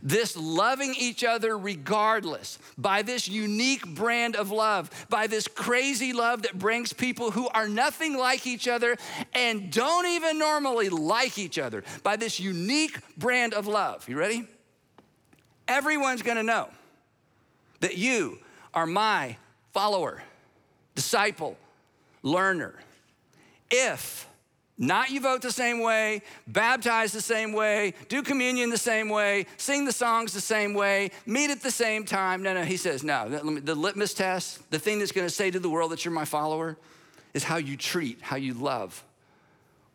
this 0.00 0.36
loving 0.36 0.94
each 0.96 1.24
other 1.24 1.58
regardless, 1.58 2.60
by 2.78 3.02
this 3.02 3.26
unique 3.26 3.84
brand 3.84 4.36
of 4.36 4.52
love, 4.52 4.88
by 5.10 5.26
this 5.26 5.48
crazy 5.48 6.12
love 6.12 6.42
that 6.42 6.56
brings 6.56 6.92
people 6.92 7.32
who 7.32 7.48
are 7.48 7.68
nothing 7.68 8.16
like 8.16 8.46
each 8.46 8.68
other 8.68 8.96
and 9.34 9.72
don't 9.72 10.06
even 10.06 10.38
normally 10.38 10.88
like 10.88 11.36
each 11.36 11.58
other, 11.58 11.82
by 12.04 12.14
this 12.14 12.38
unique 12.38 13.00
brand 13.16 13.52
of 13.52 13.66
love. 13.66 14.08
You 14.08 14.18
ready? 14.18 14.46
Everyone's 15.66 16.22
gonna 16.22 16.44
know 16.44 16.68
that 17.80 17.98
you 17.98 18.38
are 18.72 18.86
my 18.86 19.36
follower, 19.72 20.22
disciple, 20.94 21.56
learner. 22.22 22.74
If 23.68 24.28
not 24.78 25.10
you 25.10 25.20
vote 25.20 25.40
the 25.40 25.52
same 25.52 25.80
way, 25.80 26.22
baptize 26.46 27.12
the 27.12 27.22
same 27.22 27.52
way, 27.52 27.94
do 28.08 28.22
communion 28.22 28.68
the 28.68 28.76
same 28.76 29.08
way, 29.08 29.46
sing 29.56 29.86
the 29.86 29.92
songs 29.92 30.34
the 30.34 30.40
same 30.40 30.74
way, 30.74 31.10
meet 31.24 31.50
at 31.50 31.62
the 31.62 31.70
same 31.70 32.04
time. 32.04 32.42
No, 32.42 32.52
no, 32.52 32.62
he 32.62 32.76
says, 32.76 33.02
no. 33.02 33.28
The 33.28 33.74
litmus 33.74 34.12
test, 34.12 34.70
the 34.70 34.78
thing 34.78 34.98
that's 34.98 35.12
gonna 35.12 35.30
say 35.30 35.50
to 35.50 35.58
the 35.58 35.70
world 35.70 35.92
that 35.92 36.04
you're 36.04 36.12
my 36.12 36.26
follower, 36.26 36.76
is 37.32 37.42
how 37.42 37.56
you 37.56 37.76
treat, 37.76 38.20
how 38.20 38.36
you 38.36 38.52
love 38.52 39.02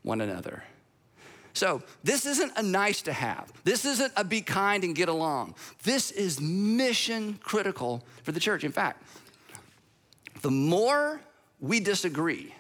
one 0.02 0.22
another. 0.22 0.63
So, 1.54 1.84
this 2.04 2.26
isn't 2.26 2.54
a 2.56 2.63
nice 2.63 3.02
to 3.04 3.13
have. 3.13 3.52
This 3.65 3.84
isn't 3.84 4.13
a 4.15 4.24
be 4.24 4.41
kind 4.41 4.84
and 4.84 4.96
get 4.96 5.10
along. 5.10 5.56
This 5.84 6.10
is 6.10 6.39
mission 6.39 7.39
critical 7.44 8.04
for 8.24 8.32
the 8.32 8.39
church. 8.39 8.63
In 8.63 8.72
fact, 8.72 9.04
the 10.41 10.52
more 10.52 11.20
we 11.60 11.80
disagree, 11.80 12.54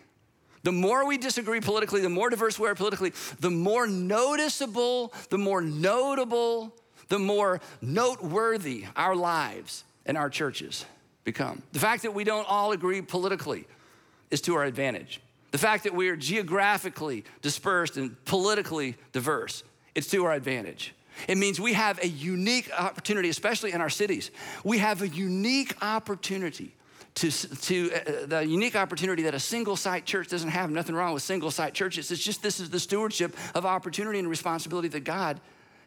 the 0.63 0.71
more 0.71 1.05
we 1.05 1.17
disagree 1.17 1.59
politically, 1.59 2.01
the 2.01 2.09
more 2.09 2.29
diverse 2.29 2.59
we 2.59 2.67
are 2.67 2.75
politically, 2.75 3.13
the 3.39 3.49
more 3.49 3.87
noticeable, 3.87 5.13
the 5.29 5.37
more 5.37 5.61
notable, 5.61 6.75
the 7.09 7.19
more 7.19 7.61
noteworthy 7.81 8.85
our 8.95 9.15
lives 9.15 9.83
and 10.05 10.17
our 10.17 10.29
churches 10.29 10.85
become. 11.23 11.61
The 11.73 11.79
fact 11.79 12.03
that 12.03 12.13
we 12.13 12.23
don't 12.23 12.47
all 12.47 12.71
agree 12.71 13.01
politically 13.01 13.65
is 14.29 14.41
to 14.41 14.55
our 14.55 14.63
advantage. 14.63 15.19
The 15.51 15.57
fact 15.57 15.83
that 15.83 15.93
we 15.93 16.09
are 16.09 16.15
geographically 16.15 17.25
dispersed 17.41 17.97
and 17.97 18.23
politically 18.25 18.95
diverse, 19.11 19.63
it's 19.95 20.07
to 20.11 20.25
our 20.25 20.33
advantage. 20.33 20.93
It 21.27 21.37
means 21.37 21.59
we 21.59 21.73
have 21.73 22.01
a 22.01 22.07
unique 22.07 22.71
opportunity, 22.77 23.29
especially 23.29 23.73
in 23.73 23.81
our 23.81 23.89
cities. 23.89 24.31
We 24.63 24.77
have 24.77 25.01
a 25.01 25.07
unique 25.07 25.75
opportunity 25.81 26.73
to, 27.15 27.31
to 27.31 27.91
uh, 27.91 28.25
the 28.25 28.45
unique 28.45 28.75
opportunity 28.75 29.23
that 29.23 29.33
a 29.33 29.39
single 29.39 29.75
site 29.75 30.05
church 30.05 30.29
doesn't 30.29 30.49
have. 30.49 30.69
Nothing 30.69 30.95
wrong 30.95 31.13
with 31.13 31.23
single 31.23 31.51
site 31.51 31.73
churches. 31.73 32.09
It's 32.11 32.23
just 32.23 32.41
this 32.41 32.59
is 32.59 32.69
the 32.69 32.79
stewardship 32.79 33.35
of 33.53 33.65
opportunity 33.65 34.19
and 34.19 34.29
responsibility 34.29 34.87
that 34.89 35.03
God 35.03 35.39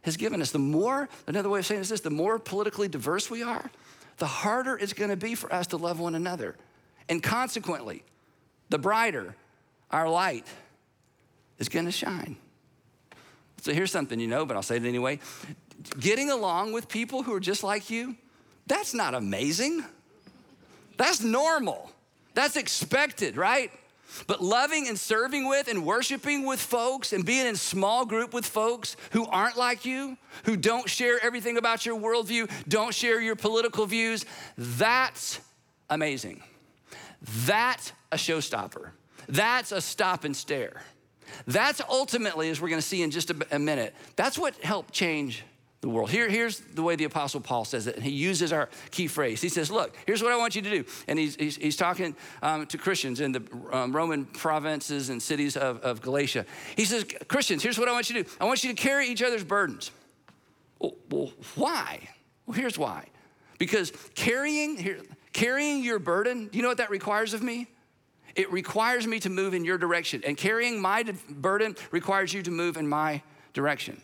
has 0.02 0.16
given 0.16 0.42
us. 0.42 0.50
The 0.50 0.58
more, 0.58 1.08
another 1.26 1.48
way 1.48 1.60
of 1.60 1.66
saying 1.66 1.80
this 1.80 1.90
is, 1.90 2.02
the 2.02 2.10
more 2.10 2.38
politically 2.38 2.88
diverse 2.88 3.30
we 3.30 3.42
are, 3.42 3.70
the 4.18 4.26
harder 4.26 4.76
it's 4.76 4.92
going 4.92 5.10
to 5.10 5.16
be 5.16 5.34
for 5.34 5.52
us 5.52 5.68
to 5.68 5.76
love 5.76 5.98
one 5.98 6.14
another. 6.14 6.56
And 7.08 7.22
consequently, 7.22 8.04
the 8.68 8.78
brighter 8.78 9.34
our 9.90 10.08
light 10.08 10.46
is 11.58 11.68
going 11.68 11.87
to 11.87 11.92
shine. 11.92 12.37
So 13.62 13.72
here's 13.72 13.90
something 13.90 14.20
you 14.20 14.28
know, 14.28 14.44
but 14.44 14.56
I'll 14.56 14.62
say 14.62 14.76
it 14.76 14.84
anyway. 14.84 15.20
Getting 15.98 16.30
along 16.30 16.72
with 16.72 16.88
people 16.88 17.22
who 17.22 17.32
are 17.32 17.40
just 17.40 17.64
like 17.64 17.88
you, 17.88 18.16
that's 18.66 18.92
not 18.92 19.14
amazing. 19.14 19.84
That's 20.96 21.22
normal. 21.22 21.90
That's 22.35 22.57
expected, 22.57 23.37
right? 23.37 23.70
But 24.26 24.42
loving 24.42 24.88
and 24.88 24.98
serving 24.98 25.48
with 25.48 25.68
and 25.68 25.85
worshiping 25.85 26.46
with 26.46 26.61
folks 26.61 27.12
and 27.12 27.24
being 27.24 27.46
in 27.46 27.57
small 27.57 28.04
group 28.04 28.33
with 28.33 28.46
folks 28.46 28.96
who 29.11 29.26
aren't 29.26 29.57
like 29.57 29.85
you, 29.85 30.16
who 30.44 30.57
don't 30.57 30.88
share 30.88 31.18
everything 31.22 31.57
about 31.57 31.85
your 31.85 31.98
worldview, 31.98 32.50
don't 32.68 32.94
share 32.94 33.20
your 33.20 33.37
political 33.37 33.87
views, 33.87 34.24
that's 34.57 35.40
amazing. 35.90 36.42
That's 37.46 37.92
a 38.12 38.16
showstopper. 38.16 38.90
That's 39.28 39.72
a 39.72 39.80
stop 39.80 40.24
and 40.24 40.37
stare. 40.37 40.83
That's 41.46 41.80
ultimately, 41.88 42.50
as 42.50 42.61
we're 42.61 42.68
gonna 42.68 42.83
see 42.83 43.02
in 43.02 43.11
just 43.11 43.30
a, 43.30 43.46
a 43.50 43.59
minute, 43.59 43.94
that's 44.14 44.38
what 44.38 44.54
helped 44.57 44.92
change 44.92 45.42
the 45.85 45.90
world. 45.90 46.11
Here, 46.11 46.31
here's 46.31 46.61
the 46.61 46.83
way 46.83 46.97
the 46.97 47.05
Apostle 47.05 47.40
Paul 47.40 47.66
says 47.66 47.87
it, 47.87 47.97
and 47.97 48.05
he 48.05 48.11
uses 48.11 48.53
our 48.53 48.70
key 48.90 49.07
phrase. 49.07 49.42
He 49.42 49.51
says, 49.51 49.70
Look, 49.70 49.94
here's 50.07 50.23
what 50.23 50.33
I 50.33 50.37
want 50.37 50.57
you 50.57 50.62
to 50.62 50.70
do. 50.70 50.85
And 51.07 51.18
he's, 51.18 51.37
he's, 51.37 51.57
he's 51.57 51.77
talking 51.77 52.16
um, 52.42 52.66
to 52.68 52.79
Christians 52.79 53.20
in 53.20 53.33
the 53.33 53.42
um, 53.70 53.94
Roman 53.94 54.25
provinces 54.25 55.11
and 55.11 55.23
cities 55.23 55.57
of, 55.57 55.81
of 55.83 56.01
Galatia. 56.01 56.47
He 56.75 56.87
says, 56.87 57.05
Christians, 57.29 57.62
here's 57.62 57.79
what 57.79 57.88
I 57.88 57.92
want 57.92 58.09
you 58.09 58.23
to 58.23 58.29
do 58.29 58.37
I 58.40 58.44
want 58.44 58.64
you 58.64 58.75
to 58.75 58.81
carry 58.81 59.09
each 59.09 59.23
other's 59.23 59.44
burdens. 59.44 59.90
Well, 60.79 60.94
well 61.11 61.33
why? 61.55 62.09
Well, 62.47 62.57
here's 62.57 62.79
why. 62.79 63.07
Because 63.59 63.92
carrying, 64.14 64.79
here, 64.79 65.03
carrying 65.33 65.85
your 65.85 65.99
burden, 65.99 66.49
do 66.49 66.57
you 66.57 66.62
know 66.62 66.68
what 66.68 66.79
that 66.79 66.90
requires 66.90 67.35
of 67.35 67.42
me? 67.42 67.68
It 68.35 68.51
requires 68.51 69.07
me 69.07 69.20
to 69.20 69.31
move 69.31 69.53
in 69.53 69.64
your 69.64 69.79
direction. 69.79 70.23
And 70.27 70.37
carrying 70.37 70.81
my 70.81 71.05
burden 71.29 71.77
requires 71.90 72.33
you 72.33 72.42
to 72.42 72.51
move 72.51 72.79
in 72.79 72.88
my 72.88 73.23
direction. 73.53 74.01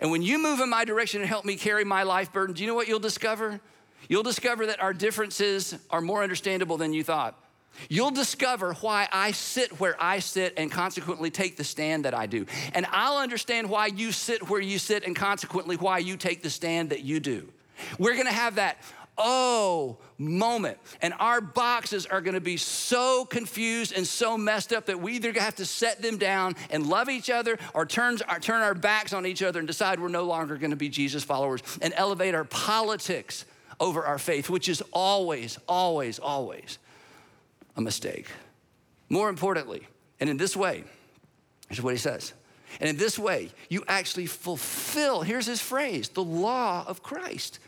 And 0.00 0.10
when 0.10 0.22
you 0.22 0.38
move 0.38 0.60
in 0.60 0.68
my 0.68 0.84
direction 0.84 1.20
and 1.20 1.28
help 1.28 1.44
me 1.44 1.56
carry 1.56 1.84
my 1.84 2.02
life 2.02 2.32
burden, 2.32 2.54
do 2.54 2.62
you 2.62 2.68
know 2.68 2.74
what 2.74 2.88
you'll 2.88 2.98
discover? 2.98 3.60
You'll 4.08 4.22
discover 4.22 4.66
that 4.66 4.80
our 4.80 4.92
differences 4.92 5.74
are 5.90 6.00
more 6.00 6.22
understandable 6.22 6.76
than 6.76 6.92
you 6.92 7.04
thought. 7.04 7.38
You'll 7.88 8.10
discover 8.10 8.74
why 8.74 9.08
I 9.12 9.32
sit 9.32 9.78
where 9.78 9.96
I 10.02 10.18
sit 10.18 10.54
and 10.56 10.70
consequently 10.70 11.30
take 11.30 11.56
the 11.56 11.64
stand 11.64 12.04
that 12.04 12.14
I 12.14 12.26
do. 12.26 12.46
And 12.74 12.86
I'll 12.90 13.18
understand 13.18 13.70
why 13.70 13.86
you 13.86 14.10
sit 14.10 14.48
where 14.48 14.60
you 14.60 14.78
sit 14.78 15.04
and 15.04 15.14
consequently 15.14 15.76
why 15.76 15.98
you 15.98 16.16
take 16.16 16.42
the 16.42 16.50
stand 16.50 16.90
that 16.90 17.02
you 17.02 17.20
do. 17.20 17.48
We're 17.98 18.16
gonna 18.16 18.32
have 18.32 18.56
that 18.56 18.78
oh 19.18 19.98
moment. 20.16 20.78
And 21.02 21.14
our 21.18 21.40
boxes 21.40 22.06
are 22.06 22.20
gonna 22.20 22.40
be 22.40 22.56
so 22.56 23.24
confused 23.24 23.92
and 23.96 24.06
so 24.06 24.38
messed 24.38 24.72
up 24.72 24.86
that 24.86 25.00
we 25.00 25.14
either 25.14 25.32
have 25.32 25.56
to 25.56 25.66
set 25.66 26.00
them 26.00 26.18
down 26.18 26.56
and 26.70 26.86
love 26.86 27.08
each 27.08 27.30
other 27.30 27.58
or 27.74 27.84
turn 27.84 28.18
our, 28.28 28.40
turn 28.40 28.62
our 28.62 28.74
backs 28.74 29.12
on 29.12 29.26
each 29.26 29.42
other 29.42 29.58
and 29.58 29.68
decide 29.68 30.00
we're 30.00 30.08
no 30.08 30.24
longer 30.24 30.56
gonna 30.56 30.76
be 30.76 30.88
Jesus 30.88 31.24
followers 31.24 31.62
and 31.82 31.92
elevate 31.96 32.34
our 32.34 32.44
politics 32.44 33.44
over 33.80 34.04
our 34.04 34.18
faith, 34.18 34.50
which 34.50 34.68
is 34.68 34.82
always, 34.92 35.58
always, 35.68 36.18
always 36.18 36.78
a 37.76 37.80
mistake. 37.80 38.26
More 39.08 39.28
importantly, 39.28 39.86
and 40.20 40.28
in 40.28 40.36
this 40.36 40.56
way, 40.56 40.84
here's 41.68 41.82
what 41.82 41.94
he 41.94 41.98
says. 41.98 42.32
And 42.80 42.90
in 42.90 42.96
this 42.96 43.18
way, 43.18 43.50
you 43.68 43.82
actually 43.88 44.26
fulfill, 44.26 45.22
here's 45.22 45.46
his 45.46 45.60
phrase, 45.60 46.10
the 46.10 46.22
law 46.22 46.84
of 46.86 47.02
Christ. 47.02 47.58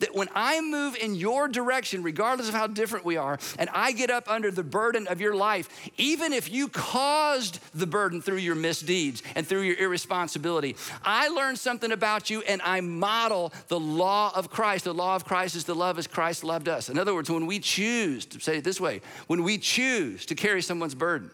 That 0.00 0.14
when 0.14 0.28
I 0.34 0.60
move 0.60 0.96
in 0.96 1.14
your 1.14 1.48
direction, 1.48 2.02
regardless 2.02 2.48
of 2.48 2.54
how 2.54 2.66
different 2.66 3.04
we 3.04 3.16
are, 3.16 3.38
and 3.58 3.68
I 3.72 3.92
get 3.92 4.10
up 4.10 4.28
under 4.28 4.50
the 4.50 4.62
burden 4.62 5.06
of 5.06 5.20
your 5.20 5.34
life, 5.34 5.68
even 5.96 6.32
if 6.32 6.50
you 6.50 6.68
caused 6.68 7.60
the 7.74 7.86
burden 7.86 8.20
through 8.20 8.38
your 8.38 8.54
misdeeds 8.54 9.22
and 9.34 9.46
through 9.46 9.62
your 9.62 9.76
irresponsibility, 9.76 10.76
I 11.04 11.28
learn 11.28 11.56
something 11.56 11.92
about 11.92 12.30
you 12.30 12.42
and 12.42 12.60
I 12.62 12.80
model 12.80 13.52
the 13.68 13.80
law 13.80 14.32
of 14.34 14.50
Christ. 14.50 14.84
The 14.84 14.94
law 14.94 15.16
of 15.16 15.24
Christ 15.24 15.56
is 15.56 15.64
the 15.64 15.74
love 15.74 15.98
as 15.98 16.06
Christ 16.06 16.44
loved 16.44 16.68
us. 16.68 16.88
In 16.88 16.98
other 16.98 17.14
words, 17.14 17.30
when 17.30 17.46
we 17.46 17.58
choose, 17.58 18.26
to 18.26 18.40
say 18.40 18.58
it 18.58 18.64
this 18.64 18.80
way, 18.80 19.00
when 19.26 19.42
we 19.42 19.58
choose 19.58 20.26
to 20.26 20.34
carry 20.34 20.62
someone's 20.62 20.94
burden, 20.94 21.30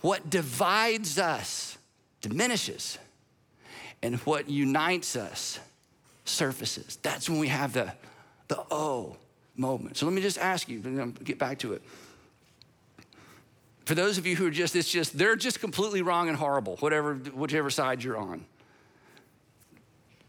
what 0.00 0.30
divides 0.30 1.18
us 1.18 1.78
diminishes, 2.20 2.98
and 4.02 4.16
what 4.20 4.48
unites 4.48 5.16
us 5.16 5.58
surfaces. 6.30 6.98
That's 7.02 7.28
when 7.28 7.38
we 7.38 7.48
have 7.48 7.72
the, 7.72 7.92
the 8.48 8.62
oh 8.70 9.16
moment. 9.56 9.96
So 9.96 10.06
let 10.06 10.14
me 10.14 10.22
just 10.22 10.38
ask 10.38 10.68
you, 10.68 10.80
get 11.24 11.38
back 11.38 11.58
to 11.60 11.74
it. 11.74 11.82
For 13.84 13.94
those 13.94 14.18
of 14.18 14.26
you 14.26 14.36
who 14.36 14.46
are 14.46 14.50
just, 14.50 14.76
it's 14.76 14.90
just, 14.90 15.18
they're 15.18 15.36
just 15.36 15.60
completely 15.60 16.02
wrong 16.02 16.28
and 16.28 16.36
horrible, 16.36 16.76
whatever, 16.76 17.14
whichever 17.14 17.70
side 17.70 18.04
you're 18.04 18.16
on. 18.16 18.44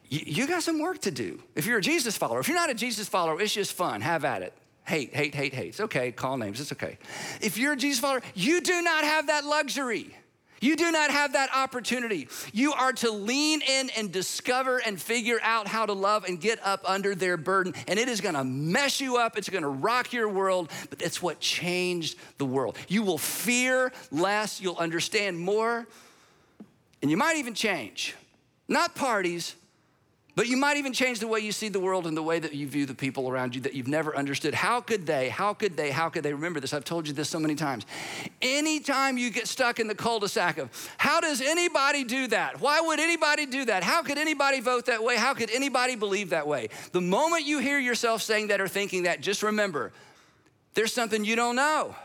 You, 0.09 0.19
you 0.25 0.47
got 0.47 0.63
some 0.63 0.79
work 0.79 0.99
to 1.01 1.11
do. 1.11 1.41
If 1.55 1.65
you're 1.65 1.77
a 1.77 1.81
Jesus 1.81 2.17
follower, 2.17 2.39
if 2.39 2.47
you're 2.47 2.57
not 2.57 2.69
a 2.69 2.73
Jesus 2.73 3.07
follower, 3.07 3.39
it's 3.39 3.53
just 3.53 3.73
fun. 3.73 4.01
Have 4.01 4.25
at 4.25 4.41
it. 4.41 4.53
Hate, 4.83 5.15
hate, 5.15 5.35
hate, 5.35 5.53
hate. 5.53 5.67
It's 5.69 5.79
okay. 5.79 6.11
Call 6.11 6.37
names. 6.37 6.59
It's 6.59 6.71
okay. 6.71 6.97
If 7.39 7.57
you're 7.57 7.73
a 7.73 7.77
Jesus 7.77 7.99
follower, 7.99 8.21
you 8.33 8.61
do 8.61 8.81
not 8.81 9.03
have 9.03 9.27
that 9.27 9.45
luxury. 9.45 10.15
You 10.61 10.75
do 10.75 10.91
not 10.91 11.09
have 11.11 11.33
that 11.33 11.49
opportunity. 11.53 12.29
You 12.53 12.71
are 12.73 12.93
to 12.93 13.11
lean 13.11 13.61
in 13.61 13.89
and 13.97 14.11
discover 14.11 14.77
and 14.77 15.01
figure 15.01 15.39
out 15.41 15.67
how 15.67 15.87
to 15.87 15.93
love 15.93 16.23
and 16.23 16.39
get 16.39 16.65
up 16.65 16.87
under 16.87 17.15
their 17.15 17.35
burden. 17.35 17.73
And 17.87 17.99
it 17.99 18.07
is 18.07 18.21
gonna 18.21 18.43
mess 18.43 19.01
you 19.01 19.17
up, 19.17 19.37
it's 19.37 19.49
gonna 19.49 19.67
rock 19.67 20.13
your 20.13 20.29
world, 20.29 20.71
but 20.89 21.01
it's 21.01 21.21
what 21.21 21.39
changed 21.39 22.17
the 22.37 22.45
world. 22.45 22.77
You 22.87 23.01
will 23.01 23.17
fear 23.17 23.91
less, 24.11 24.61
you'll 24.61 24.77
understand 24.77 25.39
more, 25.39 25.87
and 27.01 27.09
you 27.09 27.17
might 27.17 27.37
even 27.37 27.55
change. 27.55 28.15
Not 28.67 28.93
parties, 28.93 29.55
but 30.35 30.47
you 30.47 30.55
might 30.55 30.77
even 30.77 30.93
change 30.93 31.19
the 31.19 31.27
way 31.27 31.39
you 31.41 31.51
see 31.51 31.67
the 31.67 31.79
world 31.79 32.07
and 32.07 32.15
the 32.15 32.23
way 32.23 32.39
that 32.39 32.53
you 32.53 32.67
view 32.67 32.85
the 32.85 32.93
people 32.93 33.29
around 33.29 33.53
you 33.53 33.61
that 33.61 33.73
you've 33.73 33.87
never 33.87 34.15
understood. 34.15 34.53
How 34.53 34.79
could 34.79 35.05
they? 35.05 35.29
How 35.29 35.53
could 35.53 35.75
they? 35.75 35.91
How 35.91 36.09
could 36.09 36.23
they? 36.23 36.33
Remember 36.33 36.59
this, 36.59 36.73
I've 36.73 36.85
told 36.85 37.07
you 37.07 37.13
this 37.13 37.29
so 37.29 37.39
many 37.39 37.55
times. 37.55 37.85
Anytime 38.41 39.17
you 39.17 39.29
get 39.29 39.47
stuck 39.47 39.79
in 39.79 39.87
the 39.87 39.95
cul 39.95 40.19
de 40.19 40.29
sac 40.29 40.57
of, 40.57 40.69
how 40.97 41.19
does 41.19 41.41
anybody 41.41 42.05
do 42.05 42.27
that? 42.27 42.61
Why 42.61 42.79
would 42.79 42.99
anybody 42.99 43.45
do 43.45 43.65
that? 43.65 43.83
How 43.83 44.01
could 44.03 44.17
anybody 44.17 44.61
vote 44.61 44.85
that 44.85 45.03
way? 45.03 45.17
How 45.17 45.33
could 45.33 45.51
anybody 45.51 45.95
believe 45.95 46.29
that 46.29 46.47
way? 46.47 46.69
The 46.93 47.01
moment 47.01 47.45
you 47.45 47.59
hear 47.59 47.79
yourself 47.79 48.21
saying 48.21 48.47
that 48.47 48.61
or 48.61 48.67
thinking 48.67 49.03
that, 49.03 49.21
just 49.21 49.43
remember 49.43 49.91
there's 50.73 50.93
something 50.93 51.25
you 51.25 51.35
don't 51.35 51.57
know. 51.57 51.95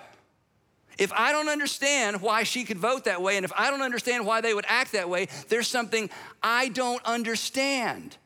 If 0.98 1.12
I 1.12 1.32
don't 1.32 1.48
understand 1.48 2.22
why 2.22 2.42
she 2.44 2.64
could 2.64 2.78
vote 2.78 3.04
that 3.04 3.20
way, 3.20 3.36
and 3.36 3.44
if 3.44 3.52
I 3.54 3.70
don't 3.70 3.82
understand 3.82 4.26
why 4.26 4.40
they 4.40 4.54
would 4.54 4.64
act 4.66 4.92
that 4.92 5.08
way, 5.08 5.28
there's 5.48 5.68
something 5.68 6.10
I 6.42 6.68
don't 6.68 7.04
understand. 7.04 8.16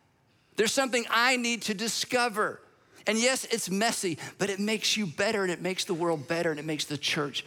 There's 0.57 0.73
something 0.73 1.05
I 1.11 1.37
need 1.37 1.63
to 1.63 1.75
discover. 1.75 2.61
And 3.07 3.19
yes, 3.19 3.45
it's 3.51 3.71
messy, 3.71 4.19
but 4.39 4.51
it 4.51 4.61
makes 4.61 4.97
you 4.97 5.07
better 5.07 5.43
and 5.43 5.51
it 5.51 5.61
makes 5.61 5.85
the 5.85 5.95
world 5.95 6.29
better 6.29 6.51
and 6.51 6.61
it 6.61 6.67
makes 6.67 6.85
the 6.85 6.99
church 6.99 7.45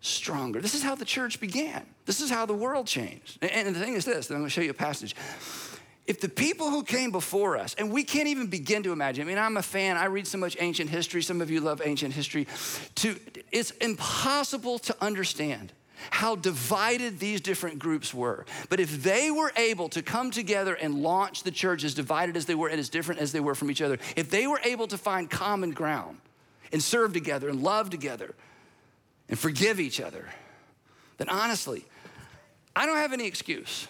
stronger. 0.00 0.60
This 0.60 0.74
is 0.74 0.82
how 0.82 0.94
the 0.94 1.04
church 1.04 1.40
began. 1.40 1.84
This 2.06 2.20
is 2.20 2.30
how 2.30 2.46
the 2.46 2.54
world 2.54 2.86
changed. 2.86 3.38
And 3.42 3.74
the 3.74 3.80
thing 3.80 3.94
is 3.94 4.04
this, 4.04 4.28
and 4.28 4.36
I'm 4.36 4.42
gonna 4.42 4.50
show 4.50 4.60
you 4.60 4.70
a 4.70 4.74
passage 4.74 5.14
if 6.06 6.20
the 6.20 6.28
people 6.28 6.70
who 6.70 6.82
came 6.82 7.12
before 7.12 7.56
us, 7.56 7.74
and 7.78 7.92
we 7.92 8.02
can't 8.02 8.26
even 8.28 8.48
begin 8.48 8.82
to 8.82 8.92
imagine, 8.92 9.24
I 9.24 9.28
mean, 9.28 9.38
I'm 9.38 9.56
a 9.56 9.62
fan, 9.62 9.96
I 9.96 10.06
read 10.06 10.26
so 10.26 10.36
much 10.36 10.56
ancient 10.58 10.90
history, 10.90 11.22
some 11.22 11.40
of 11.40 11.50
you 11.50 11.60
love 11.60 11.80
ancient 11.84 12.12
history, 12.12 12.48
to, 12.96 13.16
it's 13.52 13.70
impossible 13.72 14.80
to 14.80 14.96
understand 15.00 15.72
how 16.10 16.34
divided 16.34 17.20
these 17.20 17.40
different 17.40 17.78
groups 17.78 18.12
were. 18.12 18.44
But 18.68 18.80
if 18.80 19.04
they 19.04 19.30
were 19.30 19.52
able 19.56 19.88
to 19.90 20.02
come 20.02 20.32
together 20.32 20.74
and 20.74 20.96
launch 20.96 21.44
the 21.44 21.52
church 21.52 21.84
as 21.84 21.94
divided 21.94 22.36
as 22.36 22.46
they 22.46 22.56
were 22.56 22.68
and 22.68 22.80
as 22.80 22.88
different 22.88 23.20
as 23.20 23.30
they 23.30 23.38
were 23.38 23.54
from 23.54 23.70
each 23.70 23.80
other, 23.80 23.98
if 24.16 24.28
they 24.28 24.48
were 24.48 24.60
able 24.64 24.88
to 24.88 24.98
find 24.98 25.30
common 25.30 25.70
ground 25.70 26.18
and 26.72 26.82
serve 26.82 27.12
together 27.12 27.48
and 27.48 27.62
love 27.62 27.90
together 27.90 28.34
and 29.28 29.38
forgive 29.38 29.78
each 29.78 30.00
other, 30.00 30.28
then 31.18 31.28
honestly, 31.28 31.84
I 32.74 32.86
don't 32.86 32.96
have 32.96 33.12
any 33.12 33.26
excuse 33.26 33.86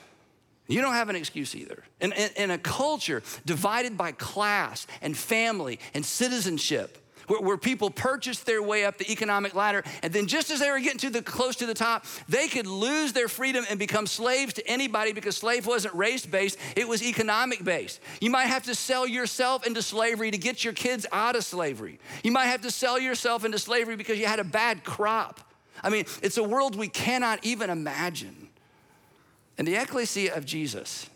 you 0.68 0.80
don't 0.80 0.94
have 0.94 1.08
an 1.08 1.16
excuse 1.16 1.54
either. 1.54 1.82
In, 2.00 2.12
in, 2.12 2.30
in, 2.36 2.50
a 2.50 2.58
culture 2.58 3.22
divided 3.44 3.98
by 3.98 4.12
class 4.12 4.86
and 5.00 5.16
family 5.16 5.80
and 5.92 6.04
citizenship, 6.04 6.98
where, 7.26 7.40
where, 7.40 7.56
people 7.56 7.90
purchased 7.90 8.46
their 8.46 8.62
way 8.62 8.84
up 8.84 8.98
the 8.98 9.10
economic 9.10 9.54
ladder, 9.54 9.82
and 10.02 10.12
then 10.12 10.26
just 10.26 10.50
as 10.50 10.60
they 10.60 10.70
were 10.70 10.80
getting 10.80 10.98
to 10.98 11.10
the 11.10 11.22
close 11.22 11.56
to 11.56 11.66
the 11.66 11.74
top, 11.74 12.04
they 12.28 12.48
could 12.48 12.66
lose 12.66 13.12
their 13.12 13.28
freedom 13.28 13.64
and 13.70 13.78
become 13.78 14.06
slaves 14.06 14.54
to 14.54 14.66
anybody 14.66 15.12
because 15.12 15.36
slave 15.36 15.66
wasn't 15.66 15.94
race 15.94 16.26
based, 16.26 16.58
it 16.76 16.86
was 16.86 17.02
economic 17.02 17.62
based. 17.64 18.00
You 18.20 18.30
might 18.30 18.46
have 18.46 18.64
to 18.64 18.74
sell 18.74 19.06
yourself 19.06 19.66
into 19.66 19.82
slavery 19.82 20.30
to 20.30 20.38
get 20.38 20.64
your 20.64 20.72
kids 20.72 21.06
out 21.12 21.36
of 21.36 21.44
slavery. 21.44 21.98
You 22.22 22.32
might 22.32 22.46
have 22.46 22.62
to 22.62 22.70
sell 22.70 22.98
yourself 22.98 23.44
into 23.44 23.58
slavery 23.58 23.96
because 23.96 24.18
you 24.18 24.26
had 24.26 24.40
a 24.40 24.44
bad 24.44 24.84
crop. 24.84 25.40
I 25.82 25.90
mean, 25.90 26.04
it's 26.22 26.38
a 26.38 26.44
world 26.44 26.76
we 26.76 26.88
cannot 26.88 27.44
even 27.44 27.70
imagine. 27.70 28.41
And 29.58 29.66
the 29.66 29.76
ecclesia 29.76 30.34
of 30.34 30.44
Jesus, 30.44 31.08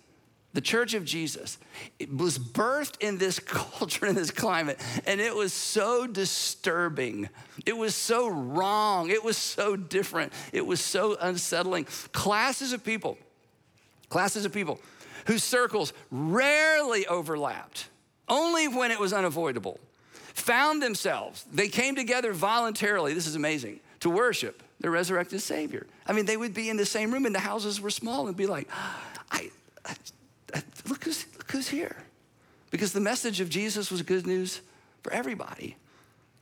the 0.53 0.61
church 0.61 0.95
of 0.95 1.05
Jesus, 1.05 1.59
it 1.99 2.15
was 2.15 2.39
birthed 2.39 3.01
in 3.01 3.19
this 3.19 3.39
culture, 3.41 4.07
in 4.07 4.15
this 4.15 4.31
climate, 4.31 4.79
and 5.07 5.21
it 5.21 5.35
was 5.35 5.53
so 5.53 6.07
disturbing. 6.07 7.29
It 7.65 7.77
was 7.77 7.95
so 7.95 8.29
wrong. 8.29 9.11
It 9.11 9.25
was 9.25 9.37
so 9.37 9.77
different. 9.77 10.33
It 10.53 10.67
was 10.67 10.81
so 10.81 11.17
unsettling. 11.21 11.87
Classes 12.13 12.73
of 12.73 12.85
people, 12.85 13.19
classes 14.09 14.45
of 14.45 14.53
people 14.53 14.81
whose 15.27 15.43
circles 15.43 15.93
rarely 16.11 17.07
overlapped, 17.07 17.89
only 18.29 18.69
when 18.69 18.91
it 18.91 18.99
was 18.99 19.13
unavoidable, 19.13 19.81
found 20.35 20.83
themselves, 20.83 21.45
they 21.53 21.69
came 21.69 21.97
together 21.97 22.33
voluntarily. 22.33 23.13
This 23.13 23.27
is 23.27 23.35
amazing 23.35 23.81
to 24.01 24.11
worship 24.11 24.63
the 24.81 24.91
resurrected 24.91 25.41
Savior. 25.41 25.87
I 26.07 26.13
mean, 26.13 26.27
they 26.27 26.37
would 26.37 26.55
be 26.55 26.71
in 26.71 26.77
the 26.77 26.87
same 26.87 27.13
room 27.13 27.27
and 27.27 27.35
the 27.35 27.41
houses 27.41 27.81
were 27.81 27.91
small 27.91 28.29
and 28.29 28.37
be 28.37 28.47
like, 28.47 28.69
I, 29.31 29.51
I, 29.85 29.95
I, 30.55 30.63
look, 30.89 31.05
who's, 31.05 31.27
look 31.37 31.51
who's 31.51 31.69
here. 31.69 31.97
Because 32.71 32.93
the 32.93 33.01
message 33.01 33.41
of 33.41 33.49
Jesus 33.49 33.91
was 33.91 34.03
good 34.03 34.27
news 34.27 34.61
for 35.03 35.13
everybody. 35.13 35.77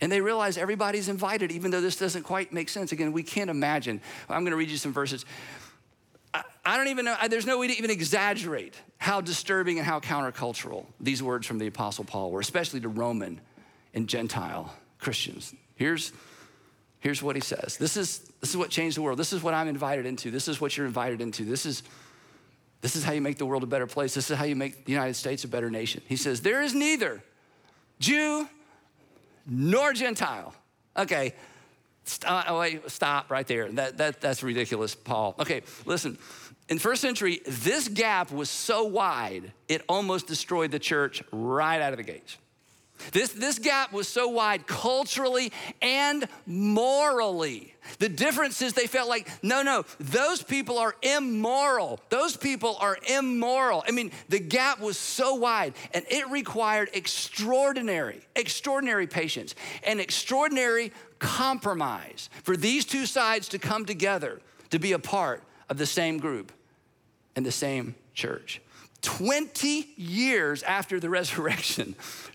And 0.01 0.11
they 0.11 0.21
realize 0.21 0.59
everybody's 0.59 1.09
invited, 1.09 1.53
even 1.53 1.71
though 1.71 1.81
this 1.81 1.97
doesn't 1.97 2.25
quite 2.25 2.53
make 2.53 2.69
sense. 2.69 2.93
Again, 2.93 3.13
we 3.13 3.23
can't 3.23 3.49
imagine. 3.49 4.01
I'm 4.29 4.43
going 4.43 4.51
to 4.51 4.57
read 4.57 4.71
you 4.71 4.77
some 4.77 4.93
verses. 4.93 5.25
I, 6.35 6.43
I 6.65 6.77
don't 6.77 6.89
even 6.89 7.05
know, 7.05 7.17
there's 7.29 7.47
no 7.47 7.59
way 7.59 7.69
to 7.69 7.79
even 7.79 7.91
exaggerate 7.91 8.75
how 8.99 9.21
disturbing 9.21 9.79
and 9.79 9.87
how 9.87 10.01
countercultural 10.01 10.87
these 11.01 11.23
words 11.23 11.47
from 11.47 11.59
the 11.59 11.67
Apostle 11.67 12.05
Paul 12.05 12.31
were, 12.31 12.41
especially 12.41 12.81
to 12.81 12.89
Roman 12.89 13.41
and 13.95 14.09
Gentile 14.09 14.75
Christians. 14.99 15.55
Here's 15.77 16.13
Here's 17.05 17.23
what 17.23 17.37
he 17.37 17.43
says. 17.43 17.77
This 17.77 17.99
is, 17.99 18.21
this 18.41 18.49
is 18.49 18.57
what 18.57 18.71
changed 18.71 18.97
the 18.97 19.03
world. 19.03 19.19
This 19.19 19.35
is 19.35 19.43
what 19.43 19.53
I'm 19.53 19.69
invited 19.69 20.07
into. 20.07 20.31
This 20.31 20.49
is 20.49 20.59
what 20.59 20.75
you're 20.75 20.87
invited 20.87 21.21
into. 21.21 21.45
This 21.45 21.67
is, 21.67 21.83
this 22.81 22.97
is 22.97 23.05
how 23.05 23.13
you 23.13 23.21
make 23.21 23.37
the 23.37 23.45
world 23.45 23.63
a 23.63 23.67
better 23.67 23.87
place. 23.87 24.15
This 24.15 24.31
is 24.31 24.39
how 24.39 24.47
you 24.47 24.57
make 24.57 24.87
the 24.87 24.93
United 24.93 25.13
States 25.13 25.45
a 25.45 25.49
better 25.49 25.71
nation. 25.71 26.01
He 26.09 26.17
says, 26.17 26.41
There 26.41 26.63
is 26.63 26.75
neither 26.75 27.23
Jew 28.01 28.49
nor 29.47 29.93
Gentile. 29.93 30.55
Okay, 30.97 31.35
stop, 32.05 32.47
oh, 32.49 32.61
wait, 32.61 32.91
stop 32.91 33.31
right 33.31 33.47
there. 33.47 33.71
That, 33.71 33.99
that, 33.99 34.23
that's 34.23 34.43
ridiculous, 34.43 34.95
Paul. 34.95 35.35
Okay, 35.39 35.61
listen. 35.85 36.17
In 36.71 36.79
first 36.79 37.03
century, 37.03 37.43
this 37.47 37.87
gap 37.87 38.33
was 38.33 38.49
so 38.49 38.85
wide, 38.85 39.53
it 39.69 39.83
almost 39.91 40.27
destroyed 40.27 40.71
the 40.71 40.79
church 40.79 41.23
right 41.33 41.83
out 41.83 41.93
of 41.93 41.99
the 41.99 42.03
gates. 42.03 42.39
This, 43.13 43.33
this 43.33 43.59
gap 43.59 43.93
was 43.93 44.09
so 44.09 44.29
wide 44.29 44.67
culturally 44.67 45.53
and 45.83 46.27
morally. 46.47 47.75
The 47.99 48.09
difference 48.09 48.63
is 48.63 48.73
they 48.73 48.87
felt 48.87 49.09
like, 49.09 49.29
no, 49.43 49.63
no, 49.63 49.85
those 50.01 50.43
people 50.43 50.79
are 50.79 50.95
immoral. 51.03 52.01
Those 52.09 52.37
people 52.37 52.77
are 52.81 52.97
immoral. 53.09 53.85
I 53.87 53.91
mean, 53.91 54.11
the 54.29 54.39
gap 54.39 54.81
was 54.81 54.97
so 54.97 55.35
wide 55.35 55.75
and 55.93 56.05
it 56.09 56.29
required 56.31 56.91
extraordinary, 56.95 58.21
extraordinary 58.35 59.07
patience 59.07 59.55
and 59.83 60.01
extraordinary 60.01 60.93
compromise 61.19 62.31
for 62.43 62.57
these 62.57 62.85
two 62.85 63.07
sides 63.07 63.49
to 63.49 63.59
come 63.59 63.85
together 63.85 64.41
to 64.71 64.79
be 64.79 64.93
a 64.93 64.99
part 64.99 65.43
of 65.69 65.79
the 65.79 65.87
same 65.87 66.19
group 66.19 66.53
and 67.37 67.45
the 67.45 67.53
same 67.53 67.95
church. 68.15 68.61
20 69.03 69.93
years 69.97 70.63
after 70.63 70.99
the 70.99 71.11
resurrection, 71.21 71.95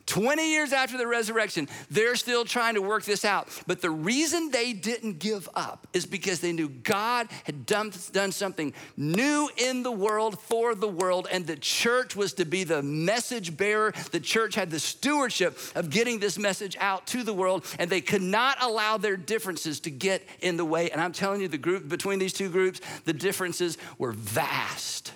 20 0.09 0.51
years 0.51 0.73
after 0.73 0.97
the 0.97 1.05
resurrection, 1.05 1.69
they're 1.91 2.15
still 2.15 2.43
trying 2.43 2.73
to 2.73 2.81
work 2.81 3.05
this 3.05 3.23
out. 3.23 3.47
But 3.67 3.81
the 3.81 3.91
reason 3.91 4.49
they 4.49 4.73
didn't 4.73 5.19
give 5.19 5.47
up 5.53 5.87
is 5.93 6.07
because 6.07 6.39
they 6.39 6.51
knew 6.51 6.67
God 6.67 7.27
had 7.43 7.67
done, 7.67 7.93
done 8.11 8.31
something 8.31 8.73
new 8.97 9.49
in 9.55 9.83
the 9.83 9.91
world 9.91 10.39
for 10.39 10.73
the 10.73 10.87
world, 10.87 11.27
and 11.31 11.45
the 11.45 11.55
church 11.55 12.15
was 12.15 12.33
to 12.33 12.45
be 12.45 12.63
the 12.63 12.81
message 12.81 13.55
bearer. 13.55 13.93
The 14.11 14.19
church 14.19 14.55
had 14.55 14.71
the 14.71 14.79
stewardship 14.79 15.57
of 15.75 15.91
getting 15.91 16.19
this 16.19 16.39
message 16.39 16.75
out 16.79 17.05
to 17.07 17.23
the 17.23 17.33
world, 17.33 17.63
and 17.77 17.87
they 17.87 18.01
could 18.01 18.23
not 18.23 18.57
allow 18.61 18.97
their 18.97 19.15
differences 19.15 19.79
to 19.81 19.91
get 19.91 20.27
in 20.41 20.57
the 20.57 20.65
way. 20.65 20.89
And 20.89 20.99
I'm 20.99 21.13
telling 21.13 21.39
you, 21.39 21.47
the 21.47 21.59
group 21.59 21.87
between 21.87 22.17
these 22.17 22.33
two 22.33 22.49
groups, 22.49 22.81
the 23.05 23.13
differences 23.13 23.77
were 23.99 24.13
vast. 24.13 25.13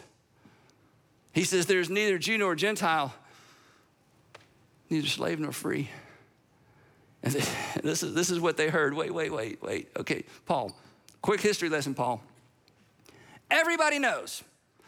He 1.34 1.46
says, 1.46 1.66
There's 1.66 1.90
neither 1.90 2.20
Jew 2.20 2.38
nor 2.38 2.54
Gentile 2.54 3.12
neither 4.94 5.08
slave 5.08 5.40
nor 5.40 5.52
free. 5.52 5.90
And 7.24 7.34
this 7.84 8.04
is, 8.04 8.14
this 8.14 8.30
is 8.30 8.40
what 8.40 8.58
they 8.58 8.70
heard. 8.70 8.94
Wait, 8.94 9.14
wait, 9.14 9.32
wait, 9.34 9.62
wait. 9.62 9.90
Okay, 9.98 10.24
Paul, 10.46 10.72
quick 11.22 11.42
history 11.42 11.70
lesson, 11.70 11.94
Paul. 11.94 12.22
Everybody 13.52 14.00
knows, 14.00 14.44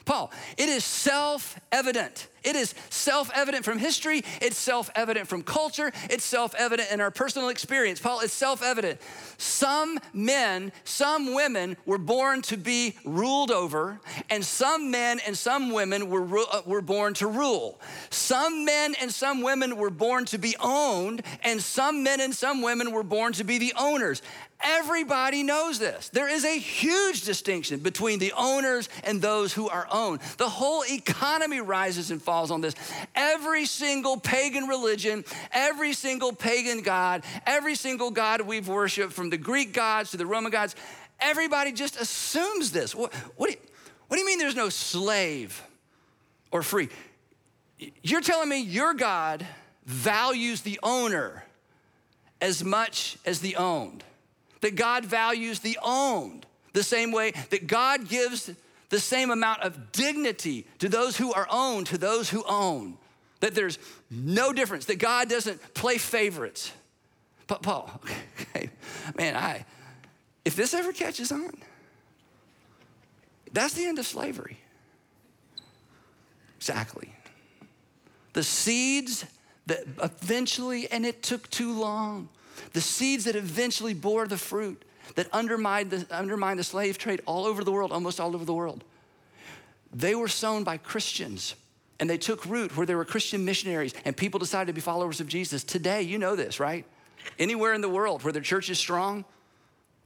Paul, 0.05 0.31
it 0.57 0.69
is 0.69 0.83
self 0.85 1.59
evident 1.71 2.27
It 2.45 2.55
is 2.55 2.75
self 2.91 3.31
evident 3.33 3.65
from 3.65 3.79
history, 3.79 4.23
it's 4.39 4.55
self 4.55 4.91
evident 4.93 5.27
from 5.27 5.41
culture, 5.41 5.91
it's 6.11 6.23
self 6.23 6.53
evident 6.55 6.91
in 6.91 7.01
our 7.01 7.09
personal 7.09 7.49
experience. 7.49 7.99
Paul, 7.99 8.19
it's 8.19 8.33
self 8.33 8.61
evident. 8.61 9.01
Some 9.39 9.99
men, 10.13 10.71
some 10.83 11.33
women 11.33 11.75
were 11.87 11.97
born 11.97 12.43
to 12.43 12.57
be 12.57 12.95
ruled 13.03 13.49
over, 13.49 13.99
and 14.29 14.45
some 14.45 14.91
men 14.91 15.19
and 15.25 15.35
some 15.35 15.71
women 15.71 16.07
were, 16.07 16.37
uh, 16.37 16.61
were 16.67 16.81
born 16.81 17.15
to 17.15 17.27
rule. 17.27 17.81
Some 18.11 18.63
men 18.63 18.93
and 19.01 19.11
some 19.11 19.41
women 19.41 19.75
were 19.75 19.89
born 19.89 20.25
to 20.25 20.37
be 20.37 20.55
owned, 20.59 21.23
and 21.43 21.59
some 21.59 22.03
men 22.03 22.21
and 22.21 22.33
some 22.33 22.61
women 22.61 22.91
were 22.91 23.03
born 23.03 23.33
to 23.33 23.43
be 23.43 23.57
the 23.57 23.73
owners. 23.75 24.21
Everybody 24.67 25.43
knows 25.43 25.78
this. 25.78 26.10
There 26.10 26.28
is 26.28 26.43
a 26.43 26.58
huge 26.58 27.21
distinction 27.21 27.81
between 27.81 28.17
the 28.17 28.33
owners 28.35 28.89
and 29.04 29.21
those 29.21 29.54
who 29.54 29.69
are 29.69 29.87
owned. 29.92 30.21
The 30.37 30.50
whole 30.50 30.83
economy 30.89 31.62
rises 31.62 32.10
and 32.10 32.19
falls 32.19 32.50
on 32.50 32.62
this. 32.62 32.73
Every 33.13 33.67
single 33.67 34.17
pagan 34.19 34.63
religion, 34.63 35.23
every 35.52 35.94
single 35.94 36.33
pagan 36.33 36.81
god, 36.81 37.23
every 37.46 37.75
single 37.75 38.10
god 38.10 38.42
we've 38.42 38.67
worshiped, 38.67 39.13
from 39.13 39.29
the 39.29 39.37
Greek 39.37 39.71
gods 39.71 40.10
to 40.12 40.17
the 40.17 40.25
Roman 40.25 40.52
gods, 40.52 40.75
everybody 41.19 41.71
just 41.71 42.02
assumes 42.02 42.71
this. 42.71 42.96
What, 42.96 43.13
what, 43.35 43.52
do, 43.52 43.54
you, 43.54 43.60
what 44.08 44.17
do 44.17 44.21
you 44.21 44.25
mean 44.25 44.39
there's 44.39 44.56
no 44.56 44.69
slave 44.69 45.62
or 46.50 46.63
free? 46.63 46.89
You're 48.02 48.21
telling 48.21 48.50
me 48.50 48.62
your 48.62 48.96
God 48.96 49.46
values 49.85 50.62
the 50.62 50.79
owner 50.81 51.44
as 52.42 52.63
much 52.63 53.19
as 53.27 53.42
the 53.42 53.58
owned 53.58 54.04
that 54.65 54.73
God 54.73 55.05
values 55.05 55.59
the 55.59 55.77
owned 55.83 56.43
the 56.73 56.81
same 56.81 57.11
way 57.11 57.33
that 57.51 57.67
God 57.67 58.09
gives 58.09 58.49
the 58.89 58.99
same 58.99 59.29
amount 59.29 59.61
of 59.61 59.91
dignity 59.91 60.65
to 60.79 60.89
those 60.89 61.15
who 61.15 61.31
are 61.33 61.47
owned 61.51 61.85
to 61.85 61.99
those 61.99 62.31
who 62.31 62.43
own. 62.47 62.97
That 63.41 63.53
there's 63.53 63.77
no 64.09 64.53
difference, 64.53 64.85
that 64.85 64.97
God 64.97 65.29
doesn't 65.29 65.75
play 65.75 65.99
favorites. 65.99 66.71
But 67.45 67.61
Paul, 67.61 68.01
okay, 68.55 68.71
man, 69.15 69.35
I, 69.35 69.65
if 70.43 70.55
this 70.55 70.73
ever 70.73 70.91
catches 70.93 71.31
on, 71.31 71.51
that's 73.53 73.75
the 73.75 73.85
end 73.85 73.99
of 73.99 74.07
slavery. 74.07 74.57
Exactly. 76.57 77.13
The 78.33 78.41
seeds 78.41 79.25
that 79.67 79.81
eventually, 80.01 80.89
and 80.89 81.05
it 81.05 81.21
took 81.21 81.47
too 81.51 81.71
long, 81.71 82.29
the 82.73 82.81
seeds 82.81 83.25
that 83.25 83.35
eventually 83.35 83.93
bore 83.93 84.27
the 84.27 84.37
fruit 84.37 84.83
that 85.15 85.27
undermined 85.31 85.91
the, 85.91 86.08
undermined 86.15 86.60
the 86.60 86.63
slave 86.63 86.97
trade 86.97 87.21
all 87.25 87.45
over 87.45 87.63
the 87.63 87.71
world, 87.71 87.91
almost 87.91 88.19
all 88.19 88.33
over 88.35 88.45
the 88.45 88.53
world. 88.53 88.83
They 89.93 90.15
were 90.15 90.27
sown 90.27 90.63
by 90.63 90.77
Christians 90.77 91.56
and 91.99 92.10
they 92.10 92.17
took 92.17 92.45
root 92.45 92.75
where 92.75 92.85
there 92.85 92.97
were 92.97 93.06
Christian 93.06 93.45
missionaries 93.45 93.93
and 94.03 94.17
people 94.17 94.39
decided 94.39 94.67
to 94.67 94.73
be 94.73 94.81
followers 94.81 95.21
of 95.21 95.27
Jesus. 95.27 95.63
Today, 95.63 96.01
you 96.01 96.17
know 96.17 96.35
this, 96.35 96.60
right? 96.60 96.85
Anywhere 97.39 97.73
in 97.73 97.81
the 97.81 97.89
world 97.89 98.23
where 98.23 98.33
the 98.33 98.41
church 98.41 98.69
is 98.69 98.77
strong, 98.77 99.23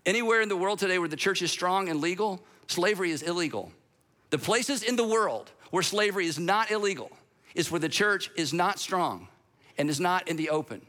anywhere 0.05 0.41
in 0.41 0.49
the 0.49 0.57
world 0.57 0.79
today 0.79 0.99
where 0.99 1.07
the 1.07 1.15
church 1.15 1.41
is 1.41 1.51
strong 1.51 1.89
and 1.89 2.01
legal, 2.01 2.43
slavery 2.67 3.11
is 3.11 3.23
illegal. 3.23 3.71
The 4.29 4.37
places 4.37 4.83
in 4.83 4.95
the 4.95 5.07
world 5.07 5.49
where 5.71 5.83
slavery 5.83 6.27
is 6.27 6.37
not 6.37 6.69
illegal 6.69 7.11
is 7.55 7.71
where 7.71 7.79
the 7.79 7.89
church 7.89 8.29
is 8.35 8.53
not 8.53 8.79
strong 8.79 9.27
and 9.77 9.89
is 9.89 9.99
not 9.99 10.27
in 10.27 10.35
the 10.35 10.49
open 10.49 10.81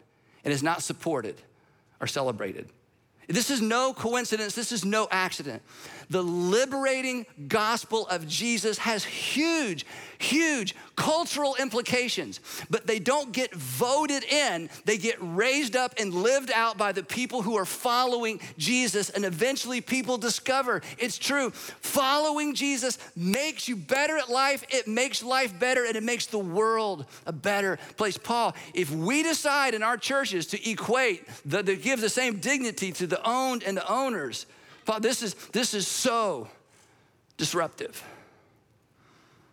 and 0.44 0.52
is 0.52 0.62
not 0.62 0.82
supported 0.82 1.40
are 2.01 2.07
celebrated. 2.07 2.68
This 3.28 3.51
is 3.51 3.61
no 3.61 3.92
coincidence, 3.92 4.55
this 4.55 4.72
is 4.72 4.84
no 4.84 5.07
accident. 5.11 5.62
The 6.11 6.22
liberating 6.22 7.24
gospel 7.46 8.08
of 8.08 8.26
Jesus 8.26 8.78
has 8.78 9.04
huge, 9.04 9.86
huge 10.18 10.74
cultural 10.96 11.54
implications, 11.61 12.40
but 12.68 12.88
they 12.88 12.98
don't 12.98 13.30
get 13.30 13.54
voted 13.54 14.24
in. 14.24 14.68
They 14.84 14.98
get 14.98 15.16
raised 15.20 15.76
up 15.76 15.94
and 16.00 16.12
lived 16.12 16.50
out 16.50 16.76
by 16.76 16.90
the 16.90 17.04
people 17.04 17.42
who 17.42 17.56
are 17.56 17.64
following 17.64 18.40
Jesus, 18.58 19.08
and 19.11 19.24
eventually 19.24 19.80
people 19.80 20.18
discover 20.18 20.82
it's 20.98 21.16
true. 21.16 21.50
Following 21.50 22.54
Jesus 22.56 22.98
makes 23.14 23.68
you 23.68 23.76
better 23.76 24.18
at 24.18 24.28
life, 24.28 24.64
it 24.68 24.88
makes 24.88 25.22
life 25.22 25.56
better, 25.61 25.84
and 25.84 25.94
it 25.94 26.02
makes 26.02 26.26
the 26.26 26.38
world 26.38 27.06
a 27.24 27.32
better 27.32 27.78
place. 27.96 28.18
Paul, 28.18 28.56
if 28.74 28.90
we 28.90 29.22
decide 29.22 29.74
in 29.74 29.84
our 29.84 29.96
churches 29.96 30.48
to 30.48 30.70
equate, 30.70 31.24
the, 31.46 31.62
to 31.62 31.76
give 31.76 32.00
the 32.00 32.08
same 32.08 32.40
dignity 32.40 32.90
to 32.92 33.06
the 33.06 33.24
owned 33.24 33.62
and 33.62 33.76
the 33.76 33.88
owners, 33.88 34.46
this 34.99 35.22
is, 35.22 35.34
this 35.53 35.74
is 35.74 35.86
so 35.86 36.49
disruptive. 37.36 38.03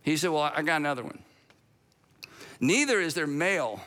He 0.02 0.18
said, 0.18 0.32
Well, 0.32 0.52
I 0.56 0.62
got 0.62 0.78
another 0.78 1.04
one. 1.04 1.20
Neither 2.60 3.00
is 3.00 3.14
there 3.14 3.28
male, 3.28 3.82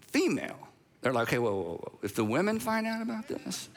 female. 0.00 0.68
They're 1.00 1.12
like, 1.12 1.28
okay, 1.28 1.38
whoa, 1.38 1.52
whoa, 1.52 1.62
whoa. 1.62 1.98
If 2.02 2.14
the 2.14 2.24
women 2.24 2.60
find 2.60 2.86
out 2.86 3.02
about 3.02 3.26
this, 3.26 3.68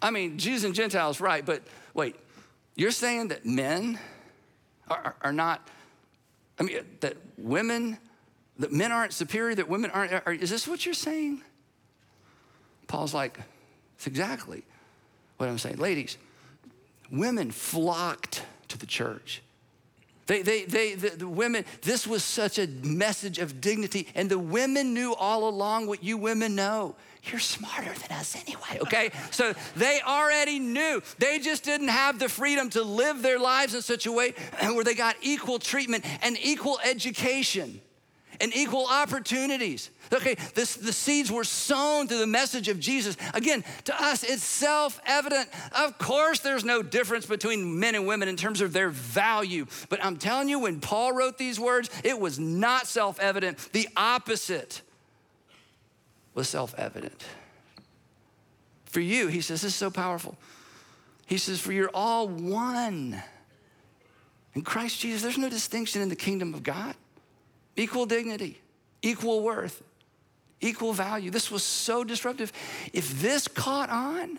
I 0.00 0.10
mean, 0.10 0.38
Jews 0.38 0.64
and 0.64 0.74
Gentiles, 0.74 1.20
right, 1.20 1.44
but 1.44 1.62
wait, 1.92 2.16
you're 2.74 2.90
saying 2.90 3.28
that 3.28 3.44
men 3.44 3.98
are, 4.88 5.14
are, 5.22 5.32
not, 5.32 5.66
I 6.58 6.62
mean, 6.62 6.78
that 7.00 7.16
women, 7.36 7.98
that 8.58 8.72
men 8.72 8.92
aren't 8.92 9.12
superior, 9.12 9.54
that 9.54 9.68
women 9.68 9.90
aren't, 9.90 10.12
are, 10.12 10.32
is 10.32 10.50
this 10.50 10.66
what 10.66 10.84
you're 10.86 10.94
saying? 10.94 11.42
Paul's 12.86 13.12
like, 13.12 13.40
it's 13.96 14.06
exactly 14.06 14.62
what 15.36 15.48
I'm 15.48 15.58
saying. 15.58 15.78
Ladies, 15.78 16.16
women 17.10 17.50
flocked 17.50 18.42
to 18.68 18.78
the 18.78 18.86
church. 18.86 19.42
They, 20.26 20.42
they, 20.42 20.64
they, 20.64 20.94
the, 20.94 21.10
the, 21.10 21.28
women, 21.28 21.64
this 21.82 22.06
was 22.06 22.24
such 22.24 22.58
a 22.58 22.66
message 22.66 23.38
of 23.38 23.60
dignity. 23.60 24.08
And 24.14 24.28
the 24.28 24.38
women 24.38 24.92
knew 24.92 25.14
all 25.14 25.48
along 25.48 25.86
what 25.86 26.02
you 26.02 26.16
women 26.16 26.56
know. 26.56 26.96
You're 27.30 27.40
smarter 27.40 27.92
than 27.92 28.18
us 28.18 28.36
anyway, 28.36 28.78
okay? 28.82 29.10
so 29.32 29.52
they 29.74 30.00
already 30.00 30.60
knew. 30.60 31.02
They 31.18 31.40
just 31.40 31.64
didn't 31.64 31.88
have 31.88 32.18
the 32.18 32.28
freedom 32.28 32.70
to 32.70 32.82
live 32.82 33.22
their 33.22 33.38
lives 33.38 33.74
in 33.74 33.82
such 33.82 34.06
a 34.06 34.12
way 34.12 34.34
where 34.60 34.84
they 34.84 34.94
got 34.94 35.16
equal 35.22 35.58
treatment 35.58 36.04
and 36.22 36.36
equal 36.40 36.78
education 36.84 37.80
and 38.40 38.54
equal 38.54 38.86
opportunities. 38.86 39.90
Okay, 40.12 40.36
this, 40.54 40.76
the 40.76 40.92
seeds 40.92 41.30
were 41.30 41.44
sown 41.44 42.06
through 42.08 42.18
the 42.18 42.26
message 42.26 42.68
of 42.68 42.78
Jesus. 42.78 43.16
Again, 43.34 43.64
to 43.84 44.02
us, 44.02 44.22
it's 44.22 44.44
self 44.44 45.00
evident. 45.06 45.48
Of 45.76 45.98
course, 45.98 46.40
there's 46.40 46.64
no 46.64 46.82
difference 46.82 47.26
between 47.26 47.78
men 47.78 47.94
and 47.94 48.06
women 48.06 48.28
in 48.28 48.36
terms 48.36 48.60
of 48.60 48.72
their 48.72 48.90
value. 48.90 49.66
But 49.88 50.04
I'm 50.04 50.16
telling 50.16 50.48
you, 50.48 50.58
when 50.60 50.80
Paul 50.80 51.12
wrote 51.12 51.38
these 51.38 51.58
words, 51.58 51.90
it 52.04 52.18
was 52.18 52.38
not 52.38 52.86
self 52.86 53.18
evident. 53.20 53.58
The 53.72 53.88
opposite 53.96 54.82
was 56.34 56.48
self 56.48 56.74
evident. 56.78 57.24
For 58.86 59.00
you, 59.00 59.26
he 59.28 59.40
says, 59.40 59.62
this 59.62 59.72
is 59.72 59.74
so 59.74 59.90
powerful. 59.90 60.36
He 61.26 61.38
says, 61.38 61.60
for 61.60 61.72
you're 61.72 61.90
all 61.92 62.28
one. 62.28 63.20
In 64.54 64.62
Christ 64.62 65.00
Jesus, 65.00 65.22
there's 65.22 65.36
no 65.36 65.50
distinction 65.50 66.00
in 66.00 66.08
the 66.08 66.16
kingdom 66.16 66.54
of 66.54 66.62
God 66.62 66.94
equal 67.76 68.06
dignity, 68.06 68.60
equal 69.02 69.42
worth, 69.42 69.82
equal 70.60 70.92
value. 70.92 71.30
This 71.30 71.50
was 71.50 71.62
so 71.62 72.04
disruptive. 72.04 72.52
If 72.92 73.20
this 73.20 73.48
caught 73.48 73.90
on, 73.90 74.38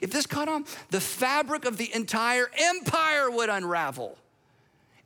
if 0.00 0.10
this 0.10 0.26
caught 0.26 0.48
on, 0.48 0.64
the 0.90 1.00
fabric 1.00 1.64
of 1.64 1.76
the 1.76 1.94
entire 1.94 2.50
empire 2.56 3.30
would 3.30 3.48
unravel. 3.48 4.16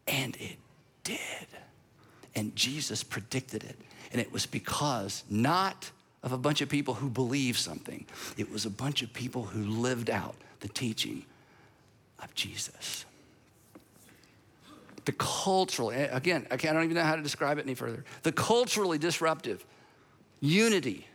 And 0.06 0.36
it 0.36 0.56
did. 1.02 1.18
And 2.34 2.54
Jesus 2.54 3.02
predicted 3.02 3.64
it. 3.64 3.78
And 4.12 4.20
it 4.20 4.32
was 4.32 4.46
because 4.46 5.24
not 5.28 5.90
of 6.22 6.32
a 6.32 6.38
bunch 6.38 6.60
of 6.60 6.68
people 6.68 6.94
who 6.94 7.10
believed 7.10 7.58
something, 7.58 8.06
it 8.36 8.50
was 8.50 8.64
a 8.64 8.70
bunch 8.70 9.02
of 9.02 9.12
people 9.12 9.44
who 9.44 9.64
lived 9.64 10.10
out 10.10 10.36
the 10.60 10.68
teaching 10.68 11.24
of 12.22 12.34
Jesus 12.34 13.04
the 15.04 15.12
cultural, 15.12 15.90
again, 15.90 16.46
I 16.50 16.56
don't 16.56 16.84
even 16.84 16.94
know 16.94 17.02
how 17.02 17.16
to 17.16 17.22
describe 17.22 17.58
it 17.58 17.62
any 17.62 17.74
further. 17.74 18.04
The 18.22 18.32
culturally 18.32 18.98
disruptive 18.98 19.64
unity. 20.40 21.06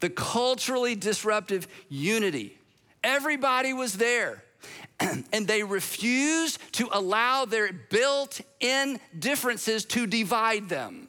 The 0.00 0.10
culturally 0.10 0.94
disruptive 0.94 1.68
unity. 1.88 2.58
Everybody 3.04 3.72
was 3.72 3.94
there. 3.94 4.42
and 5.00 5.46
they 5.46 5.62
refused 5.62 6.60
to 6.72 6.88
allow 6.92 7.44
their 7.44 7.72
built 7.72 8.40
in 8.60 8.98
differences 9.16 9.84
to 9.86 10.06
divide 10.06 10.68
them. 10.68 11.08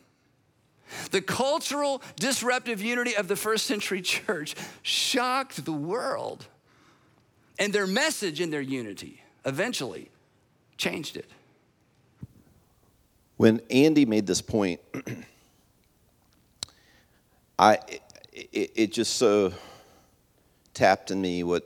The 1.12 1.22
cultural 1.22 2.02
disruptive 2.16 2.82
unity 2.82 3.16
of 3.16 3.28
the 3.28 3.36
first 3.36 3.66
century 3.66 4.02
church 4.02 4.56
shocked 4.82 5.66
the 5.66 5.74
world. 5.74 6.48
And 7.58 7.74
their 7.74 7.88
message 7.88 8.40
in 8.40 8.50
their 8.52 8.62
unity 8.62 9.22
eventually 9.46 10.10
changed 10.78 11.18
it. 11.18 11.30
When 13.40 13.62
Andy 13.70 14.06
made 14.06 14.28
this 14.28 14.42
point, 14.42 14.82
I 17.58 17.80
it, 18.34 18.72
it 18.76 18.92
just 18.92 19.16
so 19.16 19.54
tapped 20.74 21.10
in 21.10 21.22
me 21.22 21.44
what 21.44 21.64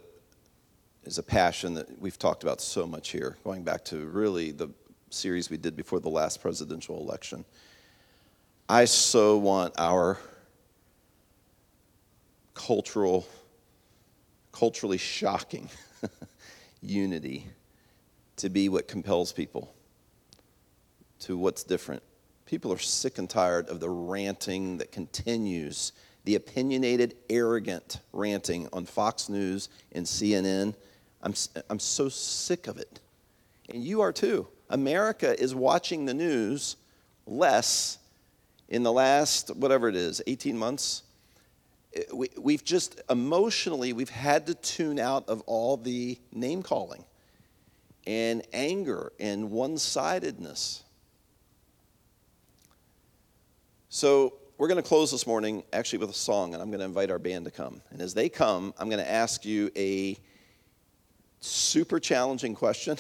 is 1.04 1.18
a 1.18 1.24
passion 1.24 1.74
that 1.74 2.00
we've 2.00 2.20
talked 2.20 2.44
about 2.44 2.62
so 2.62 2.86
much 2.86 3.10
here, 3.10 3.38
going 3.44 3.64
back 3.64 3.84
to 3.86 4.06
really 4.06 4.52
the 4.52 4.70
series 5.10 5.50
we 5.50 5.58
did 5.58 5.76
before 5.76 6.00
the 6.00 6.12
last 6.12 6.44
presidential 6.44 7.00
election. 7.00 7.44
I 8.70 8.86
so 8.86 9.40
want 9.40 9.74
our 9.80 10.20
cultural, 12.54 13.26
culturally 14.52 15.00
shocking 15.00 15.72
unity 16.84 17.48
to 18.36 18.52
be 18.52 18.70
what 18.70 18.88
compels 18.88 19.34
people 19.34 19.74
to 21.24 21.38
what's 21.38 21.64
different. 21.64 22.04
People 22.46 22.72
are 22.74 22.78
sick 22.78 23.18
and 23.18 23.30
tired 23.30 23.70
of 23.70 23.80
the 23.80 23.90
ranting 23.90 24.78
that 24.78 24.92
continues, 24.92 25.94
the 26.26 26.36
opinionated, 26.36 27.16
arrogant 27.30 28.00
ranting 28.12 28.68
on 28.74 28.86
Fox 28.86 29.30
News 29.30 29.70
and 29.94 30.06
CNN. 30.06 30.76
I'm, 31.22 31.34
I'm 31.70 31.80
so 31.80 32.10
sick 32.10 32.68
of 32.68 32.78
it. 32.78 33.00
And 33.70 33.84
you 33.84 34.02
are 34.02 34.12
too. 34.12 34.48
America 34.70 35.40
is 35.42 35.56
watching 35.56 36.06
the 36.06 36.14
news 36.14 36.76
less 37.26 38.00
in 38.68 38.84
the 38.84 38.92
last, 38.92 39.56
whatever 39.56 39.88
it 39.88 39.96
is, 39.96 40.22
18 40.28 40.58
months. 40.58 41.04
Eh, 41.94 42.02
we, 42.14 42.30
we've 42.38 42.66
just 42.66 43.02
emotionally, 43.10 43.94
we've 43.94 44.10
had 44.10 44.48
to 44.48 44.56
tune 44.56 45.00
out 45.00 45.30
of 45.30 45.42
all 45.46 45.78
the 45.78 46.18
name 46.34 46.62
calling 46.62 47.06
and 48.06 48.44
anger 48.52 49.14
and 49.20 49.50
one 49.50 49.78
sidedness. 49.78 50.83
So, 53.96 54.34
we're 54.58 54.70
going 54.70 54.82
to 54.82 54.90
close 54.90 55.12
this 55.12 55.28
morning 55.28 55.62
actually 55.72 56.00
with 56.00 56.10
a 56.10 56.16
song, 56.16 56.56
and 56.56 56.64
I'm 56.64 56.72
going 56.72 56.80
to 56.80 56.86
invite 56.86 57.12
our 57.12 57.20
band 57.20 57.46
to 57.46 57.52
come. 57.52 57.80
And 57.92 58.02
as 58.02 58.16
they 58.16 58.28
come, 58.28 58.74
I'm 58.80 58.90
going 58.90 59.04
to 59.04 59.08
ask 59.08 59.46
you 59.46 59.70
a 59.76 60.18
super 61.42 62.00
challenging 62.00 62.56
question. 62.56 62.98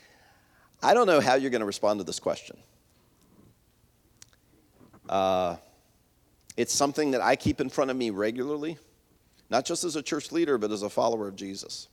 I 0.82 0.94
don't 0.94 1.06
know 1.06 1.20
how 1.20 1.34
you're 1.34 1.50
going 1.50 1.60
to 1.60 1.66
respond 1.66 2.00
to 2.00 2.04
this 2.04 2.18
question. 2.18 2.56
Uh, 5.06 5.56
it's 6.56 6.72
something 6.72 7.10
that 7.10 7.20
I 7.20 7.36
keep 7.36 7.60
in 7.60 7.68
front 7.68 7.90
of 7.90 7.96
me 7.98 8.08
regularly, 8.08 8.78
not 9.50 9.66
just 9.66 9.84
as 9.84 9.96
a 9.96 10.02
church 10.02 10.32
leader, 10.32 10.56
but 10.56 10.70
as 10.70 10.80
a 10.80 10.88
follower 10.88 11.28
of 11.28 11.36
Jesus. 11.36 11.88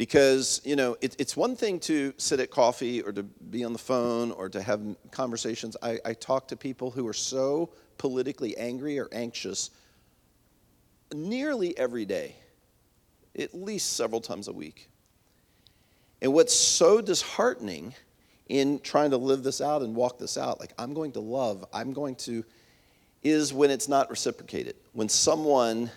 Because, 0.00 0.62
you 0.64 0.76
know, 0.76 0.96
it, 1.02 1.14
it's 1.18 1.36
one 1.36 1.54
thing 1.54 1.78
to 1.80 2.14
sit 2.16 2.40
at 2.40 2.50
coffee 2.50 3.02
or 3.02 3.12
to 3.12 3.22
be 3.22 3.64
on 3.64 3.74
the 3.74 3.78
phone 3.78 4.30
or 4.30 4.48
to 4.48 4.62
have 4.62 4.80
conversations. 5.10 5.76
I, 5.82 5.98
I 6.06 6.14
talk 6.14 6.48
to 6.48 6.56
people 6.56 6.90
who 6.90 7.06
are 7.06 7.12
so 7.12 7.68
politically 7.98 8.56
angry 8.56 8.98
or 8.98 9.10
anxious 9.12 9.68
nearly 11.12 11.76
every 11.76 12.06
day, 12.06 12.34
at 13.38 13.52
least 13.52 13.92
several 13.92 14.22
times 14.22 14.48
a 14.48 14.54
week. 14.54 14.88
And 16.22 16.32
what's 16.32 16.54
so 16.54 17.02
disheartening 17.02 17.92
in 18.48 18.80
trying 18.80 19.10
to 19.10 19.18
live 19.18 19.42
this 19.42 19.60
out 19.60 19.82
and 19.82 19.94
walk 19.94 20.18
this 20.18 20.38
out, 20.38 20.60
like 20.60 20.72
I'm 20.78 20.94
going 20.94 21.12
to 21.12 21.20
love, 21.20 21.62
I'm 21.74 21.92
going 21.92 22.14
to, 22.24 22.42
is 23.22 23.52
when 23.52 23.70
it's 23.70 23.86
not 23.86 24.08
reciprocated. 24.08 24.76
When 24.94 25.10
someone 25.10 25.90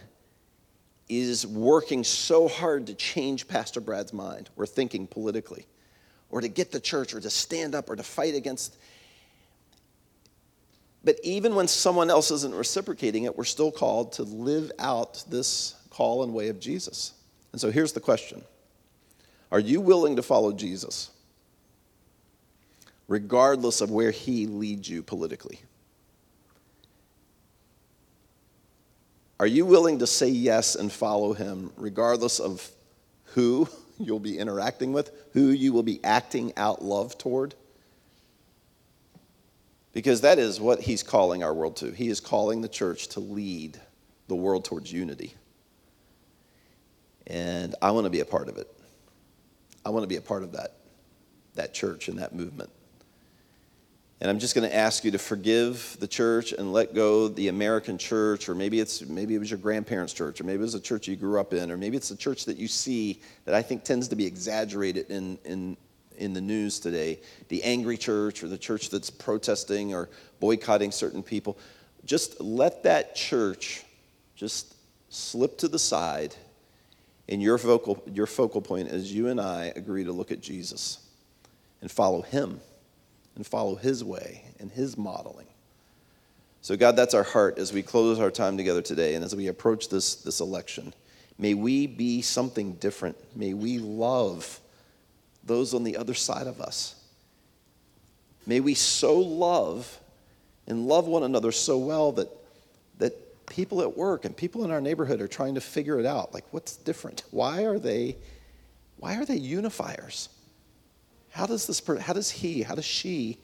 is 1.19 1.45
working 1.45 2.03
so 2.03 2.47
hard 2.47 2.87
to 2.87 2.93
change 2.93 3.47
Pastor 3.47 3.81
Brad's 3.81 4.13
mind 4.13 4.49
or 4.55 4.65
thinking 4.65 5.07
politically, 5.07 5.65
or 6.29 6.41
to 6.41 6.47
get 6.47 6.71
the 6.71 6.79
church, 6.79 7.13
or 7.13 7.19
to 7.19 7.29
stand 7.29 7.75
up, 7.75 7.89
or 7.89 7.95
to 7.95 8.03
fight 8.03 8.35
against. 8.35 8.77
But 11.03 11.17
even 11.23 11.55
when 11.55 11.67
someone 11.67 12.09
else 12.09 12.31
isn't 12.31 12.55
reciprocating 12.55 13.23
it, 13.23 13.37
we're 13.37 13.43
still 13.43 13.71
called 13.71 14.13
to 14.13 14.23
live 14.23 14.71
out 14.79 15.23
this 15.29 15.75
call 15.89 16.23
and 16.23 16.33
way 16.33 16.47
of 16.47 16.59
Jesus. 16.59 17.13
And 17.51 17.61
so 17.61 17.71
here's 17.71 17.93
the 17.93 17.99
question 17.99 18.43
are 19.51 19.59
you 19.59 19.81
willing 19.81 20.15
to 20.15 20.23
follow 20.23 20.51
Jesus, 20.51 21.11
regardless 23.07 23.81
of 23.81 23.91
where 23.91 24.11
he 24.11 24.47
leads 24.47 24.89
you 24.89 25.03
politically? 25.03 25.59
Are 29.39 29.47
you 29.47 29.65
willing 29.65 29.99
to 29.99 30.07
say 30.07 30.29
yes 30.29 30.75
and 30.75 30.91
follow 30.91 31.33
him, 31.33 31.71
regardless 31.75 32.39
of 32.39 32.69
who 33.33 33.67
you'll 33.99 34.19
be 34.19 34.37
interacting 34.37 34.93
with, 34.93 35.11
who 35.33 35.47
you 35.47 35.73
will 35.73 35.83
be 35.83 35.99
acting 36.03 36.53
out 36.55 36.83
love 36.83 37.17
toward? 37.17 37.55
Because 39.91 40.21
that 40.21 40.39
is 40.39 40.59
what 40.59 40.81
he's 40.81 41.03
calling 41.03 41.43
our 41.43 41.53
world 41.53 41.77
to. 41.77 41.91
He 41.91 42.09
is 42.09 42.19
calling 42.19 42.61
the 42.61 42.67
church 42.67 43.09
to 43.09 43.19
lead 43.19 43.79
the 44.27 44.35
world 44.35 44.65
towards 44.65 44.91
unity. 44.91 45.35
And 47.27 47.75
I 47.81 47.91
want 47.91 48.05
to 48.05 48.09
be 48.09 48.19
a 48.19 48.25
part 48.25 48.49
of 48.49 48.57
it. 48.57 48.67
I 49.85 49.89
want 49.89 50.03
to 50.03 50.07
be 50.07 50.15
a 50.15 50.21
part 50.21 50.43
of 50.43 50.53
that, 50.53 50.77
that 51.55 51.73
church 51.73 52.07
and 52.07 52.19
that 52.19 52.33
movement. 52.33 52.69
And 54.21 54.29
I'm 54.29 54.39
just 54.39 54.55
going 54.55 54.69
to 54.69 54.75
ask 54.75 55.03
you 55.03 55.11
to 55.11 55.17
forgive 55.17 55.97
the 55.99 56.07
church 56.07 56.53
and 56.53 56.71
let 56.71 56.93
go 56.93 57.27
the 57.27 57.49
American 57.49 57.97
church, 57.97 58.47
or 58.47 58.55
maybe 58.55 58.79
it's 58.79 59.01
maybe 59.01 59.35
it 59.35 59.39
was 59.39 59.51
your 59.51 59.59
grandparents' 59.59 60.13
church, 60.13 60.39
or 60.39 60.45
maybe 60.45 60.59
it 60.59 60.61
was 60.61 60.75
a 60.75 60.79
church 60.79 61.07
you 61.07 61.15
grew 61.15 61.39
up 61.39 61.53
in, 61.53 61.71
or 61.71 61.77
maybe 61.77 61.97
it's 61.97 62.09
the 62.09 62.15
church 62.15 62.45
that 62.45 62.57
you 62.57 62.67
see 62.67 63.19
that 63.45 63.53
I 63.53 63.61
think 63.61 63.83
tends 63.83 64.07
to 64.09 64.15
be 64.15 64.25
exaggerated 64.25 65.09
in, 65.09 65.37
in, 65.43 65.75
in 66.17 66.33
the 66.33 66.41
news 66.41 66.79
today. 66.79 67.19
The 67.49 67.63
angry 67.63 67.97
church, 67.97 68.43
or 68.43 68.47
the 68.47 68.57
church 68.57 68.89
that's 68.89 69.09
protesting 69.09 69.93
or 69.93 70.09
boycotting 70.39 70.91
certain 70.91 71.21
people. 71.21 71.57
Just 72.05 72.39
let 72.39 72.83
that 72.83 73.15
church 73.15 73.83
just 74.35 74.75
slip 75.09 75.57
to 75.59 75.67
the 75.67 75.79
side 75.79 76.35
and 77.29 77.41
your 77.41 77.57
focal, 77.57 78.03
your 78.11 78.25
focal 78.25 78.61
point 78.61 78.89
is 78.89 79.11
you 79.11 79.27
and 79.27 79.39
I 79.39 79.71
agree 79.75 80.03
to 80.03 80.11
look 80.11 80.31
at 80.31 80.41
Jesus 80.41 80.99
and 81.81 81.89
follow 81.89 82.21
him 82.21 82.59
and 83.35 83.45
follow 83.45 83.75
his 83.75 84.03
way 84.03 84.43
and 84.59 84.71
his 84.71 84.97
modeling. 84.97 85.47
So, 86.61 86.77
God, 86.77 86.95
that's 86.95 87.13
our 87.13 87.23
heart 87.23 87.57
as 87.57 87.73
we 87.73 87.83
close 87.83 88.19
our 88.19 88.31
time 88.31 88.55
together 88.55 88.81
today 88.81 89.15
and 89.15 89.25
as 89.25 89.35
we 89.35 89.47
approach 89.47 89.89
this, 89.89 90.15
this 90.15 90.39
election. 90.39 90.93
May 91.37 91.55
we 91.55 91.87
be 91.87 92.21
something 92.21 92.73
different. 92.75 93.17
May 93.35 93.53
we 93.53 93.79
love 93.79 94.61
those 95.43 95.73
on 95.73 95.83
the 95.83 95.97
other 95.97 96.13
side 96.13 96.47
of 96.47 96.61
us. 96.61 96.95
May 98.45 98.59
we 98.59 98.75
so 98.75 99.19
love 99.19 99.99
and 100.67 100.87
love 100.87 101.07
one 101.07 101.23
another 101.23 101.51
so 101.51 101.77
well 101.77 102.11
that, 102.13 102.29
that 102.99 103.45
people 103.45 103.81
at 103.81 103.97
work 103.97 104.25
and 104.25 104.35
people 104.35 104.63
in 104.63 104.71
our 104.71 104.81
neighborhood 104.81 105.21
are 105.21 105.27
trying 105.27 105.55
to 105.55 105.61
figure 105.61 105.99
it 105.99 106.05
out. 106.05 106.33
Like, 106.33 106.45
what's 106.51 106.77
different? 106.77 107.23
Why 107.31 107.63
are 107.65 107.79
they, 107.79 108.15
why 108.97 109.17
are 109.17 109.25
they 109.25 109.39
unifiers? 109.39 110.29
How 111.33 111.47
does 111.47 111.65
this, 111.65 111.81
how 111.99 112.13
does 112.13 112.29
he, 112.29 112.61
how 112.61 112.75
does 112.75 112.85
she 112.85 113.39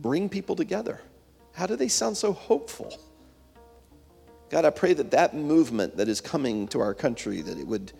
bring 0.00 0.28
people 0.28 0.56
together? 0.56 1.00
How 1.52 1.66
do 1.66 1.76
they 1.76 1.86
sound 1.86 2.16
so 2.16 2.32
hopeful? 2.32 2.92
God, 4.48 4.64
I 4.64 4.70
pray 4.70 4.92
that 4.92 5.12
that 5.12 5.36
movement 5.36 5.96
that 5.98 6.08
is 6.08 6.20
coming 6.20 6.66
to 6.68 6.80
our 6.80 6.94
country, 6.94 7.42
that 7.42 7.56
it 7.56 7.64
would 7.64 7.92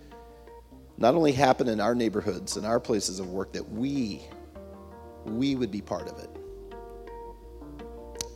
not 0.98 1.14
only 1.14 1.30
happen 1.30 1.68
in 1.68 1.80
our 1.80 1.94
neighborhoods 1.94 2.56
and 2.56 2.66
our 2.66 2.80
places 2.80 3.20
of 3.20 3.30
work, 3.30 3.52
that 3.52 3.70
we, 3.70 4.22
we 5.24 5.54
would 5.54 5.70
be 5.70 5.80
part 5.80 6.08
of 6.08 6.18
it. 6.18 6.30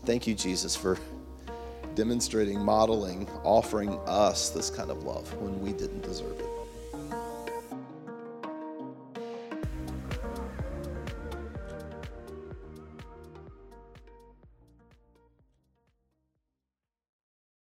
Thank 0.04 0.28
you, 0.28 0.36
Jesus, 0.36 0.76
for 0.76 0.98
demonstrating, 1.96 2.60
modeling, 2.60 3.28
offering 3.42 3.98
us 4.06 4.50
this 4.50 4.70
kind 4.70 4.92
of 4.92 5.02
love 5.02 5.34
when 5.38 5.60
we 5.60 5.72
didn't 5.72 6.02
deserve 6.02 6.38
it. 6.38 6.53